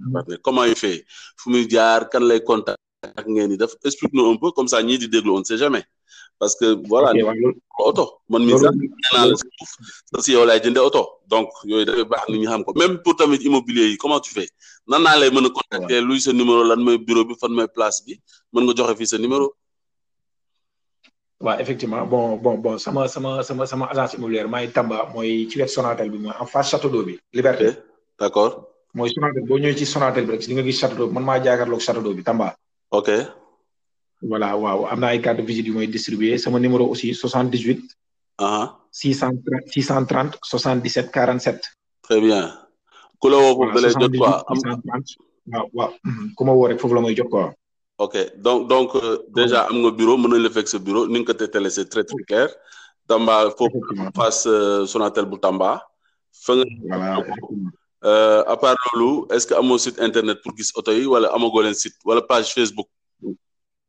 comment 0.45 0.63
il 0.65 0.75
fait 0.83 1.05
fu 1.39 1.45
muy 1.51 1.63
jaar 1.73 2.09
kan 2.11 2.23
lay 2.29 2.41
contact 2.49 2.81
ak 3.19 3.25
ngeen 3.29 3.49
di 3.53 3.57
def 3.61 3.73
explique 3.85 4.13
nous 4.17 4.25
un 4.33 4.37
peu 4.41 4.49
comme 4.51 4.67
ça 4.67 4.81
ñii 4.81 4.97
di 4.97 5.07
déglu 5.13 5.29
on 5.37 5.43
sait 5.43 5.59
jamais 5.63 5.85
parce 6.39 6.55
que 6.59 6.67
voilà 6.91 7.09
auto 7.89 8.05
man 8.29 8.41
mi 8.45 8.51
sax 8.57 8.73
la 9.15 9.21
sa 10.11 10.17
si 10.25 10.31
yow 10.37 10.45
lay 10.49 10.57
jënde 10.63 10.79
auto 10.81 11.03
donc 11.29 11.47
yoy 11.69 11.85
dafay 11.85 12.05
baax 12.11 12.25
ni 12.29 12.37
ñi 12.41 12.47
xam 12.51 12.63
ko 12.65 12.71
même 12.81 12.97
pour 13.03 13.15
tamit 13.15 13.41
immobilier 13.49 13.85
yi 13.91 13.97
comment 13.97 14.19
tu 14.19 14.31
fais 14.37 14.49
nan 14.87 15.03
naa 15.03 15.17
lay 15.21 15.29
mën 15.35 15.49
contacter 15.57 16.01
luy 16.01 16.19
sa 16.19 16.33
numéro 16.33 16.63
lan 16.63 16.79
moy 16.85 16.97
bureau 16.97 17.25
bi 17.25 17.35
fan 17.39 17.53
moy 17.57 17.67
place 17.75 17.99
bi 18.05 18.13
mën 18.53 18.63
nga 18.65 18.73
joxe 18.79 18.97
fi 18.99 19.05
sa 19.13 19.17
numéro 19.19 19.53
waaw 21.39 21.55
effectivement 21.63 22.03
bon 22.03 22.35
bon 22.35 22.59
bon 22.59 22.75
sama 22.75 23.07
sama 23.07 23.39
sama 23.47 23.63
sama 23.63 23.87
agence 23.87 24.19
immobilière 24.19 24.51
maay 24.51 24.67
tamba 24.75 25.07
mooy 25.15 25.47
ci 25.47 25.55
wet 25.59 25.71
sonatel 25.71 26.11
bi 26.11 26.19
mooy 26.27 26.35
en 26.35 26.45
face 26.51 26.67
château 26.71 26.91
d'eau 26.91 27.03
bi 27.07 27.15
liberté 27.31 27.79
D'accord. 28.19 28.51
accord 28.51 28.91
mooy 28.93 29.07
sonatel 29.15 29.47
boo 29.47 29.55
ñëwee 29.55 29.77
ci 29.79 29.85
sonatel 29.87 30.27
bi 30.27 30.35
rek 30.35 30.43
di 30.43 30.51
nga 30.53 30.65
gis 30.67 30.75
château 30.81 30.97
d'eau 30.99 31.07
bi 31.07 31.13
man 31.15 31.23
maa 31.23 31.39
jaakarloog 31.43 31.79
château 31.87 32.03
d'eau 32.03 32.11
bi 32.17 32.23
tamba 32.29 32.47
ok 32.91 33.09
voilà 34.31 34.51
waaw 34.63 34.91
am 34.91 35.03
ay 35.03 35.19
carte 35.23 35.39
visite 35.51 35.67
yu 35.71 35.77
may 35.79 35.87
distribuer 35.87 36.35
sama 36.43 36.59
numéro 36.59 36.91
aussi 36.91 37.15
78 37.15 37.87
ah 38.43 38.75
630 38.91 39.71
630 39.71 40.35
77 40.43 41.07
47 41.07 41.71
très 42.03 42.19
bien 42.19 42.51
ku 43.19 43.31
la 43.31 43.37
woo 43.43 43.55
foofu 43.55 43.75
da 43.75 43.81
lay 43.87 43.95
jot 43.95 44.11
quoi 44.21 44.35
am 44.49 44.59
waaw 45.55 45.69
waaw 45.77 45.91
mhm. 46.03 46.27
ku 46.35 46.41
ma 46.43 46.53
rek 46.67 46.79
foofu 46.81 46.95
la 46.95 47.01
may 47.01 47.15
jot 47.15 47.31
quoi 47.31 47.47
ok 47.99 48.15
donc 48.39 48.67
donc 48.71 48.95
euh, 48.95 49.19
déjà 49.35 49.67
am 49.67 49.75
nga 49.83 49.91
bureau 49.99 50.17
mën 50.21 50.31
nañ 50.31 50.41
la 50.43 50.49
fekk 50.55 50.67
sa 50.71 50.79
bureau 50.87 51.03
ni 51.05 51.19
nga 51.19 51.27
ko 51.29 51.33
tétélé 51.39 51.69
c'est 51.69 51.89
très 51.93 52.05
très 52.07 52.21
clair 52.29 52.49
Tamba 53.09 53.49
foofu 53.57 53.79
face 54.15 54.45
euh, 54.47 54.87
Sonatel 54.87 55.25
bu 55.29 55.35
Tamba 55.37 55.71
fa 56.31 56.53
nga 56.55 56.65
euh, 58.09 58.43
à 58.47 58.55
part 58.57 58.79
loolu 58.95 59.27
est-ce 59.33 59.45
que 59.47 59.53
amoo 59.59 59.77
site 59.83 59.99
internet 60.07 60.37
pour 60.41 60.53
gis 60.57 60.71
oto 60.79 60.91
yi 60.97 61.05
wala 61.13 61.27
amagoo 61.35 61.61
leen 61.65 61.75
site 61.83 61.99
wala 62.07 62.21
page 62.31 62.49
Facebook 62.57 62.87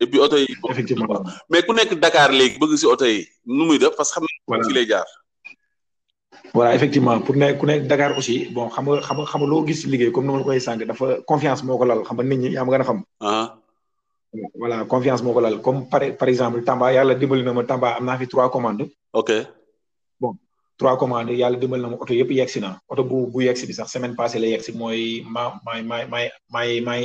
et 0.00 0.06
puis 0.10 0.20
oto 0.20 0.36
yi. 0.36 0.46
effectivement 0.68 1.24
mais 1.50 1.64
ku 1.64 1.72
nekk 1.72 1.96
Dakar 1.96 2.30
léegi 2.32 2.58
bëgg 2.60 2.76
si 2.76 2.86
oto 2.86 3.04
yi 3.08 3.24
nu 3.44 3.64
muy 3.66 3.78
def 3.78 3.96
parce 3.96 4.12
que 4.12 4.20
xam 4.20 4.24
nga 4.48 4.60
lay 4.74 4.86
jaar. 4.86 5.06
voilà 6.52 6.74
effectivement 6.76 7.20
pour 7.20 7.36
ne 7.36 7.52
ku 7.58 7.64
nekk 7.66 7.88
Dakar 7.88 8.12
aussi 8.16 8.48
bon 8.52 8.68
xam 8.68 8.84
nga 8.84 9.00
xam 9.00 9.16
nga 9.16 9.26
xam 9.32 9.40
nga 9.42 9.48
loo 9.48 9.64
gis 9.66 9.84
liggéey 9.88 10.12
comme 10.12 10.26
ni 10.26 10.32
ma 10.36 10.42
koy 10.44 10.60
sànq 10.60 10.84
dafa 10.84 11.22
confiance 11.24 11.62
moo 11.64 11.78
ko 11.78 11.84
lal 11.84 12.04
xam 12.04 12.16
nit 12.22 12.38
ñi 12.38 12.48
yaa 12.54 12.64
ma 12.64 12.72
gën 12.72 12.82
a 12.84 12.84
xam. 12.84 12.98
Ah. 13.20 13.46
voilà 14.60 14.76
moo 15.24 15.34
ko 15.34 15.40
lal 15.40 15.56
comme 15.64 15.88
par 15.90 16.00
par 16.18 16.28
exemple 16.28 16.62
Tamba 16.64 16.92
yàlla 16.92 17.14
dimbali 17.14 17.42
na 17.42 17.52
ma 17.56 17.62
Tamba 17.64 17.96
am 17.96 18.04
na 18.04 18.18
fi 18.18 18.26
trois 18.28 18.50
commandes. 18.50 18.90
ok 19.16 19.30
bon 20.20 20.34
trois 20.76 20.96
commandes 21.00 21.38
yàlla 21.40 21.56
dimbali 21.56 21.82
na 21.82 21.88
ma 21.88 21.96
oto 21.96 22.12
yëpp 22.12 22.30
yegsi 22.36 22.60
na 22.60 22.76
oto 22.92 23.02
bu 23.02 23.26
bu 23.32 23.38
bi 23.38 23.72
sax 23.76 23.88
semaine 23.90 24.14
passée 24.14 24.38
la 24.38 24.46
yegsi 24.52 24.72
mooy 24.76 25.24
ma 25.24 25.42
maay 25.64 25.82
maay 25.90 26.28
maay 26.52 26.80
maay 26.80 27.02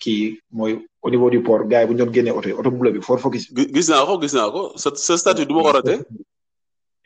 kii 0.00 0.40
mooy 0.50 0.72
au 1.02 1.08
niveau 1.10 1.30
du 1.30 1.40
port 1.46 1.64
gars 1.70 1.80
yi 1.82 1.86
bu 1.86 1.92
ñu 1.94 2.02
doon 2.04 2.12
génnee 2.14 2.34
oto 2.38 2.48
yi 2.48 2.54
oto 2.58 2.70
bu 2.70 2.76
bi 2.94 3.02
Ford 3.06 3.20
Focus. 3.24 3.42
gis 3.74 3.88
naa 3.90 4.06
ko 4.08 4.14
gis 4.22 4.34
naa 4.38 4.50
ko 4.54 4.60
sa 4.82 4.88
sa 5.06 5.14
statut 5.22 5.46
du 5.48 5.54
ma 5.56 5.62
ko 5.66 5.72
raté. 5.76 5.94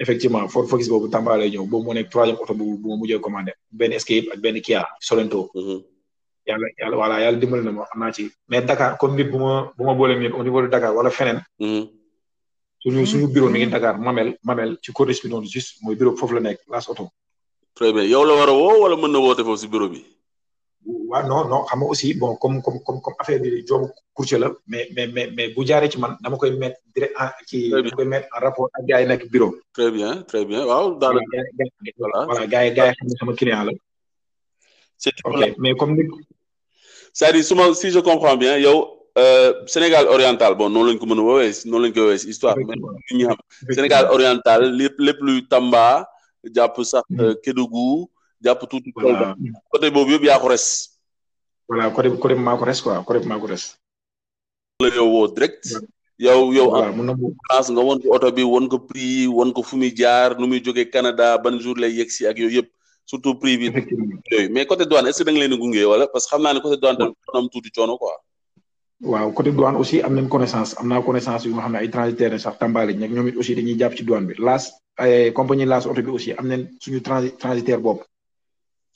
effectivement 0.02 0.46
Ford 0.52 0.66
Focus 0.70 0.88
boobu 0.92 1.06
Tamba 1.14 1.32
lay 1.40 1.50
ñëw 1.54 1.64
boobu 1.70 1.94
moo 1.94 2.56
bu 2.60 2.78
bu 2.82 2.88
ma 2.90 2.96
mujjee 3.00 3.20
commandé 3.26 3.52
benn 3.78 3.92
Escape 3.92 4.26
ak 4.32 4.38
benn 4.44 4.58
Kia 4.66 4.82
Sorento. 5.08 5.40
Mhm. 5.54 5.76
yàlla 6.48 6.66
yàlla 6.80 6.96
voilà 7.00 7.16
yàlla 7.24 7.38
dimbali 7.42 7.62
na 7.64 7.70
am 7.92 8.00
naa 8.00 8.12
ci. 8.16 8.22
mais 8.50 8.62
Dakar 8.68 8.96
comme 9.00 9.16
nit 9.16 9.28
bu 9.32 9.38
ma 9.38 9.72
bu 9.76 9.82
ma 9.84 9.94
boole 9.94 10.14
nit 10.18 10.32
au 10.38 10.42
niveau 10.44 10.62
de 10.62 10.68
Dakar 10.68 10.92
wala 10.96 11.10
feneen. 11.10 11.40
Mhm. 11.60 11.82
suñu 12.82 13.00
mhm. 13.00 13.06
suñu 13.06 13.26
bureau 13.32 13.50
mi 13.50 13.58
ngi 13.58 13.70
Dakar 13.72 13.98
Mamel 13.98 14.36
Mamel 14.42 14.78
ci 14.82 14.92
côté 14.92 15.12
bi 15.22 15.28
noonu 15.30 15.46
juste 15.50 15.70
mooy 15.82 15.96
bureau 15.96 16.16
foofu 16.16 16.34
la 16.34 16.40
nekk 16.40 16.60
laas 16.70 16.86
oto. 16.88 17.08
très 17.76 17.92
bien 17.92 18.04
yow 18.12 18.24
la 18.28 18.32
war 18.38 18.48
a 18.50 18.52
woo 18.52 18.78
wala 18.82 18.96
mën 18.96 19.12
na 19.12 19.88
bi. 19.94 20.02
wa 21.04 21.20
non 21.22 21.44
non 21.52 21.62
xam 21.68 21.78
nga 21.84 21.88
aussi 21.90 22.14
bon 22.16 22.36
comme 22.40 22.62
comme 22.64 22.80
comme 22.80 23.00
comme 23.04 23.16
affaire 23.20 23.38
bi 23.40 23.62
joobu 23.66 23.88
courtier 24.14 24.38
la 24.38 24.48
mais 24.66 24.88
mais 24.96 25.06
mais 25.06 25.28
mais 25.36 25.48
bu 25.52 25.64
jaaree 25.66 25.90
ci 25.92 25.98
man 26.00 26.16
dama 26.22 26.36
koy 26.36 26.50
mettre 26.56 26.80
direct 26.96 27.12
en 27.20 27.28
ci 27.48 27.68
dama 27.70 27.90
koy 27.92 28.06
mettre 28.08 28.28
en 28.32 28.40
rapport 28.40 28.68
ak 28.72 28.82
gars 28.88 29.18
bureau. 29.28 29.54
très 29.74 29.90
bien 29.90 30.22
très 30.24 30.44
bien 30.44 30.64
waaw. 30.64 30.96
daal 30.96 31.20
voilà 32.28 32.46
gars 32.46 32.64
yi 32.64 32.70
gars 32.72 32.92
xam 32.96 33.08
sama 33.20 33.34
client 33.36 33.64
la. 33.68 33.72
c'est 34.96 35.12
ok 35.24 35.52
mais 35.58 35.74
comme 35.76 35.94
ni. 35.96 36.04
c'est-à-dire 37.12 37.56
ma 37.56 37.74
si 37.74 37.90
je 37.90 38.00
comprends 38.00 38.36
bien 38.36 38.56
yow. 38.58 38.90
Euh, 39.16 39.62
Sénégal 39.70 40.08
oriental 40.10 40.56
bon 40.58 40.66
non 40.68 40.82
lañ 40.82 40.98
ko 40.98 41.06
mën 41.06 41.20
wowe 41.22 41.46
non 41.70 41.78
lañ 41.78 41.92
ko 41.94 42.08
wowe 42.10 42.14
histoire 42.18 42.56
mais 42.58 42.74
ñi 43.14 43.22
xam 43.26 43.36
Sénégal 43.70 44.08
oriental 44.10 44.72
lepp 44.74 44.98
lépp 44.98 45.18
luy 45.22 45.46
Tamba 45.48 46.08
jàpp 46.42 46.82
sax 46.82 47.04
hmm. 47.08 47.20
euh, 47.20 47.34
Kédougou 47.44 48.10
jàpp 48.42 48.66
tout 48.68 48.80
tout 48.82 48.92
côté 49.70 49.86
boobu 49.94 50.18
yëpp 50.18 50.24
yaa 50.26 50.38
ko 50.42 50.48
res 50.50 50.93
voilà 51.68 51.90
côté 51.90 52.08
côté 52.18 52.34
Macorès 52.34 52.80
quoi 52.80 53.02
côté 53.06 53.26
Macorès. 53.26 53.78
la 54.80 54.88
yow 54.88 55.06
woo 55.08 55.28
direct. 55.34 55.68
yow 56.18 56.52
yow 56.52 56.74
am 56.76 57.02
nga 57.02 57.82
won 57.82 58.00
ko 58.00 58.08
oto 58.14 58.30
bi 58.32 58.42
won 58.42 58.68
ko 58.68 58.78
prix 58.78 59.20
yi 59.22 59.26
won 59.26 59.52
ko 59.52 59.62
fu 59.62 59.76
muy 59.76 59.92
jaar 59.96 60.38
nu 60.38 60.46
muy 60.46 60.60
jógee 60.62 60.90
Canada 60.90 61.38
ban 61.38 61.58
jour 61.58 61.76
lay 61.76 61.90
yegg 61.92 62.10
si 62.10 62.26
ak 62.26 62.36
yooyu 62.38 62.58
yëpp 62.60 62.68
surtout 63.06 63.34
prix 63.40 63.56
bi. 63.56 63.66
yooyu 64.30 64.48
mais 64.52 64.66
côté 64.66 64.84
est-ce 64.84 65.22
que 65.22 65.30
leen 65.30 65.50
di 65.50 65.56
gunge 65.58 65.84
wala 65.86 66.06
parce 66.08 66.26
que 66.26 66.30
xam 66.30 66.42
naa 66.42 66.52
ne 66.54 66.60
côté 66.60 66.76
douane 66.76 66.98
tamit 66.98 67.14
am 67.34 67.48
tuuti 67.48 67.70
coono 67.70 67.96
quoi. 67.96 68.14
waaw 69.02 69.32
côté 69.32 69.50
douane 69.50 69.76
aussi 69.76 70.02
am 70.02 70.14
nañ 70.14 70.28
connaissance 70.28 70.74
xam 70.76 71.68
ne 71.72 71.76
ay 71.78 71.88
transitaires 71.90 72.38
sax 72.40 72.58
tàmbali 72.58 72.94
ñoom 72.94 73.12
ñoom 73.14 73.28
it 73.28 73.36
aussi 73.36 73.54
dañuy 73.54 73.78
jàpp 73.78 73.96
ci 73.96 74.04
douane 74.04 74.34
aussi 76.12 76.32
am 76.32 76.46
nañ 76.46 76.66
suñu 76.80 77.00
transi 77.00 77.30
transitaire 77.38 77.80
bopp. 77.80 78.04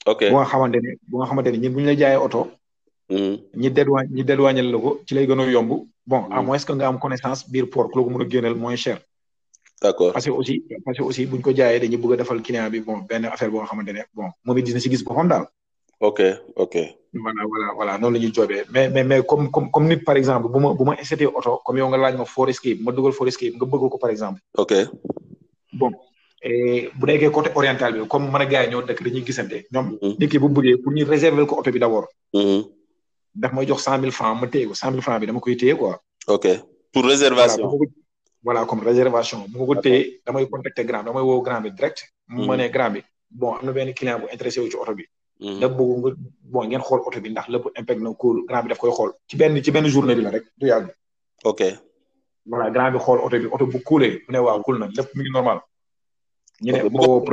ok 0.05 0.29
bu 0.29 0.35
nga 0.35 0.67
ne 0.67 0.97
bu 1.07 1.17
nga 1.17 1.25
xamante 1.25 1.47
ne 1.51 1.57
ñun 1.67 1.85
la 1.85 1.95
jaayee 1.97 2.17
oto. 2.17 2.51
Mm-hmm. 3.09 3.37
ñi 3.61 3.69
dédouane 3.73 4.09
ñi 4.13 4.23
dédouanel 4.23 4.69
la 4.71 4.77
ko 4.77 4.91
ci 5.05 5.15
lay 5.15 5.25
gëna 5.25 5.41
a 5.43 5.49
yomb. 5.49 5.69
bon 6.05 6.21
à 6.25 6.27
mm-hmm. 6.41 6.45
moins 6.45 6.59
que 6.63 6.73
nga 6.73 6.87
am 6.87 6.99
connaissance 6.99 7.49
biir 7.51 7.67
port 7.67 7.89
ku 7.89 7.97
la 7.97 8.03
ko 8.05 8.09
mëna 8.11 8.25
gënal 8.25 8.31
génneel 8.31 8.55
moins 8.55 8.75
cher. 8.75 8.99
d'accord 9.81 10.13
parce 10.13 10.25
que 10.25 10.29
aussi 10.29 10.63
parce 10.85 10.95
que 10.95 11.01
aussi 11.03 11.25
buñ 11.25 11.41
ko 11.41 11.49
jaayé 11.51 11.79
dañu 11.79 11.97
bëgg 11.97 12.17
defal 12.19 12.41
client 12.43 12.69
bi 12.69 12.81
bon 12.81 12.99
ben 13.09 13.25
affaire 13.25 13.49
bo 13.49 13.65
xamantene 13.65 14.01
bon 14.13 14.29
moom 14.43 14.57
it 14.59 14.65
dina 14.65 14.79
ci 14.79 14.91
gis 14.91 15.03
boppam 15.03 15.27
dal 15.27 15.45
ok 15.99 16.19
ok. 16.55 16.75
voilà 17.13 17.41
voilà 17.51 17.67
voilà 17.77 17.97
non 17.97 18.11
lañu 18.11 18.27
ñuy 18.29 18.63
mais 18.73 18.89
mais 18.93 19.03
mais 19.03 19.23
comme 19.25 19.49
comme 19.49 19.71
comme 19.71 19.87
nit 19.87 19.97
par 20.09 20.15
exemple 20.15 20.47
buma 20.53 20.73
buma 20.75 20.95
bu 21.19 21.25
auto 21.37 21.61
comme 21.65 21.79
yo 21.79 21.87
nga 21.89 21.97
lañ 21.97 22.15
ma 22.15 22.25
Ford 22.25 22.47
Escape 22.49 22.79
ma 22.81 22.91
duggal 22.91 23.11
Ford 23.13 23.27
Escape 23.27 23.55
nga 23.57 23.65
bëgg 23.65 23.89
ko 23.91 23.97
par 23.97 24.11
exemple. 24.11 24.39
ok. 24.53 24.73
bon 25.79 25.91
bu 26.99 27.03
nekkee 27.07 27.31
côté 27.31 27.49
oriental 27.55 27.91
bi 27.95 27.99
comme 28.07 28.25
mëna 28.33 28.45
gaay 28.51 28.65
ñoo 28.69 28.83
dëkk 28.83 29.01
dañuy 29.05 29.23
gisante. 29.25 29.57
ñom 29.73 29.85
mm-hmm. 29.97 30.13
nit 30.19 30.29
ki 30.31 30.37
bu 30.43 30.47
bëggé 30.55 30.71
pour 30.81 30.93
ñu 30.93 31.03
réserver 31.13 31.45
ko 31.47 31.53
oto 31.61 31.71
bi 31.73 31.79
d'abord 31.83 32.05
d' 32.33 32.37
-hmm. 32.39 32.63
daf 33.35 33.53
may 33.53 33.65
jox 33.65 33.83
cent 33.83 33.99
mille 34.01 34.11
francs 34.11 34.41
ma 34.41 34.47
téye 34.47 34.65
ko 34.65 34.73
cent 34.73 34.91
mille 34.91 35.01
francs 35.01 35.21
bi 35.21 35.27
dama 35.27 35.39
koy 35.39 35.55
téye 35.57 35.75
quoi. 35.75 35.95
ok 36.27 36.45
pour 36.91 37.05
réservation. 37.05 37.79
voilà 38.43 38.65
comme 38.65 38.81
réservation 38.83 39.45
bu 39.47 39.65
ko 39.65 39.75
téye 39.75 40.21
damay 40.25 40.47
contacter 40.49 40.85
grand 40.85 41.03
damay 41.03 41.21
woo 41.23 41.41
grand 41.41 41.61
bi 41.61 41.71
direct. 41.71 42.03
Hmm. 42.27 42.37
mu 42.37 42.45
ma 42.47 42.57
ne 42.57 42.67
grand 42.69 42.89
bi 42.93 43.03
bon 43.29 43.55
am 43.57 43.65
na 43.65 43.71
benn 43.71 43.93
client 43.93 44.19
bu 44.19 44.25
intéressé 44.31 44.59
wu 44.59 44.69
ci 44.69 44.75
oto 44.75 44.93
bi. 44.95 45.05
Hmm. 45.39 45.59
da 45.59 45.67
bëgg 45.67 45.97
nga 45.97 46.15
bon 46.51 46.67
ngeen 46.67 46.81
xool 46.81 47.01
oto 47.05 47.21
bi 47.21 47.29
ndax 47.29 47.47
lépp 47.49 47.67
impact 47.77 47.99
na 47.99 48.13
cool 48.13 48.45
grand 48.47 48.63
bi 48.63 48.69
daf 48.69 48.77
koy 48.77 48.91
xool. 48.91 49.13
ci 49.27 49.37
benn 49.37 49.63
ci 49.63 49.71
benn 49.71 49.85
journée 49.87 50.15
bi 50.15 50.21
la 50.21 50.29
rek 50.31 50.43
du 50.57 50.67
yàgg. 50.67 50.89
ok. 51.43 51.61
voilà 52.45 52.69
grand 52.71 52.91
bi 52.93 52.97
xool 52.99 53.19
oto 53.19 53.37
bi 53.39 53.45
oto 53.45 53.65
bu 53.65 53.79
kuulee 53.83 54.21
mu 54.27 54.31
ne 54.33 54.39
waaw 54.39 54.61
kuul 54.63 54.79
na 54.79 54.87
lépp 54.87 55.13
mu 55.15 55.21
ngi 55.21 55.31
normal. 55.31 55.61
ñu 56.61 56.71
ne 56.71 56.83
ma 56.89 57.05
woo 57.07 57.23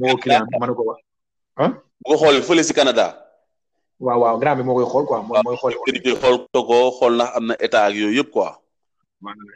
ma 0.00 0.14
client 0.16 0.46
bi 0.50 0.56
ma 0.60 0.66
ne 0.66 0.72
ko 0.74 0.82
wax 0.88 1.00
ah. 1.56 1.68
bu 2.00 2.08
ko 2.08 2.16
xoolee 2.16 2.42
fële 2.42 2.64
si 2.64 2.72
Canada. 2.72 3.26
waaw 4.00 4.18
waaw 4.22 4.36
grand 4.40 4.58
bi 4.58 4.64
moo 4.66 4.74
koy 4.78 4.86
xool 4.92 5.04
quoi. 5.10 5.20
mooy 5.28 5.40
mooy 5.44 5.56
xool 5.60 5.74
xool 5.74 6.64
ko 6.70 6.76
xool 6.98 7.12
ndax 7.18 7.30
am 7.36 7.44
na 7.50 7.54
état 7.66 7.82
ak 7.88 7.94
yooyu 7.98 8.22
yëpp 8.22 8.30
quoi. 8.30 8.54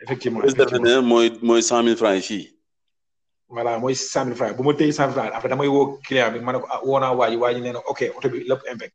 effectivement 0.05 0.43
effectivement 0.45 1.03
mooy 1.11 1.27
mooy 1.47 1.63
cent 1.63 1.83
mille 1.87 1.97
francs 1.97 2.17
yi 2.17 2.23
fii. 2.29 2.45
voilà 3.55 3.79
mooy 3.81 3.95
cent 3.95 4.25
mille 4.27 4.35
francs 4.41 4.55
bu 4.57 4.67
ma 4.67 4.75
téye 4.75 4.93
cent 4.93 5.07
mille 5.07 5.15
francs 5.19 5.33
après 5.35 5.49
damay 5.49 5.69
woo 5.71 5.99
client 6.07 6.33
bi 6.35 6.41
ma 6.41 6.53
ne 6.53 6.59
ko 6.59 6.67
ah 6.75 6.81
woo 6.85 6.99
naa 6.99 7.13
waa 7.19 7.31
ji 7.31 7.37
waa 7.43 7.53
ji 7.55 7.61
nee 7.61 7.73
na 7.73 7.79
ok 7.93 8.01
oto 8.19 8.29
bi 8.35 8.43
lépp 8.51 8.63
impact 8.73 8.93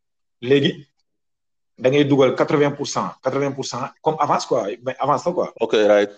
léegi 0.50 0.72
da 1.78 1.90
ngay 1.90 2.04
dugal 2.12 2.36
80 2.36 2.60
vingt 2.64 2.76
pour 2.78 2.88
cent 2.88 3.10
quatre 3.24 3.56
pour 3.58 3.66
cent 3.66 3.84
comme 4.02 4.18
avance 4.20 4.46
quoi 4.46 4.68
mais 4.86 4.96
avance 5.00 5.24
la 5.26 5.32
quoi. 5.32 5.54
ok 5.62 5.74
right. 5.94 6.12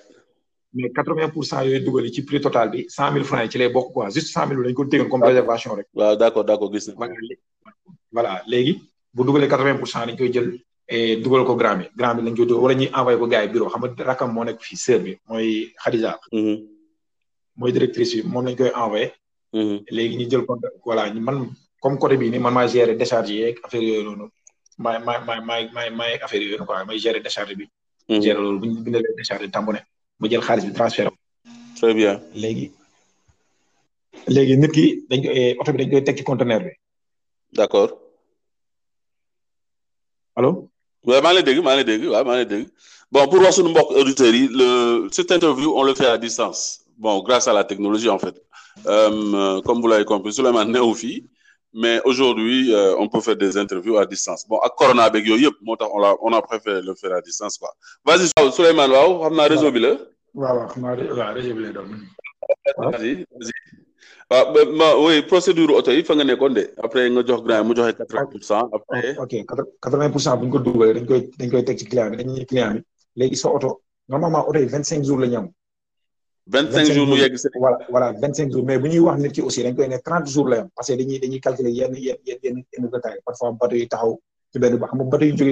mais 0.73 0.89
80 0.89 1.21
vingt 1.21 1.29
pour 1.35 1.45
cent 1.45 1.61
yooyu 1.61 1.79
dugal 1.85 2.09
ci 2.15 2.25
prix 2.25 2.41
total 2.41 2.69
bi 2.71 2.85
cent 2.89 3.11
mille 3.11 3.23
francs 3.25 3.43
yi 3.43 3.51
ci 3.51 3.57
lay 3.59 3.69
bokk 3.69 3.93
quoi 3.93 4.09
juste 4.09 4.33
cent 4.33 4.47
mille 4.47 4.57
lañ 4.63 4.73
ko 4.73 4.85
téyoon 4.85 5.07
comme 5.07 5.23
réservation 5.23 5.75
rek. 5.75 5.85
waaw 5.93 6.15
d' 6.15 6.23
accord 6.23 6.43
d' 6.45 6.49
accord 6.49 6.73
gis 6.73 6.87
na. 6.87 6.97
voilà 8.15 8.41
léegi. 8.47 8.88
bu 9.13 9.25
dugalee 9.27 9.47
quatre-vingt 9.49 9.79
pour 9.81 9.87
cent 9.89 10.05
dañ 10.05 10.15
koy 10.17 10.29
jël 10.33 10.61
eh, 10.87 11.17
dugal 11.21 11.45
ko 11.45 11.55
grand 11.55 11.77
bi 11.81 11.85
grand 11.95 12.15
bi 12.17 12.21
lañ 12.25 12.35
koy 12.37 12.45
dugal 12.45 12.63
wala 12.63 12.73
ñuy 12.77 12.89
envoyé 12.93 13.17
ko 13.19 13.25
gars 13.27 13.43
yi 13.45 13.49
bureau 13.51 13.69
xam 13.69 13.81
nga 13.83 14.03
rakam 14.05 14.29
moo 14.33 14.43
nekk 14.45 14.61
fii 14.61 14.77
sœur 14.77 14.99
bi 15.03 15.13
mooy 15.27 15.73
Khadija. 15.81 16.17
Mm-hmm. 16.33 16.57
mooy 17.59 17.71
directrice 17.71 18.15
bi 18.21 18.27
moom 18.31 18.45
lañ 18.45 18.55
koy 18.57 18.71
envoyé. 18.75 19.13
Mm-hmm. 19.55 19.77
léegi 19.91 20.15
ñu 20.19 20.25
jël 20.31 20.45
compte 20.45 20.67
voilà 20.85 21.03
man 21.13 21.49
comme 21.81 21.97
côté 21.97 22.17
bii 22.17 22.29
nii 22.29 22.39
man 22.39 22.53
maa 22.53 22.67
gérer 22.67 22.95
décharge 22.95 23.29
yeeg 23.31 23.55
affaire 23.63 23.83
yooyu 23.83 24.03
noonu 24.03 24.25
maay 24.77 24.99
maay 25.05 25.19
maay 25.41 25.63
maay 25.73 25.89
maay 25.89 26.13
affaire 26.25 26.41
yooyu 26.43 26.65
quoi 26.65 26.85
maay 26.85 26.99
gérer 26.99 27.19
décharge 27.21 27.53
bi. 27.57 27.65
Mm-hmm. 27.65 28.21
gérer 28.21 28.41
loolu 28.41 28.59
bu 28.59 28.65
ñu 28.67 28.81
bindalee 28.85 29.15
décharge 29.17 29.41
bi 29.45 29.51
tamboné 29.51 29.79
mu 30.19 30.29
jël 30.29 30.41
xaalis 30.41 30.65
bi 30.69 30.73
transfert 30.73 31.09
très 31.77 31.93
bien 31.93 32.21
léegi. 32.35 32.71
léegi 34.27 34.57
nit 34.57 34.71
ki 34.71 34.85
dañ 35.09 35.19
koy 35.23 35.33
eh, 35.37 35.55
oto 35.59 35.73
bi 35.73 35.77
dañ 35.85 35.89
koy 35.91 36.03
teg 36.03 36.15
ci 36.17 36.23
bi. 36.23 36.69
d'accord. 37.57 37.99
Allô 40.39 40.69
Oui, 41.05 41.15
je 41.15 41.51
ngi 41.51 41.63
lay 41.85 42.67
bon 43.11 43.25
pour 43.27 43.39
voir 43.39 43.51
ce 43.53 43.61
mbokk 43.61 43.89
auditeurs 44.01 44.33
yi 44.35 44.47
le 44.59 45.07
cette 45.11 45.31
interview 45.37 45.69
on 45.79 45.83
le 45.89 45.93
fait 45.99 46.09
à 46.15 46.17
distance 46.17 46.61
bon 47.03 47.15
grâce 47.27 47.47
à 47.49 47.53
la 47.59 47.63
technologie 47.71 48.09
en 48.15 48.19
fait 48.19 48.35
euh, 48.85 49.61
comme 49.65 49.81
vous 49.81 49.89
l'avez 49.91 50.05
compris 50.05 50.31
Souleymane 50.31 50.77
au 50.77 50.93
fii 50.93 51.17
mais 51.81 51.97
aujourd'hui 52.05 52.73
euh, 52.73 52.95
on 53.01 53.07
peut 53.11 53.21
faire 53.27 53.35
des 53.45 53.53
interviews 53.63 53.97
à 53.97 54.05
distance 54.05 54.41
bon 54.47 54.59
à 54.59 54.69
corona 54.69 55.03
avec 55.03 55.25
on 56.25 56.31
a 56.33 56.41
préféré 56.49 56.81
le 56.89 56.93
faire 57.01 57.13
à 57.13 57.21
distance 57.21 57.57
quoi 57.57 57.71
vas-y 58.05 58.27
Souleymane 58.57 58.91
waaw 58.91 59.09
on 59.25 59.37
a 59.37 59.45
réseau 59.53 59.71
bi 59.75 59.81
Voilà, 60.33 60.67
on 60.75 60.83
a 60.87 60.95
vas-y 60.95 61.55
vas-y. 62.75 63.25
waaw 64.29 64.53
ah, 64.53 64.65
ma 64.69 64.89
oui 65.01 65.25
procédure 65.25 65.73
oto 65.73 65.89
yi 65.91 66.03
fa 66.07 66.13
nga 66.15 66.21
nekkoon 66.27 66.53
de 66.57 66.63
après 66.85 67.09
nga 67.11 67.23
jox 67.27 67.39
grand 67.45 67.65
mu 67.65 67.73
joxe 67.77 67.95
quatre 67.97 68.13
vingt 68.15 68.29
pour 68.31 68.43
cent. 68.49 68.65
après 68.77 69.07
ah, 69.17 69.23
ok 69.25 69.33
quatre 69.81 69.97
vingt 69.99 70.11
pour 70.13 70.21
cent 70.21 70.35
bu 70.37 70.43
ñu 70.45 70.51
ko 70.53 70.59
dañ 70.95 71.05
koy 71.09 71.21
dañ 71.39 71.49
koy 71.51 71.63
teg 71.65 71.77
ci 71.81 71.85
client 71.89 72.09
bi 72.11 72.17
dañuy 72.21 72.45
client 72.51 72.75
bi 72.75 72.79
léegi 73.19 73.37
normalement 74.11 74.43
oto 74.49 74.59
vingt 74.73 74.85
cinq 74.91 75.01
jours 75.07 75.19
la 75.21 75.27
ñu 75.27 75.37
am. 75.41 75.47
vingt 76.53 76.69
cinq 76.77 76.87
jours 76.93 77.07
mu 77.09 77.15
yegg 77.17 77.33
si 77.41 77.47
vingt 78.21 78.35
cinq 78.37 78.47
jours 78.53 78.65
mais 78.67 78.77
bu 78.81 78.87
ñuy 78.93 78.99
wax 79.05 79.17
nit 79.23 79.31
ki 79.35 79.41
aussi 79.41 79.59
dañ 79.65 79.73
koy 79.75 79.85
ne 79.89 79.97
trente 79.99 80.27
jours 80.33 80.47
la 80.49 80.55
ñu 80.57 80.61
am 80.63 80.67
parce 80.75 80.87
que 80.91 80.95
dañuy 80.99 81.15
dañuy 81.23 81.39
calculer 81.45 81.71
yenn 81.79 81.93
yenn 82.05 82.17
yenn 82.27 82.39
yenn 82.71 82.83
détails 82.93 83.21
parfois 83.25 83.51
yi 83.81 83.87
taxaw 83.91 84.11
ci 84.51 84.57
benn 84.61 84.77
ba 84.77 84.87
xam 84.89 84.97
nga 85.01 85.07
bateau 85.13 85.39
yu 85.39 85.45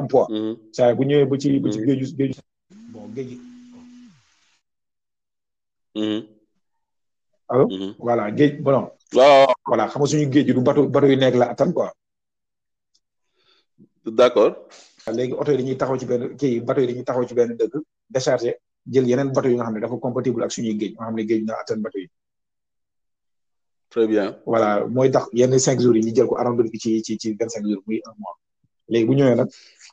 am 0.00 0.06
poids. 0.08 0.26
Mm-hmm. 0.32 0.94
bu 0.96 1.02
ñëwee 1.08 1.24
ba 1.28 1.32
ba 1.36 1.36
ci 1.42 1.48
mm-hmm. 1.52 1.86
géeju 1.86 2.06
géeju 2.18 2.38
bon 2.92 3.06
allo. 7.52 7.66
Mm-hmm. 7.68 7.92
voilà 8.00 8.24
géej 8.34 8.52
bon. 8.64 8.88
waaw 9.12 9.52
ah. 9.52 9.54
voilà 9.68 9.84
xam 9.90 9.98
nga 10.02 10.08
suñu 10.10 10.26
géej 10.32 10.46
du 10.56 10.62
bato 10.66 10.80
bato 10.94 11.06
yu 11.12 11.16
nekk 11.20 11.36
la 11.40 11.46
attan 11.52 11.70
quoi. 11.76 11.88
d'accord. 14.18 14.54
léegi 15.16 15.32
oto 15.40 15.50
yi 15.52 15.56
dañuy 15.60 15.76
taxaw 15.80 15.96
ci 16.00 16.06
benn 16.10 16.22
kii 16.40 16.54
bato 16.66 16.80
yi 16.82 16.86
dañuy 16.90 17.04
taxaw 17.08 17.24
ci 17.28 17.34
benn 17.38 17.54
dëkk 17.60 17.74
décharger 18.14 18.54
jël 18.92 19.06
yeneen 19.10 19.28
bato 19.36 19.48
yi 19.48 19.54
nga 19.56 19.64
xam 19.66 19.74
ne 19.74 19.80
dafa 19.84 19.96
compatible 20.06 20.42
ak 20.46 20.50
suñuy 20.56 20.74
géej 20.80 20.92
nga 20.96 21.04
xam 21.06 21.14
ne 21.18 21.22
géej 21.28 21.42
na 21.46 21.52
attan 21.62 21.80
bato 21.84 21.98
yi. 22.04 22.08
très 23.92 24.06
bien. 24.12 24.26
voilà 24.52 24.68
mooy 24.94 25.08
tax 25.14 25.24
yenn 25.38 25.54
cinq 25.66 25.78
jours 25.82 25.96
yi 25.98 26.02
ñu 26.06 26.12
jël 26.16 26.26
ko 26.30 26.34
arrondir 26.40 26.66
ko 26.72 26.78
ci 26.82 26.90
ci 27.04 27.12
ci 27.20 27.26
vingt 27.34 27.50
cinq 27.54 27.64
jours 27.70 27.82
muy 27.86 27.98
un 28.08 28.14
mois 28.20 28.36
léegi 28.92 29.06
bu 29.08 29.14
ñëwee 29.18 29.36
nag. 29.40 29.48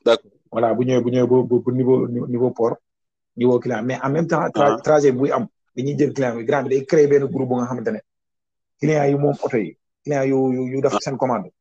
d'accord 0.06 0.32
voilà 0.54 0.68
bu 0.78 0.82
ñëwee 0.88 1.04
bu 1.04 1.10
ñëwee 1.14 1.28
ba 1.30 1.56
ba 1.66 1.70
niveau 1.80 1.98
niveau 2.34 2.52
port 2.60 2.78
niveau 3.40 3.58
mais 3.88 3.98
en 4.06 4.10
même 4.16 4.28
temps. 4.32 4.44
Ah. 4.56 4.78
trajet 4.88 5.12
buy 5.12 5.32
am. 5.38 5.46
dañuy 5.80 5.96
jël 5.98 6.14
client 6.14 6.36
bi 6.38 6.44
grand 6.44 6.64
bi 6.64 6.70
day 6.70 6.86
créer 6.86 7.08
benn 7.08 7.26
groupe 7.26 7.50
bu 7.50 7.56
nga 7.56 7.66
xamantene 7.66 7.94
ne 7.98 8.02
client 8.80 9.10
yi 9.12 9.16
moom 9.16 9.36
oto 9.44 9.58
yi 9.58 9.78
client 10.04 10.30
yu 10.30 10.52
yu 10.52 10.66
yu 10.74 10.82
def 10.82 10.96
seen 11.02 11.18
commande. 11.18 11.52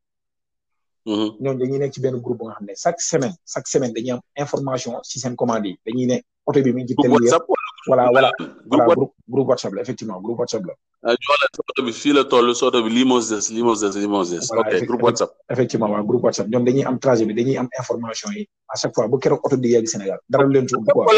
Mm-hmm. 1.06 1.30
ñooñu 1.40 1.58
dañuy 1.58 1.78
nekk 1.78 1.92
ci 1.94 2.00
benn 2.00 2.16
groupe 2.22 2.38
bu 2.38 2.46
nga 2.48 2.54
xam 2.58 2.66
ne 2.66 2.74
chaque 2.74 3.00
semaine 3.00 3.34
chaque 3.46 3.68
semaine 3.68 3.92
dañuy 3.92 4.10
am 4.12 4.20
information 4.36 4.94
ci 5.02 5.20
seen 5.20 5.36
commande 5.36 5.66
yi 5.66 5.78
dañuy 5.86 6.06
ne 6.06 6.22
oto 6.46 6.62
bi 6.62 6.72
mi 6.72 6.82
ngi 6.82 6.88
ci 6.88 6.96
tel 7.02 7.12
yëpp 7.12 7.46
voilà 7.86 8.04
voilà 8.10 8.30
voilà 8.66 8.86
groupe 9.28 9.48
WhatsApp 9.48 9.72
la 9.74 9.82
effectivement 9.82 10.20
groupe 10.20 10.40
WhatsApp 10.40 10.64
la. 10.66 10.74
ah 11.04 11.10
la 11.10 11.46
oto 11.68 11.82
bi 11.82 11.92
fii 11.92 12.12
la 12.12 12.24
toll 12.24 12.54
sa 12.54 12.66
oto 12.66 12.82
bi 12.82 12.90
lii 12.90 13.04
moo 13.04 13.20
des 13.20 13.50
lii 13.54 13.62
moo 13.62 13.74
des 13.76 13.96
lii 13.98 14.06
moo 14.08 14.24
des. 14.24 14.50
ok 14.52 14.82
groupe 14.88 15.02
WhatsApp. 15.02 15.30
effectivement 15.48 15.88
waaw 15.92 16.02
groupe 16.08 16.24
WhatsApp 16.24 16.48
ñoom 16.48 16.64
dañuy 16.64 16.84
am 16.84 16.98
trajet 16.98 17.26
bi 17.28 17.34
dañuy 17.34 17.56
am 17.56 17.68
information 17.78 18.30
yi 18.32 18.48
à 18.68 18.76
chaque 18.76 18.94
fois 18.94 19.06
bu 19.08 19.18
keroog 19.18 19.40
oto 19.46 19.56
di 19.56 19.70
yegg 19.72 19.86
Sénégal 19.86 20.18
dara 20.28 20.44
lu 20.44 20.50
leen 20.54 20.66
ci 20.68 20.74
quoi. 20.74 21.16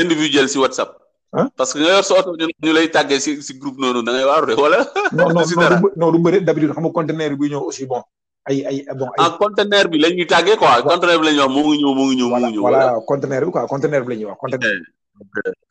individuel 0.00 0.48
si 0.48 0.58
WhatsApp. 0.58 1.09
ah 1.38 1.48
parce 1.56 1.72
que 1.72 1.78
nga 1.80 1.92
yor 1.96 2.04
sa 2.08 2.14
oto 2.20 2.30
ñu 2.38 2.70
lay 2.76 2.88
tàggee 2.96 3.20
si 3.24 3.30
si 3.46 3.52
groupe 3.60 3.78
noonu 3.80 4.00
da 4.06 4.10
ngay 4.12 4.24
waaru 4.30 4.46
de 4.50 4.54
wala. 4.62 4.76
non 5.18 5.28
non 5.32 5.44
non 6.00 6.10
du 6.14 6.18
bëri 6.24 6.38
d'habitude 6.46 6.72
xam 6.76 6.82
nga 6.86 6.90
conteneur 6.98 7.32
bi 7.40 7.46
ñëw 7.50 7.62
aussi 7.68 7.84
bon. 7.90 8.02
ay 8.48 8.56
ay 8.70 8.76
bon 8.98 9.08
ay 9.14 9.18
ah 9.24 9.28
bi 9.92 9.96
la 10.02 10.08
ñuy 10.14 10.26
tàggee 10.32 10.56
quoi 10.60 10.70
conteneur 10.88 11.18
bi 11.20 11.26
la 11.28 11.32
ñuy 11.36 11.40
wax 11.44 11.50
mu 11.56 11.60
ngi 11.66 11.76
ñëw 11.82 11.92
mu 11.98 12.02
ngi 12.06 12.14
ñëw 12.18 12.28
mu 12.30 12.36
ngi 12.42 12.48
ñëw. 12.54 12.62
voilà 12.66 12.82
conteneur 13.10 13.42
bi 13.46 13.50
quoi 13.54 13.62
conteneur 13.72 14.02
bi 14.04 14.10
la 14.12 14.16
ñuy 14.20 14.28
wa 14.30 14.36
conteneur. 14.42 14.78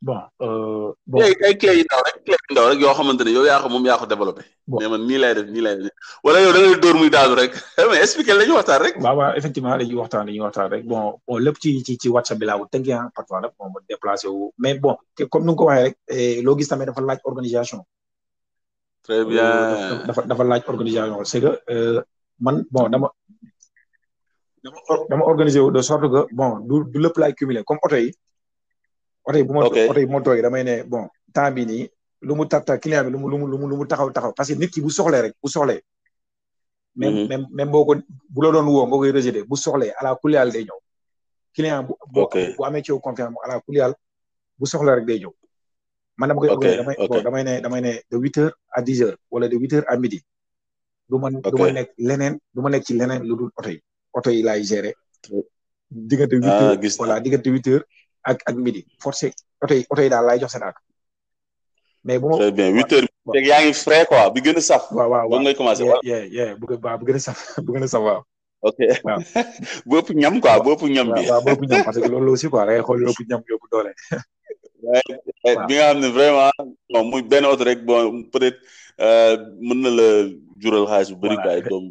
bon. 0.00 0.22
e 1.18 1.22
ay 1.26 1.32
ay 1.46 1.54
clé 1.58 1.70
yu 1.82 1.84
ndaw 1.86 2.02
rek 2.06 2.16
clé 2.24 2.60
yoo 2.80 2.94
xamante 2.98 3.22
ne 3.26 3.32
yow 3.34 3.44
yaa 3.50 3.62
ko 3.62 3.68
moom 3.72 3.84
yaa 3.88 3.98
ko 4.00 4.06
développé. 4.06 4.42
bon 4.68 4.78
mais 4.78 4.88
man 4.92 5.02
nii 5.06 5.18
lay 5.22 5.34
def 5.34 5.46
nii 5.50 5.88
wala 6.24 6.38
yow 6.42 6.52
da 6.54 6.58
ngay 6.60 6.80
dóor 6.82 6.96
muy 6.98 7.10
rek 7.40 7.52
expliqué 8.04 8.32
la 8.34 8.44
ni 8.46 8.52
waxtaan 8.58 8.80
rek. 8.84 8.94
waaw 9.04 9.16
waaw 9.18 9.32
effectivement 9.38 9.74
dañuy 9.80 9.94
waxtaan 10.00 10.26
dañuy 10.26 10.42
waxtaan 10.46 10.70
rek 10.72 10.84
bon 10.86 11.18
bon 11.26 11.38
lépp 11.44 11.58
ci 11.60 11.82
ci 11.84 11.98
ci 11.98 12.08
WhatsApp 12.08 12.38
bi 12.38 12.46
laa 12.46 12.58
ko 12.58 12.66
tënkee 12.70 12.94
ah 12.94 13.08
parfois 13.14 13.40
nag 13.40 13.50
moom 13.58 13.72
mu 13.72 13.80
déplacé 13.88 14.28
wu 14.28 14.52
mais 14.58 14.78
bon 14.78 14.96
comme 15.30 15.44
ni 15.46 15.52
nga 15.52 15.56
ko 15.58 15.64
waxee 15.66 15.84
rek 15.84 15.96
eh, 16.08 16.42
loo 16.42 16.56
gis 16.58 16.68
tamit 16.68 16.86
dafa 16.86 17.00
laaj 17.00 17.18
organisation. 17.24 17.80
très 19.02 19.24
bien 19.24 19.44
euh, 19.44 20.04
dafa 20.26 20.44
laaj 20.44 20.62
organisation 20.68 21.24
c'est 21.24 21.40
que 21.40 21.58
euh, 21.70 22.00
man 22.40 22.64
bon 22.70 22.88
dama. 22.88 23.08
dama 24.62 24.78
dama 25.10 25.24
wu 25.26 25.70
de 25.72 25.80
sorte 25.82 26.06
que 26.12 26.26
bon 26.34 26.50
du 26.68 26.76
du 26.92 26.98
lépp 27.02 27.16
laay 27.18 27.34
cumulé 27.34 27.64
comme 27.64 27.80
oto 27.82 27.96
yi. 27.96 28.12
oto 29.28 29.36
yi 29.38 29.44
bu 29.44 29.52
ma 29.54 29.64
oto 29.68 29.92
yi 30.00 30.06
bu 30.08 30.12
ma 30.16 30.20
toogee 30.24 30.82
bon 30.88 31.06
temps 31.34 31.52
bi 31.54 31.64
nii 31.66 31.88
lu 32.22 32.34
mu 32.34 32.44
tar 32.48 32.62
tar 32.64 32.78
client 32.80 33.04
bi 33.04 33.12
lu 33.12 33.18
mu 33.18 33.28
lu 33.52 33.58
mu 33.60 33.66
lu 33.68 33.86
taxaw 33.86 34.10
taxaw 34.12 34.32
parce 34.34 34.48
que 34.52 34.58
nit 34.58 34.70
ki 34.72 34.80
bu 34.80 34.90
soxlee 34.90 35.22
rek 35.22 35.34
bu 35.42 35.48
soxlee 35.48 35.82
même 36.96 37.14
mhm. 37.14 37.28
même 37.28 37.46
même 37.52 37.70
boo 37.70 37.84
ko 37.84 37.94
bu 38.34 38.40
la 38.42 38.50
doon 38.52 38.66
woo 38.66 38.86
nga 38.86 38.96
koy 38.96 39.42
bu 39.48 39.56
soxlee 39.56 39.92
ala 40.00 40.16
kuliyal 40.16 40.50
day 40.50 40.64
ñëw 40.64 40.78
client 41.54 41.86
bu 41.86 41.94
bu 42.56 42.64
amee 42.64 42.82
ci 42.82 42.90
yow 42.90 43.00
confiance 43.00 43.30
mu 43.32 43.38
ala 43.44 43.60
kuliyal 43.60 43.92
bu 44.58 44.66
soxla 44.66 44.94
rek 44.96 45.04
day 45.06 45.18
ñëw 45.20 45.32
man 46.16 46.28
dama 46.28 46.40
koy 46.40 46.76
damay 46.76 46.96
bon 47.08 47.22
damay 47.22 47.44
ne 47.44 47.60
damay 47.60 47.80
ne 47.82 47.92
de 48.10 48.16
huit 48.16 48.36
heures 48.38 48.56
à 48.72 48.80
dix 48.82 49.04
wala 49.30 49.48
de 49.48 49.56
huit 49.56 49.72
heures 49.74 49.84
à 49.88 49.96
midi 49.98 50.22
du 51.10 51.18
ma 51.18 51.30
du 51.30 51.38
ma 51.58 51.70
nekk 51.72 51.90
leneen 51.98 52.38
du 52.54 52.62
ma 52.62 52.70
nekk 52.70 52.84
ci 52.86 52.94
leneen 52.94 53.22
lu 53.28 53.36
dul 53.36 53.50
oto 53.58 53.68
yi 53.70 53.78
oto 54.12 54.30
yi 54.30 54.42
laay 54.42 54.64
gérer 54.64 54.94
diggante 55.90 56.32
huit 56.32 56.44
ah, 56.46 56.62
heures 56.62 56.96
voilà 56.98 57.20
diggante 57.20 57.46
huit 57.46 57.66
heures 57.68 57.84
ak 58.24 58.38
ak 58.46 58.54
midi 58.58 58.82
forcé 58.98 59.34
oto 59.62 59.74
yi 59.74 59.86
oto 59.86 60.00
yi 60.02 60.10
daal 60.10 60.26
laay 60.26 60.40
jox 60.42 60.50
seen 60.54 60.64
ak 60.64 60.76
mais 62.02 62.18
bu 62.20 62.34
huit 62.38 62.90
heures 62.92 63.10
rek 63.34 63.44
yaa 63.46 63.62
ngi 63.62 63.74
frais 63.74 64.06
quoi 64.08 64.30
bi 64.34 64.40
gën 64.40 64.58
a 64.58 64.62
saf. 64.62 64.90
waaw 64.92 65.06
waaw 65.10 65.26
waaw 65.28 65.40
ngay 65.42 65.54
commencé 65.58 65.82
waaw 65.84 66.00
a 66.00 67.20
saf 67.20 67.38
bu 67.64 67.72
gën 67.74 67.84
a 67.84 67.88
saf 67.90 68.02
waaw. 68.06 68.20
ok 68.64 68.78
waaw 69.06 69.18
bopp 69.90 70.08
ñam 70.20 70.34
quoi 70.40 70.56
bopp 70.64 70.82
ñam 70.94 71.08
bi. 71.14 71.22
waaw 71.30 71.42
bopp 71.46 71.60
ñam 71.70 71.82
que 71.92 72.08
loolu 72.12 72.32
aussi 72.34 72.48
quoi 72.48 72.64
da 72.66 72.72
ngay 72.78 72.84
xool 72.86 73.00
yóbbu 73.04 73.22
ñam 73.28 73.40
yóbbu 73.50 73.66
doole. 73.70 73.92
bi 75.68 75.74
nga 75.76 75.88
ne 75.94 76.08
vraiment. 76.08 76.52
non 76.92 77.04
muy 77.10 77.22
benn 77.22 77.44
peut-être. 78.32 78.60
Euh, 79.06 79.34
mën 79.62 79.80
na 79.82 79.90
la 79.98 80.04
jural 80.62 80.86
xaalis 80.90 81.10
bu 81.12 81.18
bëri. 81.22 81.36
voilà 81.42 81.60
doom 81.70 81.84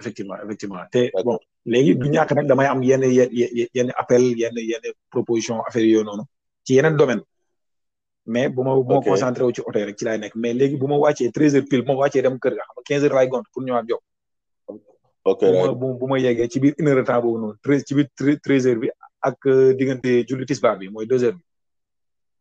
effectivement 0.00 0.36
effectivement 0.44 0.82
te 0.92 1.00
bon 1.26 1.38
léegi 1.72 1.90
du 2.00 2.08
ñàkk 2.14 2.32
nag 2.38 2.46
damay 2.50 2.66
am 2.72 2.80
yenn 2.88 3.02
yenn 3.76 3.90
appel 4.02 4.22
yenn 4.42 4.52
yenn 4.70 4.84
proposition 5.12 5.56
affaire 5.68 5.86
yooyu 5.92 6.04
noonu 6.08 6.24
ci 6.66 6.72
yeneen 6.76 6.94
domaine 7.00 7.22
mais 8.32 8.46
bu 8.54 8.60
ma 8.66 8.72
bu 8.88 8.94
ma 8.96 9.00
concentré 9.08 9.42
wu 9.46 9.54
ci 9.56 9.62
oto 9.68 9.78
yi 9.78 9.84
rek 9.88 9.96
ci 9.98 10.04
laay 10.08 10.18
nekk 10.24 10.34
mais 10.42 10.52
léegi 10.60 10.76
bu 10.80 10.86
ma 10.92 10.96
wàccee 11.04 11.32
treize 11.36 11.54
heures 11.56 11.64
pile 11.70 11.82
bu 11.84 11.90
ma 11.92 11.98
wàccee 12.02 12.20
dem 12.26 12.36
kër 12.42 12.52
ga 12.58 12.64
quinze 12.86 13.02
heures 13.04 13.14
laay 13.18 13.28
gont 13.32 13.46
pour 13.52 13.62
ñëwaat 13.62 13.86
jóg. 13.90 14.00
ok 15.32 15.40
bu 15.80 15.86
bu 16.00 16.06
ma 16.10 16.16
yeggee 16.26 16.50
ci 16.52 16.58
biir 16.62 16.74
une 16.78 16.88
heure 16.88 17.00
de 17.00 17.06
temps 17.08 17.20
boobu 17.22 17.38
noonu 17.42 17.56
treize 18.44 18.64
heures 18.66 18.78
bi 18.82 18.88
ak 19.28 19.38
euh, 19.54 19.68
diggante 19.78 20.10
julli 20.28 20.44
tisbaar 20.50 20.76
bi 20.80 20.88
mooy 20.94 21.06
deux 21.12 21.22
heures 21.24 21.40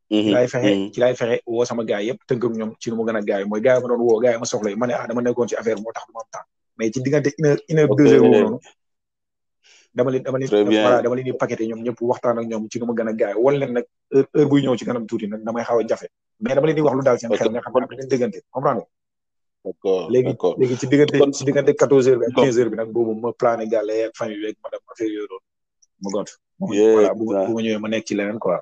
ci 0.06 0.30
lay 0.32 0.46
fexe 0.46 0.92
ci 0.94 1.00
lay 1.02 1.14
fexe 1.18 1.42
sama 1.66 1.84
gaay 1.90 2.06
yëpp 2.10 2.22
tënk 2.30 2.44
ñoom 2.58 2.72
ci 2.82 2.88
nu 2.92 2.96
mu 2.98 3.04
gën 3.08 3.18
a 3.18 3.22
gaay 3.30 3.44
mooy 3.50 3.62
gaay 3.66 3.78
ma 3.82 3.88
doon 3.90 4.02
woo 4.06 4.20
gaay 4.22 4.38
ma 4.38 4.46
soxla 4.46 4.70
yi 4.70 4.78
ma 4.78 4.86
ne 4.88 4.94
ah 4.94 5.06
dama 5.08 5.22
nekkoon 5.22 5.50
ci 5.50 5.56
affaire 5.58 5.82
moo 5.82 5.90
tax 5.96 6.06
du 6.08 6.14
ma 6.14 6.22
am 6.22 6.30
temps 6.34 6.46
mais 6.78 6.92
ci 6.94 7.00
diggante 7.02 7.30
une 7.38 7.46
heure 7.46 7.60
une 7.72 7.80
heure 7.80 7.96
deux 7.98 8.08
heures 8.14 8.22
woo 8.22 8.40
noonu 8.40 8.60
dama 9.96 10.10
leen 10.14 10.24
dama 10.24 10.38
leen 10.38 10.50
voilà 10.50 11.02
dama 11.02 11.16
leen 11.18 11.26
di 11.26 11.32
paqueté 11.34 11.66
ñoom 11.68 11.82
ñëpp 11.86 11.98
waxtaan 12.10 12.38
ak 12.40 12.46
ñoom 12.52 12.68
ci 12.70 12.78
nu 12.80 12.86
mu 12.90 12.94
gën 12.98 13.10
gaay 13.18 13.34
wal 13.46 13.58
leen 13.62 13.72
nag 13.78 13.86
heure 14.14 14.28
heure 14.38 14.48
buy 14.50 14.62
ñëw 14.62 14.76
ci 14.80 14.86
kanam 14.86 15.06
tuuti 15.10 15.26
nag 15.28 15.42
damay 15.48 15.64
xaw 15.66 15.78
a 15.82 15.84
jafe 15.90 16.08
mais 16.42 16.54
dama 16.56 16.68
leen 16.68 16.76
di 16.78 16.82
wax 16.86 16.94
lu 16.98 17.02
daal 17.08 17.18
seen 17.20 17.32
xel 17.40 17.50
nga 17.52 17.62
xam 17.66 17.74
na 17.82 17.88
dinañ 17.90 18.10
déggante 18.14 18.38
comprendre 18.54 18.86
d'accord 19.66 20.10
léegi 20.14 20.78
ci 20.82 20.86
diggante 20.92 21.18
ci 21.36 21.44
diggante 21.48 21.72
quatorze 21.82 22.08
heures 22.14 22.70
bi 22.72 22.78
bi 22.94 23.14
ma 23.26 23.30
plané 23.40 23.66
gàlle 23.74 23.94
ak 24.06 24.14
famille 24.20 24.48
ak 24.54 24.58
madame 24.64 24.86
affaire 24.92 25.10
yooyu 25.16 25.28
doon 25.32 26.26
voilà 26.94 27.12
bu 27.18 27.24
ma 27.58 27.62
ñëwee 27.66 27.80
ma 27.84 27.88
nekk 27.90 28.06
ci 28.08 28.16
leneen 28.22 28.38
quoi 28.46 28.62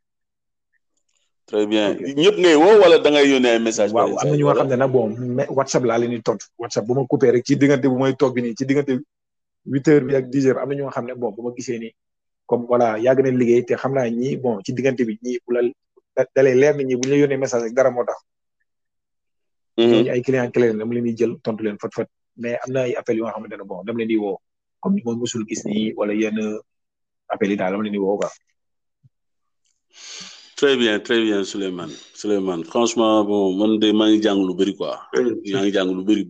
très 1.51 1.65
bien 1.73 1.87
ñëpp 2.21 2.37
ngay 2.41 2.55
wala 2.81 2.95
da 3.03 3.09
ngay 3.11 3.25
yónnee 3.35 3.53
ay 3.59 3.59
message 3.67 3.91
waaw 3.95 4.09
am 4.19 4.27
na 4.31 4.37
ñu 4.39 4.45
nga 4.47 4.57
xam 4.59 4.67
ne 4.71 4.77
na 4.81 4.87
bon 4.95 5.09
WhatsApp 5.57 5.83
laa 5.89 5.99
leen 6.01 6.13
di 6.15 6.21
tontu 6.27 6.45
WhatsApp 6.61 6.85
bu 6.87 6.93
ma 6.97 7.03
coupé 7.11 7.27
rek 7.35 7.43
ci 7.47 7.53
diggante 7.61 7.85
bu 7.91 7.97
may 8.01 8.13
toog 8.19 8.31
bi 8.35 8.41
huit 9.71 9.85
heures 9.87 10.05
bi 10.07 10.13
ak 10.19 10.25
dix 10.31 10.41
heures 10.47 10.61
am 10.63 10.69
na 10.71 10.75
ñu 10.79 10.85
xam 10.95 11.05
ne 11.07 11.13
bon 11.21 11.31
bu 11.35 11.41
ma 11.45 11.51
gisee 11.57 11.77
nii 11.83 11.93
comme 12.49 12.63
voilà 12.71 12.87
yàgg 13.05 13.19
nañ 13.25 13.35
liggéey 13.41 13.63
te 13.67 13.73
xam 13.81 13.91
naa 13.95 14.07
ñi 14.19 14.29
bon 14.43 14.55
ci 14.65 14.71
diggante 14.77 15.03
bi 15.07 15.13
ñi 15.25 15.31
bu 15.45 15.49
la 15.55 15.61
dalee 16.35 16.55
leer 16.61 16.73
na 16.77 16.83
ñi 16.87 16.95
bu 16.99 17.03
ñu 17.11 17.27
la 17.31 17.35
message 17.37 17.63
rek 17.67 17.73
dara 17.77 17.89
moo 17.95 18.05
tax. 18.09 18.17
Mhm. 19.77 19.85
ñooñu 19.93 20.11
ay 20.15 20.21
client 20.27 20.51
clé 20.55 20.65
dama 20.79 20.93
leen 20.95 21.05
di 21.07 21.11
jël 21.19 21.33
tontu 21.45 21.61
leen 21.65 21.77
fat 21.81 21.91
fat 21.97 22.09
mais 22.41 22.55
am 22.63 22.69
na 22.73 22.79
ay 22.87 22.93
appels 22.99 23.17
yoo 23.19 23.27
xamante 23.33 23.55
ne 23.59 23.65
bon 23.69 23.81
dama 23.87 23.97
leen 23.99 24.09
di 24.11 24.17
woo 24.23 24.35
comme 24.81 24.95
ni 24.95 25.01
ma 25.05 25.11
mosul 25.19 25.43
nii 25.45 25.93
wala 25.99 26.13
yenn 26.21 26.37
appels 27.33 27.51
yi 27.51 27.57
daal 27.59 27.71
dama 27.71 27.83
leen 27.83 27.95
di 27.95 28.01
woo 28.05 28.15
quoi. 28.19 28.31
Très 30.61 30.77
bien, 30.77 30.99
très 30.99 31.19
bien, 31.23 31.43
Suleiman. 31.43 31.89
Suleiman, 32.13 32.63
franchement, 32.63 33.25
bon, 33.25 33.55
man 33.57 33.79
de 33.79 33.91
man 33.91 34.21
jang 34.21 34.45
lu 34.47 34.53
beuri 34.53 34.75
quoi. 34.77 35.07
Yang 35.43 35.73
jang 35.73 35.89
lu 35.91 36.03
beuri 36.03 36.27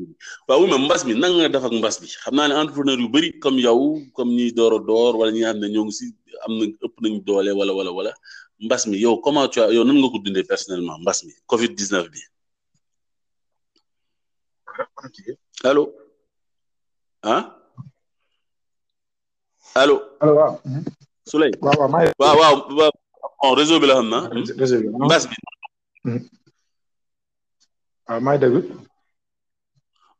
wa 0.47 0.57
wu 0.57 0.67
mais 0.67 0.77
mbass 0.79 1.03
bi 1.05 1.13
nang 1.19 1.33
nga 1.35 1.49
def 1.49 1.65
ak 1.67 1.71
mbass 1.73 1.99
bi. 1.99 2.07
Xamna 2.07 2.47
ni 2.47 2.53
entrepreneur 2.55 2.95
yu 2.97 3.09
beuri 3.09 3.37
comme 3.39 3.59
yow, 3.59 3.99
comme 4.15 4.29
ni 4.31 4.53
doro 4.53 4.79
dor 4.79 5.17
wala 5.17 5.33
ni 5.33 5.43
amna 5.43 5.67
ñong 5.67 5.91
ci 5.91 6.15
amna 6.45 6.63
ëpp 6.63 6.95
nañ 7.01 7.19
doole 7.27 7.51
wala 7.51 7.73
wala 7.73 7.91
wala. 7.91 8.13
Mbass 8.61 8.87
mi 8.87 8.97
yow 8.99 9.17
comment 9.17 9.49
tu 9.49 9.59
yow 9.59 9.83
nan 9.83 9.97
nga 9.99 10.07
ko 10.09 10.19
dundé 10.23 10.43
personnellement 10.47 10.97
mbass 11.01 11.25
mi 11.25 11.33
Covid-19 11.49 12.07
bi. 12.07 12.21
Allô? 15.65 15.93
Hein? 17.23 17.51
Allô? 19.75 19.99
Allô. 20.21 20.55
suley 21.27 21.51
wa 21.61 21.73
wa 22.19 22.35
wa 22.39 22.49
wa 22.79 22.91
bon 23.41 23.53
réseau 23.55 23.79
bi 23.79 23.87
la 23.87 23.95
xam 23.95 24.09
na. 24.09 24.19
réseau 24.61 24.77
bi 24.81 24.87
bas 25.11 25.23
bi. 25.29 25.35
waaw 25.41 26.09
hmm. 26.13 26.19
ah, 28.09 28.19
maa 28.23 28.33
ngi 28.35 28.41
déglu. 28.41 28.59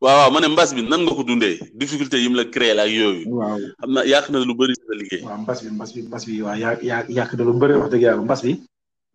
waaw 0.03 0.17
waaw 0.17 0.29
ma 0.33 0.37
ne 0.41 0.47
mbas 0.53 0.69
bi 0.75 0.81
nan 0.81 1.01
nga 1.03 1.13
ko 1.17 1.23
dundee 1.29 1.57
difficulté 1.81 2.17
yi 2.21 2.27
mu 2.29 2.35
la 2.37 2.45
créé 2.53 2.73
la 2.79 2.85
yooyu. 2.87 3.25
waaw 3.39 3.57
xam 3.79 3.89
na 3.95 4.01
yàq 4.13 4.25
na 4.31 4.37
lu 4.49 4.53
bëri 4.59 4.73
sa 4.83 4.93
liggéey. 4.99 5.21
waaw 5.27 5.39
mbas 5.43 5.59
bi 5.63 5.69
mbas 5.77 5.91
bi 5.95 6.01
mbas 6.09 6.23
lu 6.27 7.55
bëri 7.61 7.73
wax 7.81 7.89
dëgg 7.93 8.03
yàlla 8.05 8.23
mbas 8.27 8.41
bi. 8.45 8.51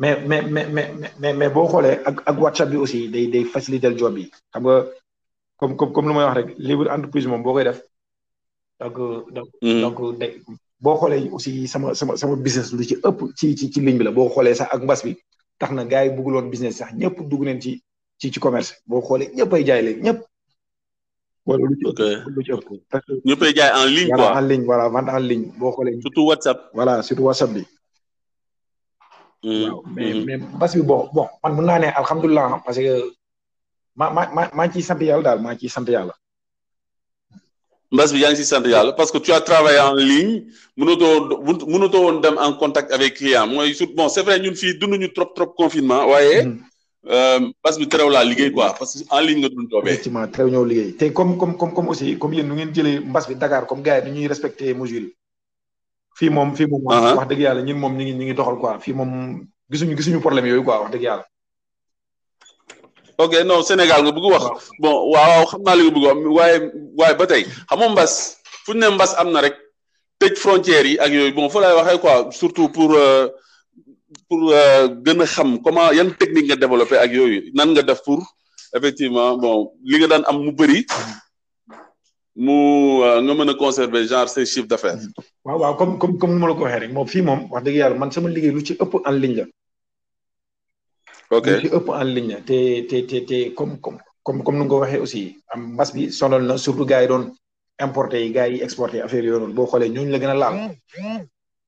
mais 0.00 0.14
mais 0.28 0.42
mais 0.74 0.88
mais 1.22 1.34
mais 1.38 1.50
boo 1.54 1.66
xoolee 1.72 1.96
ak 2.08 2.16
ak 2.30 2.36
WhatsApp 2.44 2.70
bi 2.72 2.76
aussi 2.84 3.08
day 3.12 3.26
day 3.34 3.44
faciliter 3.54 3.92
job 3.98 4.12
bi 4.16 4.24
xam 4.52 4.62
nga 4.66 4.76
comme 5.58 5.74
comme 5.78 5.92
comme 5.94 6.06
lu 6.08 6.14
may 6.14 6.24
wax 6.26 6.36
rek 6.38 6.48
libre 6.68 6.86
entreprise 6.96 7.26
moom 7.26 7.42
boo 7.42 7.52
koy 7.54 7.64
def 7.68 7.78
hmm. 9.62 10.60
boo 10.80 10.96
xoolee 11.00 11.28
aussi 11.32 11.64
sama 11.64 11.96
sama 11.96 12.20
sama 12.20 12.36
business 12.36 12.68
lu 12.72 12.84
ci 12.84 12.96
ëpp 13.00 13.20
ci 13.38 13.46
ci 13.56 13.64
ci 13.72 13.78
ligne 13.80 13.98
bi 13.98 14.04
la 14.04 14.12
boo 14.12 14.28
xoolee 14.28 14.54
sax 14.56 14.68
ak 14.76 14.82
mbas 14.84 15.00
bi 15.06 15.12
tax 15.60 15.70
na 15.72 15.84
gars 15.88 16.04
yi 16.04 16.10
bëgguloon 16.16 16.50
business 16.52 16.76
sax 16.80 16.90
ñëpp 17.00 17.16
dugg 17.30 17.44
nañ 17.48 17.58
ci 17.64 17.72
ci 18.20 18.26
ci 18.32 18.38
commerce 18.44 18.72
boo 18.88 19.00
xoolee 19.06 19.32
ñëpp 19.36 19.52
ay 19.56 19.62
jaay 19.68 19.82
leen 19.86 19.96
ñëpp. 20.04 20.18
wala 21.48 21.64
lu 21.70 21.76
ci 21.80 21.86
ëpp 21.90 22.00
lu 22.34 22.40
ci 22.46 22.50
ëpp. 22.56 22.66
ñëppay 23.26 23.52
jaay 23.58 23.70
en 23.80 23.88
ligne 23.96 24.10
quoi 24.16 24.36
en 24.38 24.44
ligne 24.50 24.64
voilà 24.68 24.84
vente 24.88 25.08
en 25.16 25.22
ligne 25.30 25.46
boo 25.58 25.72
xoolee. 25.72 25.96
surtout 26.04 26.26
WhatsApp. 26.30 26.58
voilà 26.76 27.00
surtout 27.06 27.24
WhatsApp 27.28 27.50
bi. 27.56 27.62
Hmm. 29.44 29.72
waaw 29.72 29.80
mais 29.94 30.12
hmm. 30.12 30.24
mais 30.26 30.36
mbas 30.56 30.72
bon 30.90 31.28
man 31.42 31.52
mën 31.56 31.64
naa 31.68 31.78
ne 31.80 31.88
alhamdulilah 32.00 32.60
parce 32.64 32.78
que 32.84 32.94
ma 33.96 34.10
ma 34.16 34.22
ma 34.36 34.42
maa 34.56 34.66
ngi 34.66 34.72
ciy 34.74 34.82
sant 34.88 35.00
yàlla 35.00 35.22
daal 35.26 35.40
maa 35.42 35.56
ciy 35.58 35.70
sant 35.72 35.88
yàlla. 35.96 36.12
mbas 37.92 38.10
bi 38.12 38.20
yaa 38.22 38.32
ngi 38.34 38.42
si 38.42 38.44
sant 38.44 38.66
yàlla 38.66 38.92
parce 38.98 39.12
que 39.12 39.18
tu 39.18 39.30
as 39.32 39.40
travaillé 39.40 39.78
en 39.78 39.94
ligne 39.94 40.44
mënatoo 40.76 41.68
mënatoo 41.70 42.02
woon 42.06 42.18
dem 42.24 42.36
en 42.46 42.52
contact 42.62 42.90
avec 42.92 43.14
client 43.18 43.46
mooy 43.46 43.74
surtout 43.74 43.94
bon 43.94 44.08
c' 44.08 44.18
est 44.18 44.24
vrai 44.26 44.40
ñun 44.40 44.54
fii 44.62 44.74
dunduñu 44.78 45.12
trop 45.12 45.30
trop 45.36 45.46
confinement 45.60 46.02
waaye. 46.12 46.36
Mm-hmm. 46.42 46.60
Euh, 47.14 47.40
mbas 47.62 47.76
bi 47.80 47.88
terew 47.88 48.10
laa 48.10 48.24
liggéey 48.24 48.50
quoi 48.52 48.74
parce 48.78 48.92
que 48.98 49.04
en 49.16 49.20
ligne 49.26 49.40
nga 49.40 49.48
dund 49.50 49.68
toobee. 49.70 49.90
effectivement 49.90 50.26
teraw 50.32 50.48
ñëw 50.52 50.64
liggéey 50.70 50.92
te 50.98 51.04
comme 51.18 51.32
comme 51.40 51.56
comme 51.58 51.72
comme 51.74 51.88
aussi 51.90 52.18
comme 52.18 52.34
yéen 52.34 52.46
nu 52.48 52.54
ngeen 52.54 52.74
jëlee 52.74 53.00
mbas 53.10 53.24
bi 53.28 53.34
Dakar 53.36 53.66
comme 53.68 53.82
gars 53.86 53.98
yi 54.00 54.10
nu 54.10 54.16
ñuy 54.18 54.26
respecté 54.32 54.74
mesures 54.74 55.02
yi. 55.06 55.14
fii 56.18 56.30
moom 56.36 56.48
fii 56.58 56.66
moom. 56.70 56.82
Uh-huh. 56.88 57.14
wax 57.18 57.28
dëgg 57.30 57.38
yàlla 57.46 57.62
ñun 57.66 57.78
moom 57.82 57.94
ñu 57.98 58.02
ngi 58.04 58.12
ñu 58.18 58.24
ngi 58.28 58.34
doxal 58.38 58.56
quoi 58.62 58.78
fii 58.84 58.94
moom 58.98 59.10
gisuñu 59.70 59.96
gisuñu 59.98 60.18
problème 60.26 60.46
yooyu 60.46 60.64
quoi 60.66 60.80
wax 60.82 60.90
dëgg 60.94 61.02
yàlla. 61.08 61.24
ok 63.22 63.32
no 63.48 63.56
Sénégal 63.64 64.00
nga 64.04 64.12
bëgg 64.14 64.28
wax 64.32 64.44
bon 64.82 64.96
waaw 65.12 65.42
xam 65.50 65.60
naa 65.64 65.76
li 65.78 65.84
nga 65.88 66.14
bëgg 66.16 66.28
wax 66.28 66.36
waaye 66.38 66.56
waaye 66.98 67.14
ba 67.18 67.26
tey 67.30 67.42
mbas 67.92 68.12
fu 68.64 68.72
ne 68.80 68.86
mbas 68.94 69.12
am 69.20 69.28
na 69.32 69.40
rek 69.44 69.56
tëj 70.20 70.34
frontières 70.42 70.86
yi 70.90 70.94
ak 71.04 71.10
yooyu 71.16 71.36
bon 71.36 71.50
fa 71.52 71.60
waxee 71.78 72.00
quoi 72.02 72.16
surtout 72.40 72.68
pour 72.76 72.90
euh, 72.94 73.26
pour 74.28 74.40
euh, 74.52 74.88
gën 75.04 75.20
a 75.20 75.24
xam 75.34 75.48
comment 75.64 75.90
yan 75.98 76.10
technique 76.20 76.48
nga 76.48 76.60
développé 76.62 76.96
ak 76.96 77.10
yooyu 77.12 77.40
nan 77.56 77.68
nga 77.72 77.82
def 77.82 78.00
pour 78.04 78.20
effectivement 78.76 79.36
bon 79.42 79.72
li 79.90 79.96
nga 79.98 80.08
daan 80.12 80.24
am 80.28 80.36
mu 80.44 80.52
bëri 80.52 80.80
mu 82.44 82.56
euh, 83.02 83.18
nga 83.24 83.32
mën 83.38 83.50
a 83.52 83.54
conserver 83.54 84.04
genre 84.06 84.28
ces 84.28 84.44
chiffres 84.44 84.68
d'affaires. 84.68 85.00
waaw 85.44 85.58
waaw 85.60 85.74
comme 85.80 85.96
comme 86.00 86.18
comme 86.20 86.32
nu 86.34 86.38
ma 86.40 86.48
la 86.48 86.54
ko 86.54 86.62
waxee 86.64 86.80
rek 86.84 86.92
moom 86.92 87.06
fii 87.14 87.22
moom 87.28 87.40
wax 87.52 87.62
dëgg 87.64 87.76
yàlla 87.80 87.96
man 87.96 88.12
sama 88.12 88.28
liggéey 88.28 88.52
lu 88.54 88.62
ci 88.66 88.74
ëpp 88.76 88.92
en 89.08 89.12
ligne 89.24 89.36
la. 89.40 89.44
ok 91.30 91.46
ci 91.60 91.66
ëpp 91.74 91.86
en 91.90 92.08
ligne 92.14 92.36
te 92.46 92.86
te 92.86 93.02
te 93.04 93.18
te 93.26 93.38
comme 93.54 93.78
comme 93.82 93.98
comme 94.22 94.42
comme 94.44 94.58
nu 94.58 94.64
nga 94.64 94.70
ko 94.70 94.80
waxee 94.82 95.00
aussi 95.02 95.22
am 95.54 95.72
mbas 95.74 95.90
bi 95.94 96.10
sonal 96.12 96.42
na 96.46 96.54
surtout 96.56 96.86
gars 96.86 97.02
yi 97.02 97.08
doon 97.08 97.24
importer 97.80 98.20
yi 98.22 98.30
gars 98.32 98.48
yi 98.48 98.62
exporter 98.62 99.02
affaire 99.02 99.24
yooyu 99.26 99.40
noonu 99.40 99.54
boo 99.54 99.66
xoolee 99.66 99.88
ñooñu 99.90 100.10
la 100.10 100.18
gën 100.18 100.30
a 100.30 100.34
laal 100.36 100.54
hmm, 100.70 101.02
hmm. 101.02 101.20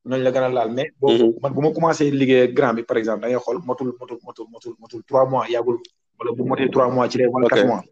ñooñu 0.08 0.24
la 0.24 0.30
gën 0.30 0.44
a 0.44 0.48
laal 0.48 0.70
mais. 0.72 0.90
boo 1.00 1.10
mhm. 1.10 1.32
man 1.42 1.52
bu 1.52 1.60
ma 1.62 1.70
commencé 1.72 2.10
liggéey 2.10 2.52
grand 2.54 2.74
bi 2.74 2.82
par 2.84 2.98
exemple 2.98 3.22
da 3.22 3.28
ngay 3.28 3.38
xool 3.44 3.58
motul 3.66 3.88
motul 4.00 4.18
motul 4.24 4.46
motul 4.52 4.74
motul 4.78 5.02
trois 5.08 5.26
mois 5.26 5.46
yàggul 5.50 5.78
wala 6.18 6.30
bu 6.36 6.44
motee 6.44 6.70
trois 6.70 6.88
mois 6.90 7.08
ci 7.08 7.18
lay 7.18 7.26
wala 7.26 7.48
quatre 7.48 7.66
mois. 7.66 7.82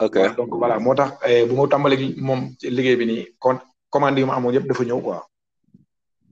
ok 0.00 0.16
donc 0.38 0.50
voilà 0.58 0.78
moo 0.80 0.94
tax 0.94 1.10
eh, 1.28 1.46
bu 1.46 1.54
ma 1.54 1.68
tàmbalee 1.70 2.16
moom 2.18 2.40
liggéey 2.62 2.96
bi 2.96 3.06
nii 3.06 3.26
kon 3.38 3.58
commande 3.90 4.18
yu 4.18 4.26
ma 4.26 4.34
amoon 4.36 4.52
yëpp 4.54 4.66
dafa 4.68 4.84
ñëw 4.84 5.00
quoi. 5.06 5.22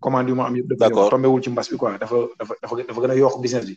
commande 0.00 0.28
yu 0.30 0.34
ma 0.34 0.44
am 0.48 0.56
yëpp 0.56 0.68
dafa 0.78 0.90
ñëw 0.90 1.10
tombé 1.10 1.28
ci 1.42 1.50
mbas 1.50 1.68
bi 1.70 1.76
quoi 1.76 1.94
dafa 2.02 2.16
dafa 2.38 2.54
dafa 2.62 2.74
dafa 2.88 3.00
gën 3.02 3.10
a 3.12 3.14
yokk 3.14 3.38
business 3.42 3.66
bi. 3.70 3.76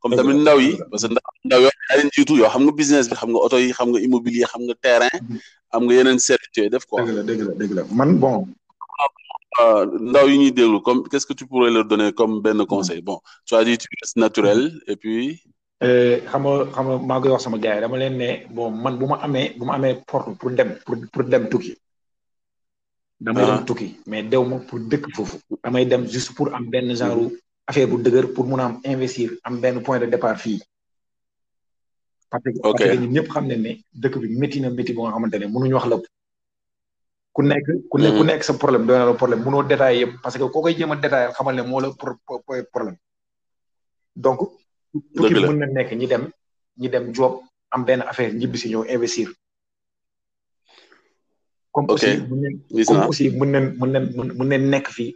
comme 0.00 0.16
tamit 0.16 0.36
ndaw 0.42 0.58
yi 0.64 0.72
parce 0.90 1.04
que 1.08 1.42
ndaw 1.46 1.58
yooyu 1.64 1.78
daa 1.88 1.96
leen 1.98 2.10
jiitu 2.14 2.34
yoo 2.40 2.48
xam 2.52 2.62
nga 2.64 2.72
business 2.80 3.06
bi 3.10 3.16
xam 3.20 3.30
nga 3.32 3.40
oto 3.46 3.56
yi 3.62 3.72
xam 3.78 3.88
nga 3.92 4.00
immobilier 4.06 4.46
xam 4.52 4.62
nga 4.68 4.74
terrain 4.84 5.18
mhm. 5.24 5.38
am 5.74 5.82
nga 5.86 5.94
yeneen 5.98 6.20
services 6.28 6.66
def 6.72 6.84
quoi. 6.90 7.02
dëgg 7.04 7.14
la 7.18 7.22
dëgg 7.28 7.42
la 7.48 7.52
dëgg 7.60 7.72
la 7.78 7.82
man 7.98 8.12
bon. 8.22 8.34
Euh, 9.62 9.82
ndaw 10.10 10.26
yi 10.30 10.36
ñuy 10.40 10.50
déglu 10.58 10.78
comme 10.86 11.00
qu'est-ce 11.10 11.26
que 11.26 11.32
tu 11.40 11.44
pourrais 11.50 11.72
leur 11.76 11.86
donner 11.92 12.08
comme 12.18 12.34
benn 12.44 12.62
conseil 12.72 13.00
bon 13.08 13.18
tu 13.46 13.52
as 13.58 13.64
dit 13.68 13.76
tu 13.82 13.88
es 14.04 14.08
naturel 14.24 14.60
et 14.90 14.94
puis. 15.02 15.42
Euh, 15.82 16.18
xam 16.30 16.42
nga 16.44 16.54
xam 16.74 16.84
nga 16.88 16.96
maa 17.10 17.20
koy 17.22 17.30
wax 17.34 17.42
sama 17.44 17.58
gars 17.64 17.74
yi 17.76 17.80
dama 17.84 17.96
leen 18.02 18.14
ne 18.22 18.30
bon 18.54 18.70
man 18.82 18.94
bu 19.00 19.06
ma 19.12 19.16
amee 19.26 19.48
bu 19.58 19.64
ma 19.68 19.74
amee 19.78 19.94
porte 20.10 20.28
pour 20.38 20.50
dem 20.58 20.70
pour 20.84 20.94
pour 21.12 21.22
dem 21.32 21.44
tukki. 21.52 21.72
dama 23.24 23.40
ah. 23.44 23.46
dem 23.54 23.64
tukki 23.68 23.88
mais 24.06 24.22
dew 24.30 24.42
ma 24.50 24.56
pour 24.68 24.78
dëkk 24.90 25.04
foofu. 25.16 25.36
damay 25.64 25.84
dem 25.90 26.02
juste 26.12 26.30
pour 26.36 26.48
am 26.56 26.64
benn 26.72 26.88
genre. 27.00 27.16
Mhm. 27.28 27.36
affaire 27.68 27.88
bu 27.90 27.98
dëgër 28.02 28.26
pour 28.34 28.46
mun 28.48 28.60
a 28.60 28.64
am 28.64 28.80
investir 28.92 29.30
am 29.46 29.60
benn 29.60 29.82
point 29.82 30.00
de 30.00 30.06
départ 30.06 30.36
fii. 30.44 30.60
parce 32.30 32.44
que 32.44 32.60
parce 32.62 32.74
que 32.78 32.96
ñun 33.00 33.12
ñëpp 33.14 33.28
xam 33.32 33.44
ne 33.50 33.54
ne 33.64 33.72
dëkk 34.02 34.14
bi 34.22 34.28
métti 34.40 34.58
na 34.60 34.70
métti 34.70 34.92
ba 34.94 35.00
nga 35.02 35.12
xamante 35.14 35.36
ne 35.38 35.46
mënuñu 35.52 35.74
wax 35.76 35.86
lépp. 35.90 36.04
ku 37.34 37.40
nekk 37.50 37.66
ku 37.90 37.96
nekk 38.02 38.14
ku 38.18 38.22
hmm. 38.22 38.26
nekk 38.30 38.42
sa 38.46 38.52
problème 38.62 38.86
doy 38.86 38.98
na 38.98 39.04
la 39.10 39.18
problème 39.20 39.44
mënoo 39.44 39.62
détaillé 39.70 40.00
yëpp 40.02 40.12
parce 40.22 40.36
que 40.38 40.46
koo 40.52 40.62
koy 40.62 40.74
jéem 40.76 40.92
a 40.92 40.96
détaillé 41.04 41.28
xamal 41.36 41.54
ne 41.56 41.62
moo 41.62 41.80
la 41.80 41.88
problème. 42.74 42.96
donc. 44.24 44.38
dëgg 45.14 45.36
la 45.36 45.46
mën 45.48 45.58
na 45.60 45.66
nekk 45.76 45.90
ñi 46.00 46.06
dem 46.12 46.24
ñi 46.80 46.88
dem 46.92 47.04
job 47.16 47.32
am 47.74 47.80
benn 47.86 48.00
affaire 48.10 48.32
ñibbi 48.40 48.56
si 48.58 48.66
ñëw 48.72 48.82
investir. 48.94 49.28
comme 51.72 51.86
aussi 51.90 52.14
mën 52.30 52.40
nañ 52.42 52.54
comme 52.86 53.04
aussi 53.10 53.24
mën 53.38 53.50
nañ 53.54 53.64
mën 53.80 53.90
nañ 53.94 54.06
mën 54.38 54.48
nañ 54.50 54.62
nekk 54.72 54.86
fii 54.96 55.10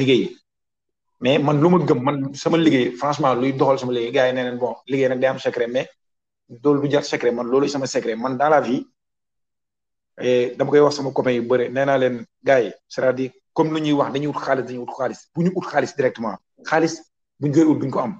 liggéey. 0.00 0.24
mais 1.18 1.38
man 1.42 1.60
lu 1.60 1.70
ma 1.70 1.78
gëm 1.84 2.02
man 2.02 2.34
sama 2.34 2.56
liggéey 2.58 2.90
franchement 2.92 3.34
luy 3.34 3.52
doxal 3.52 3.78
sama 3.78 3.92
liggéey 3.92 4.12
gars 4.12 4.26
yi 4.28 4.32
nee 4.34 4.42
nañ 4.44 4.58
bon 4.58 4.74
liggéey 4.86 5.08
nag 5.08 5.20
day 5.20 5.28
am 5.30 5.38
secret 5.38 5.68
mais 5.68 5.88
loolu 6.62 6.82
du 6.82 6.90
jar 6.90 7.04
secret 7.04 7.32
man 7.32 7.46
loolu 7.46 7.68
sama 7.68 7.86
secret 7.86 8.16
man 8.16 8.36
dans 8.36 8.50
la 8.50 8.60
vie 8.60 8.84
eh, 10.20 10.54
dama 10.56 10.70
koy 10.70 10.80
wax 10.80 10.96
sama 10.96 11.10
copain 11.12 11.32
yu 11.36 11.42
bëre 11.48 11.68
nee 11.70 11.84
naa 11.86 11.96
leen 11.98 12.26
gars 12.44 12.76
comme 13.54 13.72
lu 13.74 13.80
ñuy 13.80 13.92
wax 13.92 14.12
dañuy 14.12 14.26
ut 14.28 14.38
xaalis 14.40 14.66
dañuy 14.66 14.82
ut 14.84 14.96
xaalis 14.98 15.20
ñu 15.36 15.50
ut 15.58 15.64
xaalis 15.70 15.92
directement 15.98 16.36
xaalis 16.68 16.94
buñ 17.40 17.52
koy 17.54 17.64
ut 17.70 17.78
duñ 17.80 17.90
ko 17.90 17.98
am. 18.00 18.12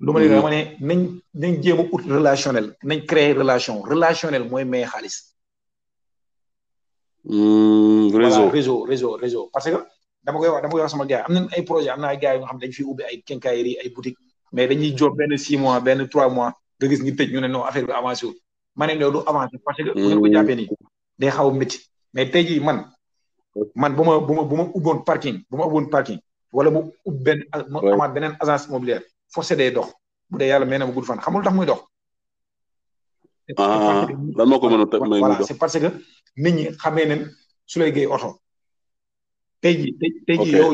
lu 0.00 0.12
ma 0.12 0.20
leen 0.20 0.30
dama 0.32 0.50
ne 0.50 0.60
nañ 0.80 1.00
nañ 1.34 1.62
jéem 1.62 1.80
ut 1.94 2.02
relationnel 2.16 2.74
nañ 2.88 3.00
créer 3.10 3.34
relation 3.42 3.76
relationnel 3.92 4.44
mooy 4.50 4.64
may 4.64 4.84
xaalis. 4.92 5.16
Hmm, 7.24 8.16
réseau 8.22 8.48
réseau 8.56 8.78
réseau 8.90 9.12
réseau 9.24 9.50
parce 9.52 9.66
que. 9.72 9.80
dama 10.28 10.38
koy 10.44 10.48
wax 10.52 10.60
dama 10.62 10.74
a 10.76 10.78
wax 10.84 10.90
sama 10.92 11.06
gars 11.08 11.24
am 11.28 11.32
nañ 11.34 11.46
ay 11.56 11.62
projet 11.62 11.90
am 11.96 12.00
na 12.00 12.08
ay 12.12 12.16
gars 12.20 12.34
yi 12.34 12.38
nga 12.40 12.48
xam 12.48 12.58
dañ 12.60 12.72
fi 12.76 12.82
ubbi 12.84 13.02
ay 13.04 13.16
quincaillerie 13.26 13.76
ay 13.80 13.88
boutique 13.88 14.18
mais 14.52 14.68
dañuy 14.68 14.92
job 14.96 15.16
benn 15.16 15.38
six 15.38 15.56
mois 15.58 15.80
benn 15.80 16.08
trois 16.08 16.28
mois 16.28 16.52
nga 16.80 16.88
gis 16.88 17.02
ñu 17.02 17.12
tëj 17.16 17.30
ne 17.40 17.48
non 17.48 17.62
affaire 17.64 17.86
bi 17.86 17.92
avancé 17.92 18.26
wul 18.26 18.36
ma 18.76 18.86
ne 18.86 18.94
loolu 18.98 19.18
du 19.18 19.24
avancé 19.28 19.56
parce 19.64 19.78
que 19.78 19.92
bu 19.94 20.28
ngeen 20.28 20.36
a 20.36 21.50
métti 21.50 21.78
mais 22.14 22.30
tey 22.30 22.44
jii 22.46 22.60
man 22.60 22.78
man 23.74 23.94
bu 23.96 24.02
ma 24.04 24.18
bu 24.20 24.32
ma 24.34 24.42
bu 24.42 24.56
ma 24.56 24.62
ubboon 24.74 25.04
parking 25.08 25.36
bu 25.50 25.56
ma 25.56 25.66
ubboon 25.66 25.88
parking 25.90 26.18
wala 26.52 26.70
mu 26.70 26.80
ub 27.06 27.16
benn 27.24 27.42
mu 27.70 27.78
amaat 27.92 28.12
beneen 28.14 28.34
agence 28.40 28.66
immobilière 28.68 29.02
forcé 29.32 29.56
day 29.56 29.70
dox 29.70 29.88
bu 30.30 30.38
de 30.38 30.44
yàlla 30.44 30.66
may 30.66 30.78
na 30.78 30.86
ma 30.86 30.92
gudd 30.92 31.04
fan 31.04 31.18
xamul 31.24 31.42
tax 31.44 31.54
muy 31.54 31.66
dox 31.66 31.80
ah, 33.56 34.06
lan 34.36 34.46
moo 34.48 34.60
ko 34.60 34.68
mën 34.70 34.80
a 34.80 35.08
may 35.08 35.20
muy 35.34 35.44
c'est 35.48 35.58
parce 35.58 35.78
que 35.82 35.88
nit 36.42 36.52
ñi 36.52 36.64
xamee 36.82 37.06
nañ 37.06 37.22
su 37.66 37.78
lay 37.78 38.06
oto 38.06 38.28
tey 39.62 39.74
ji 39.82 39.88
tey 40.26 40.36
ji 40.44 40.50
yow 40.56 40.70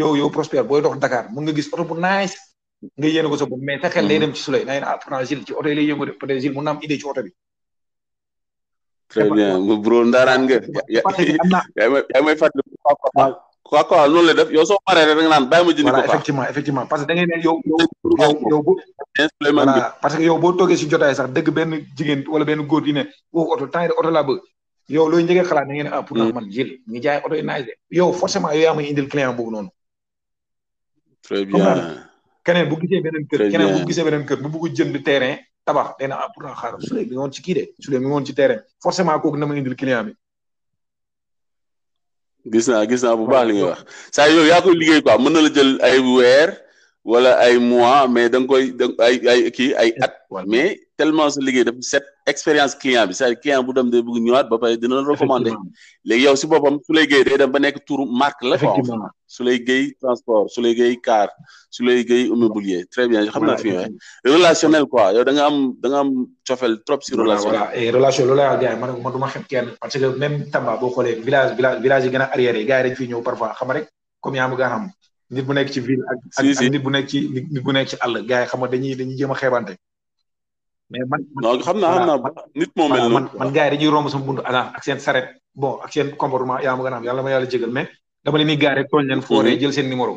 yow 0.00 0.12
yow 0.20 0.30
Prospère 0.32 0.64
booy 0.64 0.80
dox 0.82 0.96
Dakar 0.98 1.28
mun 1.32 1.44
nga 1.44 1.52
gis 1.52 1.68
oto 1.72 1.84
bu 1.84 1.94
nice 2.00 2.36
nga 2.96 3.06
yéene 3.08 3.28
ko 3.28 3.36
sa 3.36 3.46
bopp 3.46 3.60
mais 3.62 3.80
sa 3.80 3.88
xel 3.92 4.06
lay 4.08 4.18
dem 4.18 4.32
ci 4.34 4.42
sulay 4.42 4.64
naa 4.64 4.80
ah 4.80 4.98
pourtant 5.00 5.24
Gilles 5.28 5.44
ci 5.46 5.52
oto 5.52 5.68
yi 5.68 5.74
lay 5.76 5.84
yëngu 5.84 6.06
de 6.06 6.12
peut 6.12 6.30
être 6.30 6.40
Gilles 6.40 6.54
mun 6.54 6.62
naa 6.64 6.72
am 6.74 6.78
idée 6.82 6.98
ci 6.98 7.04
oto 7.06 7.22
bi. 7.22 7.30
très 9.08 9.28
bien 9.30 9.58
mu 9.60 9.76
bro 9.84 10.04
ndaaraan 10.08 10.40
nga. 10.46 10.56
yaa 10.88 12.20
may 12.24 12.36
fàttali 12.42 12.62
quoi 13.62 13.84
quoi 13.88 14.08
loolu 14.08 14.26
la 14.28 14.32
def 14.38 14.48
yow 14.56 14.64
soo 14.64 14.78
paree 14.86 15.04
rek 15.04 15.16
nga 15.18 15.28
naan 15.34 15.46
bàyyi 15.52 15.66
ma 15.66 15.72
jëndi 15.76 15.90
ko 15.92 16.04
effectivement 16.08 16.46
effectivement 16.50 16.86
parce 16.86 17.02
que 17.02 17.08
da 17.08 17.14
ngay 17.14 17.26
ne 17.26 17.36
yow 17.46 17.56
yow 17.70 18.32
yow 18.50 18.62
bu 18.64 18.72
parce 20.02 20.16
que 20.16 20.22
yow 20.24 20.38
boo 20.42 20.52
toogee 20.52 20.76
si 20.76 20.88
jotaay 20.90 21.14
sax 21.14 21.28
dëgg 21.36 21.48
benn 21.56 21.70
jigéen 21.96 22.20
wala 22.32 22.44
ben 22.48 22.60
góor 22.66 22.82
di 22.82 22.92
ne 22.92 23.02
woo 23.32 23.52
oto 23.54 23.66
temps 23.66 23.84
yi 23.84 23.90
oto 24.00 24.10
yow 24.88 25.08
looy 25.08 25.22
njëkkee 25.22 25.44
xalaat 25.46 25.66
da 25.68 25.74
ngeen 25.74 25.88
a 25.92 26.02
pour 26.02 26.18
hmm. 26.18 26.34
man 26.34 26.50
jël 26.50 26.80
ñu 26.88 27.00
jaay 27.00 27.20
oto 27.24 27.34
yi 27.34 27.42
naaj 27.42 27.62
de 27.66 27.72
yow 27.90 28.12
forcément 28.12 28.52
yow 28.52 28.60
yaa 28.62 28.74
may 28.74 28.88
indil 28.88 29.08
client 29.08 29.34
boobu 29.36 29.50
noonu. 29.52 29.68
bien 31.30 32.08
keneen 32.44 32.66
bu 32.68 32.76
gisee 32.80 33.00
beneen 33.02 33.24
kër 33.28 33.50
keneen 33.52 33.74
gise 33.86 34.04
gisee 34.04 34.26
kër 34.26 34.40
bu 34.42 34.48
bugg 34.48 34.72
jënd 34.74 35.02
terrain 35.04 35.38
tabax 35.64 35.96
day 35.98 36.08
na 36.08 36.16
ah 36.22 36.28
pour 36.34 36.42
nga 36.44 36.54
xaaral 36.54 36.82
su 36.82 36.94
dee 36.94 37.30
ci 37.32 37.42
kii 37.42 37.54
de 37.54 37.64
su 37.80 37.90
dee 37.90 37.98
mi 38.00 38.06
ngoon 38.06 38.24
ci 38.26 38.34
terrain 38.34 38.60
forcément 38.82 39.18
kooku 39.20 39.36
na 39.36 39.46
ma 39.46 39.56
indil 39.56 39.76
client 39.76 40.04
bi. 40.06 40.14
naa 42.68 42.86
gis 42.86 43.02
naa 43.02 43.16
bu 43.16 43.26
baax 43.26 43.46
li 43.48 43.54
nga 43.58 43.64
wax 43.66 43.84
saa 44.10 44.26
yow 44.28 44.46
yaa 44.50 44.60
koy 44.62 44.74
liggéey 44.74 45.02
quoi 45.02 45.18
mën 45.22 45.32
na 45.32 45.40
la 45.42 45.48
jël 45.56 45.70
ay 45.88 45.98
weer. 45.98 46.50
wala 47.02 47.34
ay 47.42 47.58
mois 47.58 48.06
mais 48.06 48.30
da 48.30 48.38
koy 48.46 48.70
ay 49.02 49.14
ay 49.26 49.40
kii 49.50 49.74
ay 49.74 49.90
at. 49.98 50.22
mais 50.46 50.78
tellement 50.94 51.26
sa 51.26 51.42
liggéey 51.42 51.66
dafa 51.66 51.82
set 51.82 52.06
expérience 52.30 52.78
client 52.78 53.10
bi 53.10 53.14
cest 53.14 53.26
à 53.26 53.34
client 53.34 53.58
bu 53.66 53.74
dem 53.74 53.90
de 53.90 53.98
bëgg 53.98 54.22
ñëwaat 54.22 54.46
ba 54.46 54.54
pare 54.62 54.78
dina 54.78 55.02
la 55.02 55.02
recommandé. 55.02 55.50
léegi 56.06 56.30
yow 56.30 56.38
si 56.38 56.46
boppam 56.46 56.78
su 56.86 56.94
lay 56.94 57.10
géey 57.10 57.26
day 57.26 57.36
dem 57.42 57.50
ba 57.50 57.58
nekk 57.58 57.82
tour 57.84 58.06
marque 58.06 58.46
la. 58.46 58.54
effectivement 58.54 59.10
su 59.26 59.42
lay 59.42 59.58
géey 59.58 59.98
transport 59.98 60.46
su 60.54 60.62
lay 60.62 60.78
géey 60.78 60.94
car 61.02 61.26
su 61.74 61.82
lay 61.82 62.06
géey 62.06 62.30
immobilier 62.30 62.86
très 62.86 63.08
bien 63.10 63.26
xam 63.26 63.50
naa 63.50 63.58
fi 63.58 63.70
ñu 63.70 63.98
relationnel 64.38 64.86
quoi 64.86 65.10
yow 65.12 65.24
da 65.26 65.32
nga 65.34 65.46
am 65.50 65.74
da 65.82 65.88
nga 65.90 65.98
am 66.06 66.26
cofeel 66.46 66.84
trop 66.86 67.02
si. 67.02 67.16
relation 67.18 67.50
voilà 67.50 67.74
et 67.74 67.90
relation 67.90 68.26
loolu 68.30 68.38
laa 68.46 68.56
gars 68.62 68.74
yi 68.78 68.78
man 68.78 68.94
man 69.02 69.12
du 69.18 69.42
kenn 69.50 69.74
parce 69.80 69.98
que 69.98 70.06
même 70.22 70.46
Tamba 70.54 70.76
boo 70.78 70.90
xoolee 70.94 71.18
village 71.18 71.56
village 71.58 71.82
village 71.82 72.04
yi 72.06 72.10
gën 72.14 72.22
a 72.22 72.30
arrière 72.30 72.54
yi 72.54 72.64
gars 72.64 72.78
yi 72.78 72.84
dañ 72.90 72.94
fi 72.96 73.08
ñëw 73.10 73.22
parfois 73.26 73.56
xam 73.58 73.70
rek 73.74 73.90
comme 74.22 74.36
yaa 74.38 74.46
ma 74.46 74.54
gën 74.54 74.66
a 74.70 74.70
xam. 74.70 74.86
nit 75.32 75.44
bu 75.48 75.52
nekk 75.56 75.68
ci 75.72 75.80
ville 75.80 76.04
nit 76.68 76.82
bu 76.84 76.90
nekk 76.92 77.06
ci 77.08 77.18
nit 77.32 77.62
bu 77.64 77.72
nekk 77.72 77.88
ci 77.88 77.96
àll 77.98 78.14
gars 78.28 78.44
yi 78.44 78.50
xam 78.52 78.58
nga 78.60 78.68
dañuy 78.72 78.92
dañuy 78.98 79.16
jéem 79.16 79.30
a 79.32 79.36
xeebante. 79.40 79.74
mais 80.90 81.04
man 81.08 81.20
non 81.42 81.60
xam 81.64 81.76
naa 81.80 81.92
xam 81.96 82.06
naa 82.06 82.30
nit 82.54 82.70
moo 82.76 82.88
man 82.88 83.50
gars 83.56 83.70
yi 83.72 83.72
dañuy 83.72 83.88
romb 83.92 84.08
sama 84.12 84.24
buntu 84.28 84.42
agence 84.44 84.72
ak 84.76 84.82
seen 84.84 85.00
saret 85.00 85.26
bon 85.60 85.80
ak 85.84 85.90
seen 85.92 86.08
comportement 86.20 86.60
yaa 86.60 86.76
ma 86.76 86.84
gën 86.84 86.92
a 86.92 86.96
xam 86.98 87.04
yàlla 87.08 87.22
ma 87.24 87.30
yàlla 87.32 87.46
jégal 87.48 87.70
mais 87.72 87.88
dama 88.24 88.36
leen 88.38 88.46
di 88.52 88.56
gars 88.62 88.74
rek 88.76 88.88
tooñ 88.92 89.04
leen 89.08 89.22
fooree 89.26 89.52
mm-hmm. 89.56 89.60
jël 89.62 89.72
seen 89.72 89.88
numéro. 89.88 90.12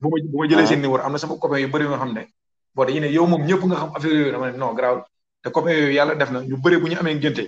bu 0.00 0.06
ma 0.08 0.16
bu 0.30 0.36
ma 0.48 0.64
ah. 1.00 1.06
am 1.06 1.12
na 1.12 1.18
sama 1.18 1.34
copain 1.42 1.60
yu 1.64 1.68
bëri 1.72 1.84
yoo 1.86 1.98
xam 2.02 2.10
ne 2.16 2.22
boo 2.74 2.84
dañu 2.86 3.00
ne 3.02 3.08
yow 3.16 3.26
moom 3.26 3.42
ñëpp 3.48 3.62
nga 3.68 3.76
xam 3.80 3.90
affaire 3.96 4.14
yooyu 4.18 4.32
dama 4.34 4.46
ne 4.50 4.56
non 4.62 4.74
te 5.42 5.48
copain 5.54 5.72
yooyu 5.76 5.92
yàlla 5.98 6.14
def 6.20 6.30
na 6.30 6.38
ñu 6.50 6.56
bëri 6.64 6.76
bu 6.82 6.86
ñu 6.90 6.96
amee 7.02 7.14
ngénte 7.18 7.44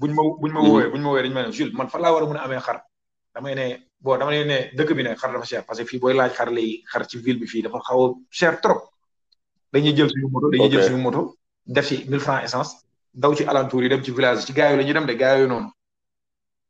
buñ 0.00 0.10
ma 0.16 0.22
buñ 0.40 0.52
ma 0.52 0.60
mm-hmm. 0.60 0.68
woowee 0.70 0.88
buñ 0.92 1.00
ma 1.04 1.08
woowee 1.12 1.22
dañu 1.24 1.34
ma 1.36 1.42
ne 1.44 1.50
Jules 1.56 1.74
man 1.78 1.88
fa 1.92 1.98
laa 2.02 2.12
war 2.14 2.24
a 2.36 2.42
amee 2.42 2.60
xar 2.66 2.80
bon 4.00 4.18
dama 4.18 4.30
leen 4.32 4.48
ne 4.48 4.56
dëkk 4.76 4.94
bi 4.96 5.02
ne 5.02 5.14
xar 5.14 5.32
dafa 5.32 5.44
cher 5.44 5.64
parce 5.66 5.78
que 5.78 5.84
fi 5.88 5.98
boy 5.98 6.14
laaj 6.16 6.32
xar 6.32 6.50
lay 6.56 6.82
xar 6.92 7.02
ci 7.08 7.16
ville 7.18 7.38
bi 7.40 7.46
fi 7.46 7.62
dafa 7.62 7.78
xaw 7.86 8.00
cher 8.30 8.56
trop 8.60 8.80
dañuy 9.72 9.92
jël 9.96 10.08
suñu 10.12 10.28
moto 10.34 10.46
dañuy 10.50 10.70
jël 10.72 10.82
suñu 10.86 11.02
moto 11.06 11.36
def 11.66 11.86
ci 11.88 11.96
1000 12.08 12.20
francs 12.24 12.42
essence 12.44 12.70
daw 13.22 13.32
ci 13.36 13.44
alentour 13.50 13.82
yi 13.82 13.88
dem 13.90 14.02
ci 14.02 14.10
village 14.10 14.44
ci 14.46 14.52
gaay 14.54 14.70
yu 14.72 14.76
lañu 14.80 14.92
dem 14.94 15.04
de 15.10 15.14
yu 15.40 15.46
non 15.46 15.64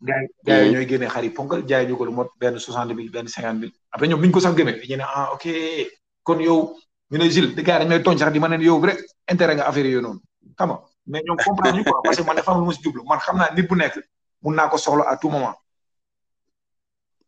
gaay 0.09 0.25
gaay 0.45 0.71
ñoy 0.73 0.87
gëné 0.91 1.07
xar 1.15 1.23
yi 1.27 1.31
ponkal 1.31 1.63
jaay 1.69 1.87
ñu 1.89 1.97
ko 1.97 2.05
lu 2.05 2.11
mot 2.19 2.29
ben 2.41 2.59
soixante 2.59 2.93
ben 3.17 3.27
50000 3.29 3.71
après 3.93 4.09
ñom 4.09 4.21
duñ 4.23 4.33
ko 4.33 4.41
sax 4.41 4.55
gëmee 4.59 4.81
ñu 4.89 4.97
né 4.97 5.05
ah 5.15 5.27
ok 5.35 5.45
kon 6.27 6.39
yow 6.49 6.61
ñu 7.13 7.19
né 7.19 7.31
jil 7.35 7.55
de 7.57 7.63
gaay 7.63 7.79
dañ 7.81 7.89
may 7.91 8.03
tooñ 8.03 8.19
di 8.35 8.39
ma 8.41 8.49
yow 8.57 8.83
rek 8.89 8.99
intérêt 9.33 9.55
nga 9.57 9.69
affaire 9.69 9.87
yu 9.97 10.01
non 10.07 10.19
xam 10.59 10.69
nga 10.71 10.79
mais 11.11 11.23
ñom 11.27 11.37
comprendre 11.47 11.77
ñu 11.79 11.85
quoi 11.85 12.01
parce 12.03 12.17
que 12.17 12.25
man 12.27 12.35
dafa 12.37 12.51
am 12.53 12.59
lu 12.61 12.67
ma 12.67 12.73
si 12.73 12.83
jublu 12.83 13.03
man 13.09 13.19
xamna 13.25 13.45
nit 13.57 13.63
bu 13.69 13.75
nekk 13.77 13.97
mën 14.43 14.55
na 14.57 14.69
ko 14.71 14.77
soxlo 14.77 15.05
à 15.13 15.17
tout 15.17 15.31
moment 15.35 15.55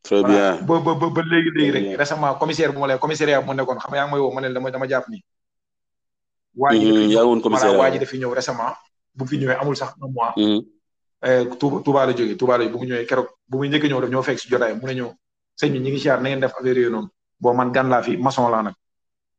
très 0.02 0.20
bien 0.26 0.58
ba 0.66 0.80
ba 0.82 0.92
ba 0.98 1.22
léegi 1.22 1.50
léegi 1.54 1.70
rek 1.70 1.98
récemment 1.98 2.34
commissaire 2.34 2.72
bu 2.74 2.78
ma 2.80 2.86
lay 2.88 2.98
commissariat 2.98 3.40
bu 3.40 3.46
ma 3.46 3.54
nekkoon 3.54 3.78
xam 3.78 3.94
yaa 3.94 4.04
ngi 4.06 4.12
may 4.12 4.20
woo 4.20 4.32
ma 4.34 4.40
ne 4.40 4.52
dama 4.52 4.70
dama 4.70 4.86
jàpp 4.86 5.08
ni 5.08 5.24
waa 6.56 6.74
ji 6.74 7.12
yaa 7.14 7.24
woon 7.24 7.40
commissariat 7.40 7.78
waa 7.78 7.90
ji 7.90 7.98
dafi 7.98 8.18
ñëw 8.18 8.34
récemment 8.34 8.74
bu 9.14 9.24
ya. 9.24 9.28
fi 9.30 9.36
ñëwee 9.38 9.56
amul 9.60 9.76
sax 9.76 9.94
un 10.00 10.08
mois 10.12 10.34
Touba 11.60 12.04
la 12.06 12.12
jógee 12.12 12.36
Touba 12.36 12.58
la 12.58 12.66
bu 12.66 12.78
mu 12.78 12.84
ñëwee 12.86 13.06
keroog 13.06 13.28
bu 13.48 13.58
muy 13.58 13.68
njëkk 13.68 13.84
ñëw 13.84 14.00
daf 14.00 14.10
ñoo 14.10 14.22
fekk 14.22 14.38
si 14.38 14.48
jotaay 14.48 14.74
mu 14.74 14.86
ne 14.86 14.94
ñëw 15.00 15.10
sëñ 15.54 15.72
bi 15.72 15.78
ñi 15.78 15.90
ngi 15.90 16.00
siyaar 16.00 16.20
na 16.20 16.28
ngeen 16.28 16.40
def 16.40 16.52
affaire 16.52 16.76
yooyu 16.78 16.90
noonu 16.90 17.08
boo 17.40 17.52
man 17.52 17.70
gan 17.72 17.88
laa 17.88 18.02
fi 18.02 18.16
maçon 18.16 18.50
laa 18.50 18.62
nag 18.62 18.74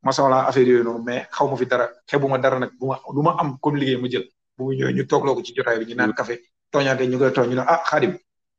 maçon 0.02 0.28
laa 0.30 0.48
affaire 0.48 0.66
yooyu 0.68 0.84
noonu 0.84 1.04
mais 1.04 1.28
xaw 1.30 1.56
fi 1.56 1.66
dara 1.66 1.88
xebu 2.08 2.26
dara 2.40 2.58
nag 2.58 2.70
bu 2.80 2.86
ma 2.86 2.98
lu 3.14 3.22
ma 3.22 3.36
am 3.38 3.58
comme 3.60 3.76
liggéey 3.76 4.00
ma 4.00 4.08
jël 4.08 4.26
bu 4.56 4.64
mu 4.64 4.74
ñëwee 4.76 4.94
ñu 4.94 5.06
toogloo 5.06 5.34
ko 5.34 5.42
ci 5.44 5.52
jotaay 5.54 5.78
bi 5.78 5.84
ñu 5.92 5.94
naan 5.94 6.14
café 6.14 6.40
tooñaate 6.70 7.02
ñu 7.06 7.18
koy 7.18 7.32
tooñ 7.32 7.48
ñu 7.50 7.54
ne 7.56 7.64
ah 7.66 7.82
xaadim 7.84 8.16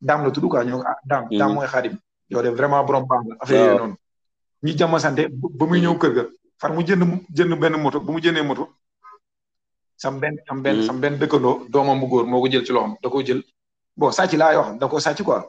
daam 0.08 0.20
la 0.26 0.30
tudd 0.36 0.46
quoi 0.52 0.64
ñoo 0.66 0.82
ah 0.90 0.96
daam 1.10 1.24
daam 1.26 1.26
mm-hmm. 1.30 1.54
mooy 1.56 1.68
xaadim 1.74 1.96
yow 2.32 2.42
de 2.44 2.50
vraiment 2.60 2.82
borom 2.88 3.04
baax 3.10 3.22
la 3.30 3.36
affaire 3.42 3.62
yooyu 3.66 3.78
noonu 3.82 3.96
ñu 4.64 4.72
jàmm 4.80 4.96
sante 5.06 5.22
ba 5.58 5.64
muy 5.70 5.80
ñëw 5.84 5.96
kër 6.02 6.12
ga 6.18 6.24
far 6.62 6.72
mu 6.76 6.82
jënd 6.88 7.04
mu 7.12 7.16
jënd 7.36 7.52
benn 7.62 7.76
moto 7.84 7.98
bu 8.06 8.10
mu 8.16 8.20
jëndee 8.26 8.44
moto 8.50 8.64
sam 10.02 10.16
benn 10.22 10.36
sam 10.48 10.60
benn 10.64 10.76
mm-hmm. 10.76 10.88
sam 10.88 10.98
benn 11.02 11.16
dëkkandoo 11.22 11.56
doomam 11.72 11.98
bu 12.02 12.06
góor 12.12 12.26
moo 12.30 12.42
ko 12.44 12.48
jël 12.52 12.66
ci 12.68 12.72
loxoom 12.76 12.94
da 13.02 13.08
ko 13.14 13.18
jël 13.28 13.42
bon 14.00 14.12
sàcc 14.18 14.34
laa 14.42 14.54
wax 14.60 14.68
da 14.80 14.86
ko 14.92 15.00
sàcc 15.06 15.20
quoi 15.28 15.42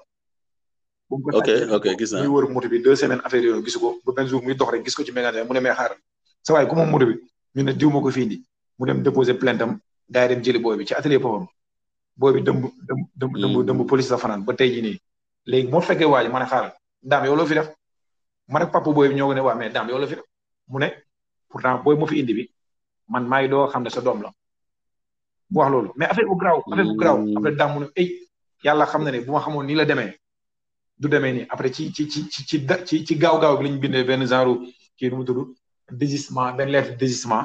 bu 1.09 1.15
ko 1.23 1.29
ok 1.39 1.49
ok 1.77 1.87
muy 2.21 2.29
wër 2.35 2.45
moto 2.55 2.67
bi 2.73 2.79
deux 2.85 2.97
semaines 3.01 3.25
affaire 3.27 3.43
yooyu 3.47 3.63
gisu 3.65 3.79
ko 3.83 3.89
ba 4.07 4.11
benn 4.17 4.27
jour 4.31 4.43
muy 4.45 4.55
dox 4.59 4.69
rek 4.73 4.83
gis 4.87 4.97
ko 4.97 5.03
ci 5.07 5.13
ménage 5.19 5.41
mu 5.47 5.53
ne 5.55 5.61
mee 5.65 5.75
xaaral 5.79 5.97
sa 6.45 6.51
waay 6.55 6.67
moto 6.93 7.05
bi 7.11 7.15
ñu 7.55 7.63
ne 7.67 7.73
diw 7.79 7.91
ma 7.95 8.01
ko 8.05 8.09
fii 8.17 8.23
indi 8.27 8.37
mu 8.79 8.83
dem 8.89 8.99
déposer 9.07 9.35
plainte 9.43 9.63
am 9.65 9.73
gars 10.15 10.25
yi 10.25 10.29
dem 10.35 10.41
jëli 10.45 10.59
booy 10.65 10.75
bi 10.79 10.87
ci 10.89 10.95
atelier 10.99 11.21
papam 11.25 11.45
boobi 12.17 12.43
dëmb 12.43 12.65
dëmb 12.81 13.07
dëmb 13.15 13.35
hmm. 13.37 13.65
dëmb 13.69 13.85
police 13.89 14.11
la 14.11 14.19
fanaan 14.19 14.45
ba 14.49 14.55
tey 14.57 14.71
jii 14.73 14.81
nii 14.83 14.97
léegi 15.53 15.69
moo 15.71 15.81
fekkee 15.85 16.09
waa 16.09 16.23
ji 16.25 16.31
ma 16.33 16.39
ne 16.41 16.47
xaaral 16.49 16.73
daam 17.03 17.25
yow 17.29 17.37
loo 17.37 17.45
fi 17.47 17.55
def 17.55 17.69
man 18.49 18.63
ak 18.63 18.73
papa 18.73 18.91
booy 18.91 19.09
bi 19.09 19.15
ñoo 19.15 19.29
ko 19.29 19.35
ne 19.37 19.41
waa 19.45 19.55
mais 19.55 19.71
daam 19.73 19.87
fi 19.87 20.09
def 20.17 20.23
mu 20.71 20.79
ne 20.81 20.89
pourtant 21.49 21.83
booy 21.85 21.97
moo 21.97 22.07
fi 22.07 22.19
indi 22.21 22.35
bi 22.35 22.45
man 23.13 23.29
maa 23.29 23.41
ngi 23.41 23.49
doo 23.49 23.69
xam 23.69 23.83
ne 23.83 23.91
sa 23.91 24.01
doom 24.01 24.23
la 24.23 24.29
mu 25.51 25.59
wax 25.59 25.71
loolu 25.73 25.91
mais 25.97 26.09
affaire 26.11 26.27
bu 26.29 26.37
garaaw 26.41 26.61
affaire 26.73 26.87
bu 26.91 26.97
garaaw 27.01 27.17
hmm. 27.17 27.37
après 27.37 27.53
daam 27.55 27.71
mu 27.75 27.81
ne 27.81 27.87
ey 28.01 28.09
yàlla 28.65 28.87
xam 28.91 29.03
na 29.05 29.11
ne 29.11 29.19
bu 29.25 29.33
ma 29.33 29.41
xamoon 29.45 29.67
nii 29.67 29.77
la 29.81 29.85
demee 29.85 30.13
du 31.01 31.07
demee 31.09 31.33
ni 31.33 31.43
après 31.53 31.71
ci 31.75 31.93
ci 31.95 32.09
ci 32.09 32.21
ci 32.31 32.59
ci 32.87 33.05
ci 33.07 33.15
gaaw-gaaw 33.23 33.57
bi 33.59 33.65
lañ 33.69 33.77
bindee 33.83 34.05
benn 34.09 34.27
genre 34.31 34.53
kii 34.97 35.11
nu 35.11 35.17
mu 35.19 35.25
tudd 35.25 35.41
désistement 36.01 36.47
benn 36.57 36.71
lettre 36.75 36.97
désistement 37.03 37.45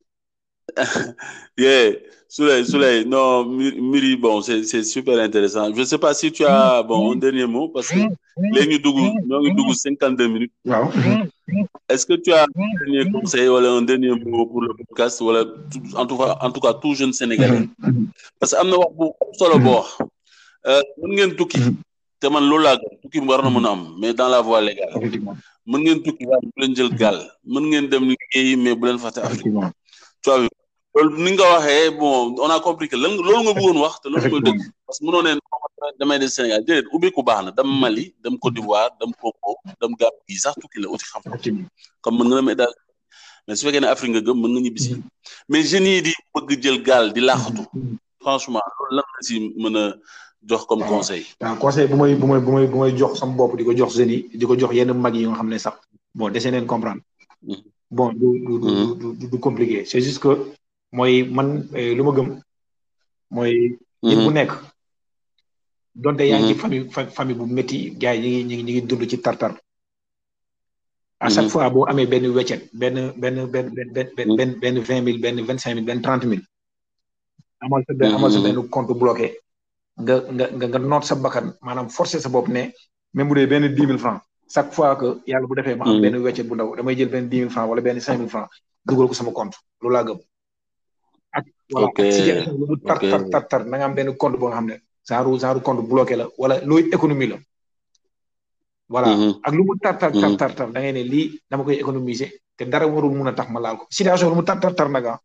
yeah. 1.59 1.95
Soleil, 2.31 2.63
Soleil, 2.63 3.03
non, 3.03 3.43
Miri, 3.59 4.15
bon, 4.15 4.39
c'est 4.41 4.83
super 4.87 5.19
intéressant. 5.19 5.73
Je 5.75 5.79
ne 5.79 5.83
sais 5.83 5.97
pas 5.97 6.13
si 6.13 6.31
tu 6.31 6.45
as, 6.45 6.79
mm-hmm. 6.81 6.87
bon, 6.87 7.11
un 7.11 7.15
dernier 7.17 7.45
mot, 7.45 7.67
parce 7.67 7.89
que 7.89 7.97
les 8.53 8.67
Nudougou, 8.67 9.73
52 9.73 10.27
minutes. 10.29 10.51
Mm-hmm. 10.65 11.27
Est-ce 11.89 12.05
que 12.05 12.13
tu 12.13 12.31
as 12.31 12.43
un 12.43 12.45
mm-hmm. 12.45 12.85
dernier 12.85 13.11
conseil, 13.11 13.49
ou 13.49 13.55
un 13.57 13.81
dernier 13.81 14.11
mot 14.11 14.45
pour 14.45 14.61
le 14.61 14.69
podcast, 14.75 15.19
ou 15.19 15.29
en 15.29 16.05
tout 16.05 16.17
cas, 16.17 16.37
en 16.39 16.51
tout, 16.51 16.61
cas 16.61 16.73
tout 16.73 16.93
jeune 16.93 17.11
Sénégalais 17.11 17.67
Parce 18.39 18.53
que 18.53 18.59
je 18.65 18.71
suis 18.71 19.53
un 19.53 19.59
bord. 19.59 19.97
Vous 20.65 21.19
avez 21.21 21.35
tout 21.35 21.45
qui, 21.47 21.59
te 22.21 22.27
man 22.27 22.47
tout 23.01 23.09
qui 23.09 23.19
gëm 23.19 23.27
tukki 23.27 23.27
war 23.27 23.41
na 23.41 23.71
am 23.71 23.95
mais 23.99 24.13
dans 24.13 24.29
la 24.29 24.41
voie 24.45 24.61
légale 24.61 24.93
mën 25.65 25.79
ngeen 25.81 26.03
tukki 26.05 26.27
waaye 26.29 26.45
bu 26.53 26.61
leen 26.61 26.75
jël 26.77 26.91
gaal 26.99 27.17
mën 27.45 27.63
ngeen 27.65 27.87
dem 27.89 28.03
liggéeyi 28.09 28.55
mais 28.57 28.75
bu 28.75 28.85
leen 28.89 28.99
fàtte 28.99 29.17
Afrique 29.23 29.49
tu 30.21 30.29
as 30.29 30.37
vu 30.37 30.47
on 30.93 32.49
a 32.51 32.59
compris 32.59 32.89
que 32.89 32.95
nga 32.95 33.53
bëggoon 33.53 33.77
wax 33.81 34.01
dëgg 34.03 34.61
parce 34.85 34.99
que 34.99 35.05
ne 35.05 35.39
damay 35.99 36.19
dem 36.19 36.27
Sénégal 36.27 36.63
déedéet 36.65 36.85
ubbi 36.93 37.11
ku 37.11 37.23
baax 37.23 37.45
na 37.55 37.63
Mali 37.63 38.13
Côte 38.41 38.53
d'Ivoire 38.55 38.89
dem 38.99 39.11
Congo 39.13 39.55
dem 39.81 39.93
Gambie 39.97 40.37
sax 40.39 40.55
tukki 40.59 40.81
la 40.81 40.89
xam 40.97 41.21
comme 42.01 42.23
mën 42.27 42.55
mais 43.47 43.55
su 43.55 43.65
fekkee 43.65 43.85
Afrique 43.85 44.11
nga 44.11 44.21
gëm 44.21 44.41
mën 44.41 44.59
nga 44.59 44.69
mm-hmm. 44.69 45.01
mais 45.49 45.63
jeunes 45.63 46.01
di 46.01 46.13
bëgg 46.35 46.61
jël 46.61 46.81
gaal 46.83 47.13
di 47.13 47.21
mm-hmm. 47.21 47.95
franchement 48.21 48.59
loolu 48.89 49.01
si 49.21 49.53
jox 50.43 50.65
comme 50.65 50.81
ah, 50.81 50.87
conseil. 50.87 51.23
Un 51.39 51.51
ah, 51.51 51.55
conseil 51.55 51.87
bu 51.87 51.95
may 51.95 52.15
bu 52.15 52.25
may 52.25 52.39
bu 52.67 52.77
may 52.77 52.91
jox 52.97 53.15
jox 53.17 53.97
jox 54.59 55.77
bon 56.15 56.91
bon 57.89 59.55
c'est 59.85 60.01
juste 60.01 60.19
que. 60.19 60.51
mooy 60.91 61.23
man 61.23 61.71
eh, 61.73 61.91
lu 61.97 62.03
ma 62.03 62.11
gëm 62.17 62.27
mooy. 63.35 63.53
Mhm. 64.01 64.09
nit 64.09 64.19
bu 64.25 64.31
nekk. 64.35 64.51
donte 65.95 66.23
yaa 66.31 66.39
ngi 66.43 66.51
ci 66.51 66.53
mhm. 66.53 66.61
famille 66.67 66.87
famille 67.15 67.37
bu 67.39 67.45
metti 67.57 67.77
ga 68.01 68.11
yi 68.23 68.43
ñu 68.47 68.55
ngi 68.55 68.65
ñu 68.67 68.71
ngi 68.73 68.83
dund 68.89 69.03
ci 69.11 69.17
tartar. 69.25 69.51
à 71.19 71.25
mhm. 71.27 71.33
chaque 71.35 71.49
fois 71.51 71.69
boo 71.73 71.83
amee 71.89 72.05
benn 72.11 72.25
weccet 72.37 72.61
benn 72.79 72.95
benn 73.21 73.35
benn 73.53 73.67
benn 73.75 73.89
benn 74.37 74.49
ben 74.61 74.75
vingt 74.87 75.03
mille 75.05 75.19
benn 75.23 75.35
vingt 75.47 75.61
cinq 75.61 75.73
mille 75.75 75.87
benn 75.87 76.01
trente 76.03 76.25
mille. 76.31 76.43
amal 77.63 77.81
sa 77.87 77.91
benn 77.99 78.15
amal 78.15 78.29
sa 78.33 78.39
nga 80.03 80.47
nga 80.57 80.67
nga 80.67 80.79
noot 80.79 81.03
sa 81.09 81.15
bakkan 81.23 81.45
maanaam 81.65 81.87
forcer 81.95 82.19
sa 82.23 82.29
bopp 82.33 82.47
ne 82.55 82.61
même 83.15 83.29
dix 83.77 83.85
mille 83.89 83.99
franc 84.03 84.17
chaque 84.53 84.71
fois 84.75 84.91
que 84.99 85.07
yàlla 85.29 85.47
bu 85.49 85.55
defee 85.57 85.75
ma 85.79 85.85
am 85.91 85.97
benn 86.03 86.15
weccet 86.25 86.45
bu 86.49 86.55
ndaw 86.55 86.69
damay 86.77 86.95
jël 86.97 87.09
benn 87.13 87.25
dix 87.31 87.39
mille 87.41 87.51
franc 87.55 87.65
wala 87.69 87.81
benn 87.85 87.99
cinq 88.05 88.17
mille 88.19 88.29
franc 88.33 88.47
dugal 88.87 89.07
ko 89.09 89.13
sama 89.19 89.31
conte 89.39 89.55
loolu 89.79 89.93
laa 89.95 90.03
gëm. 90.07 90.19
voilà 91.71 91.87
ak 91.95 91.99
si 92.11 92.21
jeexal 92.27 92.53
bu 92.59 92.75
tar 92.89 92.99
tar 92.99 93.21
tar 93.31 93.43
tar 93.49 93.61
am 93.63 93.95
benn 93.95 94.11
compte 94.19 94.37
boo 94.39 94.49
nga 94.51 94.57
xam 94.59 94.65
ne 94.71 94.75
genre 95.07 95.29
genre 95.41 95.59
compte 95.65 95.81
bloqué 95.89 96.15
la 96.19 96.25
wala 96.41 96.55
looy 96.69 96.83
économie 96.97 97.27
la. 97.31 97.37
voilà 98.93 99.07
mhm. 99.15 99.31
ak 99.47 99.53
lu 99.55 99.63
mu 99.67 99.73
tar 99.83 99.95
tar 100.01 100.11
mhm. 100.11 100.35
tar 100.41 100.51
tar 100.57 100.67
da 100.73 100.77
ngay 100.79 100.91
ne 100.97 101.03
lii 101.11 101.27
dama 101.49 101.63
koy 101.63 101.75
économiser 101.83 102.29
te 102.57 102.63
dara 102.71 102.85
warul 102.93 103.15
mun 103.17 103.27
a 103.31 103.33
tax 103.37 103.47
ma 103.53 103.59
laal 103.63 103.75
ko 103.79 103.85
situation 103.97 104.29
lu 104.31 104.35
mu 104.39 104.43
tar 104.49 104.57
tar 104.63 104.73
tar 104.77 104.87
nag 104.95 105.05
ah. 105.13 105.17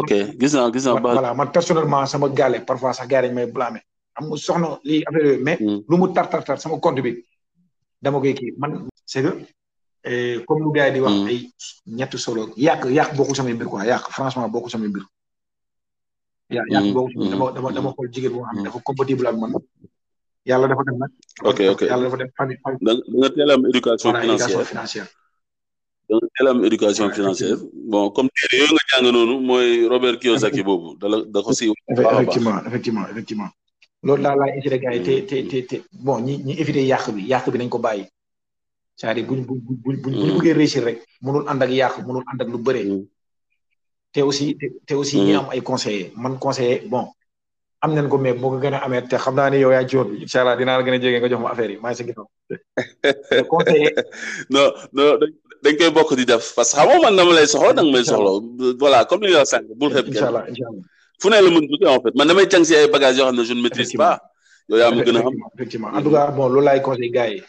ok 0.00 0.10
gis 0.40 0.52
naa 0.56 0.68
gis 0.74 0.84
naa 0.86 0.96
voilà 1.16 1.30
man 1.38 1.48
personnellement 1.54 2.04
sama 2.10 2.26
gaale 2.38 2.58
parfois 2.68 2.92
sax 2.98 3.06
gars 3.12 3.24
yi 3.26 3.32
may 3.38 3.46
blâmer 3.54 3.82
am 4.18 4.24
nga 4.28 4.36
soxna 4.44 4.68
lii 4.88 5.02
affaire 5.08 5.26
yooyu 5.28 5.42
mais. 5.46 5.58
Mhm. 5.60 5.80
lu 5.88 5.94
mu 6.00 6.06
tar 6.16 6.26
tar 6.44 6.58
sama 6.62 6.76
compte 6.84 7.00
bi 7.06 7.12
dama 8.02 8.16
koy 8.22 8.32
kii 8.40 8.52
man 8.60 8.72
c'est 9.12 9.22
Eh, 10.06 10.44
comme 10.46 10.62
lu 10.62 10.70
gars 10.70 10.86
yi 10.94 10.94
di 10.94 11.00
wax 11.02 11.16
ay 11.28 11.38
hmm. 11.42 11.96
ñetti 11.98 12.18
solo 12.24 12.42
yàq 12.66 12.80
yàq 12.98 13.10
bokkul 13.18 13.34
sama 13.36 13.50
mbir 13.56 13.66
quoi 13.70 13.82
yàq 13.90 14.02
franchement 14.14 14.46
boku 14.54 14.68
sama 14.70 14.86
mbir. 14.92 15.02
yàq 16.56 16.66
yàq 16.74 16.84
hmm. 16.86 16.94
bokkul 16.96 17.12
sama 17.12 17.26
hmm. 17.26 17.34
dama 17.34 17.46
dama 17.50 17.68
dama 17.76 17.90
xool 17.98 18.08
jigéen 18.14 18.30
boo 18.34 18.44
xam 18.46 18.54
ne 18.56 18.62
dafa 18.66 18.78
compatible 18.88 19.26
ak 19.28 19.36
man 19.42 19.50
yàlla 20.48 20.66
dafa 20.70 20.82
dem 20.86 20.96
na 21.02 21.06
ok 21.50 21.58
ok 21.74 21.80
da 22.86 22.92
nga 23.18 23.28
teel 23.34 23.50
a 23.50 23.54
am 23.58 23.62
éducation 23.70 24.12
financière 24.22 24.62
da 26.06 26.16
nga 26.54 27.34
teel 27.40 27.56
comme 28.16 28.30
téere 28.36 28.54
yooyu 28.60 28.74
nga 28.74 28.84
jàng 28.90 29.02
noonu 29.04 29.34
mooy 29.48 29.66
Robert 29.92 30.18
Kiyosaki 30.22 30.62
boobu 30.66 30.88
da 31.00 31.06
la 31.12 31.16
da 31.34 31.40
ko 31.46 31.50
si. 31.58 31.64
effectivement 31.92 32.62
effectivement 32.68 33.06
effectivement. 33.12 33.50
loolu 34.06 34.22
daal 34.22 34.36
laay 34.40 34.50
éviter 34.58 34.78
gars 34.82 34.94
yi 34.94 35.00
te 35.28 35.42
te 35.50 35.58
te 35.70 35.76
bon 36.06 36.18
ñi 36.26 36.34
ñi 36.46 36.52
éviter 36.62 36.84
yàq 36.92 37.04
bi 37.16 37.22
yàq 37.32 37.50
bi 37.52 37.58
nañ 37.58 37.68
ko 37.74 37.78
bàyyi. 37.88 38.04
c'est-à-dire 38.98 39.26
buñ 39.26 39.46
buñ 39.46 39.60
buñ 39.62 39.96
buñ 40.02 40.38
bëggee 40.38 40.54
réussir 40.58 40.82
rek 40.84 40.98
mënul 41.22 41.46
ànd 41.48 41.62
ak 41.62 41.70
yàqu 41.70 42.00
mënul 42.06 42.24
ànd 42.30 42.40
ak 42.42 42.48
lu 42.50 42.58
bëre 42.58 42.82
hmm. 42.82 43.04
te 44.12 44.22
aussi 44.26 44.56
te 44.86 44.94
aussi 44.94 45.18
hmm. 45.20 45.24
ñi 45.24 45.32
am 45.38 45.46
ay 45.54 45.60
conseiller 45.62 46.10
man 46.18 46.34
conseiller 46.42 46.82
bon 46.90 47.06
am 47.80 47.94
nañ 47.94 48.08
ko 48.08 48.18
mais 48.18 48.34
boo 48.34 48.50
ko 48.50 48.58
gën 48.58 48.74
a 48.74 48.78
amee 48.82 49.06
te 49.08 49.16
xam 49.22 49.36
naa 49.36 49.54
yow 49.54 49.70
yaa 49.70 49.84
bi 49.84 50.58
dinaa 50.58 50.78
la 50.78 50.82
gën 50.82 50.94
a 50.96 50.98
jege 50.98 51.18
nga 51.20 51.28
jox 51.30 51.40
ma 51.42 51.50
affaire 51.54 51.70
yi 51.72 51.76
maa 51.80 51.94
sa 51.94 52.04
ginnaaw 52.04 52.26
conseiller 53.46 53.94
non 54.52 54.68
non 54.92 55.18
dañ 55.62 55.74
koy 55.78 55.90
bokk 55.94 56.16
di 56.18 56.24
def 56.26 56.42
parce 56.56 56.72
que 56.74 56.78
xamoo 56.78 56.98
man 57.00 57.14
dama 57.14 57.32
lay 57.38 57.46
soxla 57.46 57.72
danga 57.78 57.92
may 57.92 58.04
soxla 58.04 58.32
voilà 58.82 59.04
comme 59.06 59.22
li 59.26 59.32
nga 59.32 59.44
sànq 59.44 59.66
bul 59.78 59.94
xeb 59.94 60.10
kenn 60.10 60.82
fu 61.22 61.28
ne 61.30 61.36
la 61.40 61.50
mën 61.54 61.66
duggee 61.70 61.86
en 61.86 62.02
fait 62.02 62.14
man 62.18 62.26
damay 62.26 62.50
jàng 62.50 62.64
si 62.66 62.74
ay 62.74 62.88
bagages 62.90 63.16
yoo 63.18 63.28
xam 63.30 63.36
ne 63.38 63.44
je 63.46 63.54
ne 63.54 63.96
pas 64.04 64.18
yow 64.68 64.76
yaa 64.80 64.90
ma 64.90 65.02
gën 65.06 65.16
a 65.18 65.22
xam 65.24 65.34
effectivement 65.54 65.90
en 65.96 66.02
tout 66.02 66.10
cas 66.14 66.26
bon 66.36 66.46
loolu 66.48 66.64
laay 66.66 66.82
gars 66.84 66.98
yi 67.28 67.42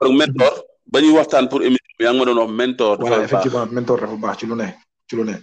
donc 0.00 0.16
mentor 0.18 0.52
ba 0.90 0.98
ñuy 1.00 1.12
waxtaan 1.16 1.46
pour 1.52 1.60
émission 1.62 1.92
bi 2.00 2.04
yaa 2.08 2.12
ngi 2.16 2.24
ma 2.24 2.44
mentor. 2.48 2.92
dafa 2.96 3.14
baax 3.14 3.24
effectivement 3.28 3.66
mentor 3.76 3.98
dafa 4.02 4.16
baax 4.22 4.34
ci 4.40 4.44
lu 4.48 4.54
ne 4.56 4.68
ci 5.08 5.14
lu 5.16 5.24
ne. 5.28 5.36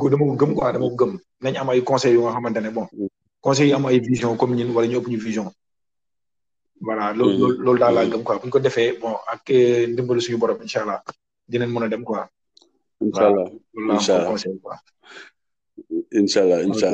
ko 0.00 0.04
dama 0.12 0.24
ko 0.36 0.46
gëm 1.00 1.12
nañ 1.40 1.54
am 1.56 1.70
ay 1.72 1.80
conseils 1.82 2.14
yoo 2.16 2.28
xamante 2.32 2.60
ne 2.60 2.70
bon 2.76 2.86
conseils 3.40 3.72
am 3.72 3.86
ay 3.86 3.98
vision 4.00 4.36
comme 4.36 4.54
ñun 4.56 4.70
wala 4.76 4.86
ñu 4.88 4.98
ëpp 5.00 5.08
ñu 5.08 5.18
vision. 5.28 5.48
voilà 6.86 7.04
loolu 7.16 7.32
mm-hmm. 7.32 7.62
loolu 7.64 7.78
daal 7.80 7.94
laa 7.94 8.04
mm-hmm. 8.04 8.12
gëm 8.20 8.22
quoi 8.22 8.38
bu 8.40 8.48
ko 8.52 8.58
defee 8.60 8.92
bon 9.00 9.16
ak 9.32 9.48
eh, 9.50 9.86
ndimbalu 9.88 10.20
suñu 10.20 10.38
borom 10.42 10.58
incha 10.64 10.80
allah 10.84 11.00
dinañ 11.50 11.68
mën 11.72 11.82
a 11.86 11.88
dem 11.88 12.04
quoi. 12.04 12.24
incha 13.04 13.26
allah 13.28 13.46
incha 16.20 16.42
allah 16.44 16.54
voilà 16.54 16.56
incha 16.68 16.88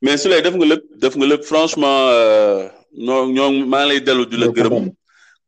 mais 0.00 0.16
su 0.16 0.26
lay 0.28 0.40
def 0.42 0.54
nga 0.58 0.66
lépp 0.72 0.82
def 1.00 1.14
nga 1.18 1.26
lépp 1.28 1.42
franchement 1.50 1.98
euh, 2.16 2.60
ñoo 3.06 3.20
ñoo 3.36 3.50
maa 3.72 3.84
ngi 3.84 3.88
lay 3.90 4.00
dellu 4.06 4.24
di 4.30 4.36
la 4.40 4.46
gërëm. 4.48 4.90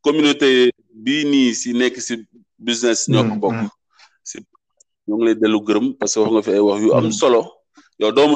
communauté 0.03 0.73
bii 0.95 1.25
nii 1.31 1.51
si 1.61 1.69
nekk 1.79 1.97
si 2.07 2.15
business 2.67 3.01
ñoo 3.11 3.25
ko 3.29 3.35
mm, 3.37 3.41
bokk 3.43 3.59
mm. 3.61 3.69
ngi 5.11 5.25
lay 5.27 5.37
dellu 5.41 5.59
gërëm 5.67 5.87
parce 5.99 6.15
que 6.15 6.21
wax 6.21 6.31
nga 6.35 6.43
fi 6.47 6.51
ay 6.57 6.63
wax 6.69 6.79
yu 6.85 6.91
am 6.99 7.05
mm. 7.07 7.17
solo 7.21 7.41
yow 8.01 8.13
doomu 8.17 8.35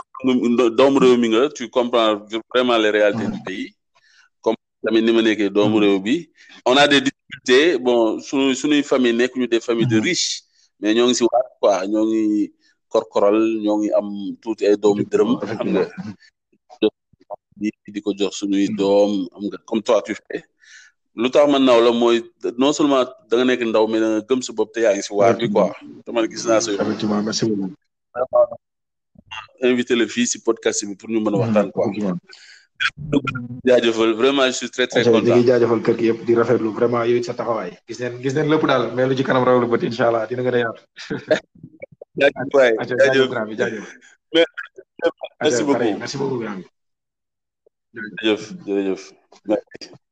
doomu 0.79 0.99
réew 1.03 1.19
mi 1.23 1.29
nga 1.31 1.43
tu 1.57 1.65
comprends 1.75 2.19
vraiment 2.51 2.79
les 2.85 2.91
réalités 2.97 3.29
du 3.35 3.41
pays 3.47 3.69
comme 4.43 4.57
tamit 4.83 5.03
ni 5.05 5.13
ma 5.13 5.23
nekkee 5.23 5.51
doomu 5.57 5.77
réew 5.85 5.99
bi 6.07 6.15
on 6.67 6.75
des 6.93 7.03
difficultés 7.09 7.79
bon 7.85 8.19
suñu 8.27 8.55
suñuy 8.61 8.83
famille 8.83 9.17
nekk 9.21 9.33
des 9.55 9.61
familles 9.67 9.93
de 9.95 9.99
riches 10.09 10.43
mais 10.81 10.93
ñoo 10.97 11.07
ngi 11.09 11.15
si 11.19 11.25
waat 11.31 11.49
quoi 11.61 11.87
ñoo 11.93 12.05
ngi 12.11 12.25
korkoral 12.93 13.39
ñoo 13.65 13.77
ngi 13.79 13.89
am 13.99 14.09
tuuti 14.43 14.63
ay 14.69 14.77
doom 14.83 14.99
dërëm 15.13 15.31
xam 15.47 15.67
nga 15.73 15.83
di 17.95 18.01
ko 18.05 18.11
jox 18.19 18.33
suñuy 18.41 18.67
am 19.37 19.45
nga 19.47 19.57
comme 19.69 19.83
toi 19.87 20.01
tu 20.07 20.13
lu 21.15 21.31
tax 21.31 21.47
ma 21.47 21.59
naw 21.63 21.79
la 21.79 21.91
mooy 21.95 22.19
non 22.59 22.75
seulement 22.75 23.07
da 23.31 23.43
nekk 23.47 23.63
ndaw 23.71 23.87
mais 23.87 24.03
da 24.03 24.09
nga 24.19 24.35
sa 24.43 24.53
bopp 24.53 24.75
te 24.75 24.83
yaa 24.83 24.95
ngi 24.95 25.03
si 25.07 25.15
waar 25.15 25.35
bi 25.39 25.47
quoi 25.47 25.71
te 26.03 26.11
man 26.11 26.27
gis 26.27 26.45
naa 26.47 26.59
sa 26.61 26.71
effectivement 26.75 27.23
merci 27.23 27.47
beaucoup 27.47 27.75
invité 29.63 29.93
la 29.95 30.07
fii 30.15 30.27
si 30.27 30.37
podcast 30.47 30.83
bi 30.91 30.95
pour 30.99 31.11
ñu 31.11 31.21
mën 31.23 31.35
a 31.35 31.39
waxtaan 31.43 31.71
quoi 31.71 31.87
mm-hmm. 31.87 33.63
jaajëfal 33.67 34.11
vraiment 34.21 34.47
je 34.51 34.55
suis 34.59 34.71
très 34.75 34.87
très 34.91 35.03
content 35.05 35.23
di 35.27 35.31
ngi 35.31 35.47
jaajëfal 35.49 35.81
kër 35.87 35.95
gi 35.99 36.05
yëpp 36.11 36.21
di 36.27 36.33
rafetlu 36.39 36.71
vraiment 36.79 37.03
yow 37.11 37.23
sa 37.23 37.33
taxawaay 37.39 37.71
gis 37.87 37.99
neen 38.03 38.13
gis 38.23 38.35
neen 38.35 38.51
lépp 38.53 38.67
daal 38.71 38.85
mais 38.95 39.07
lu 39.09 39.15
ci 39.19 39.23
kanam 39.29 39.45
raw 39.47 39.57
lu 39.63 39.67
bët 39.73 39.87
incha 39.91 40.05
allah 40.09 40.23
dina 40.29 40.43
a 40.59 40.63
yaatu 40.65 40.83
jaajëf 42.19 42.55
waay 42.59 42.73
jaajëf 43.01 43.31
jaajëf 43.61 43.83
merci 45.45 45.63
beaucoup 45.69 45.81
merci 46.03 46.17
beaucoup 46.21 48.11
jërëjëf 48.67 50.03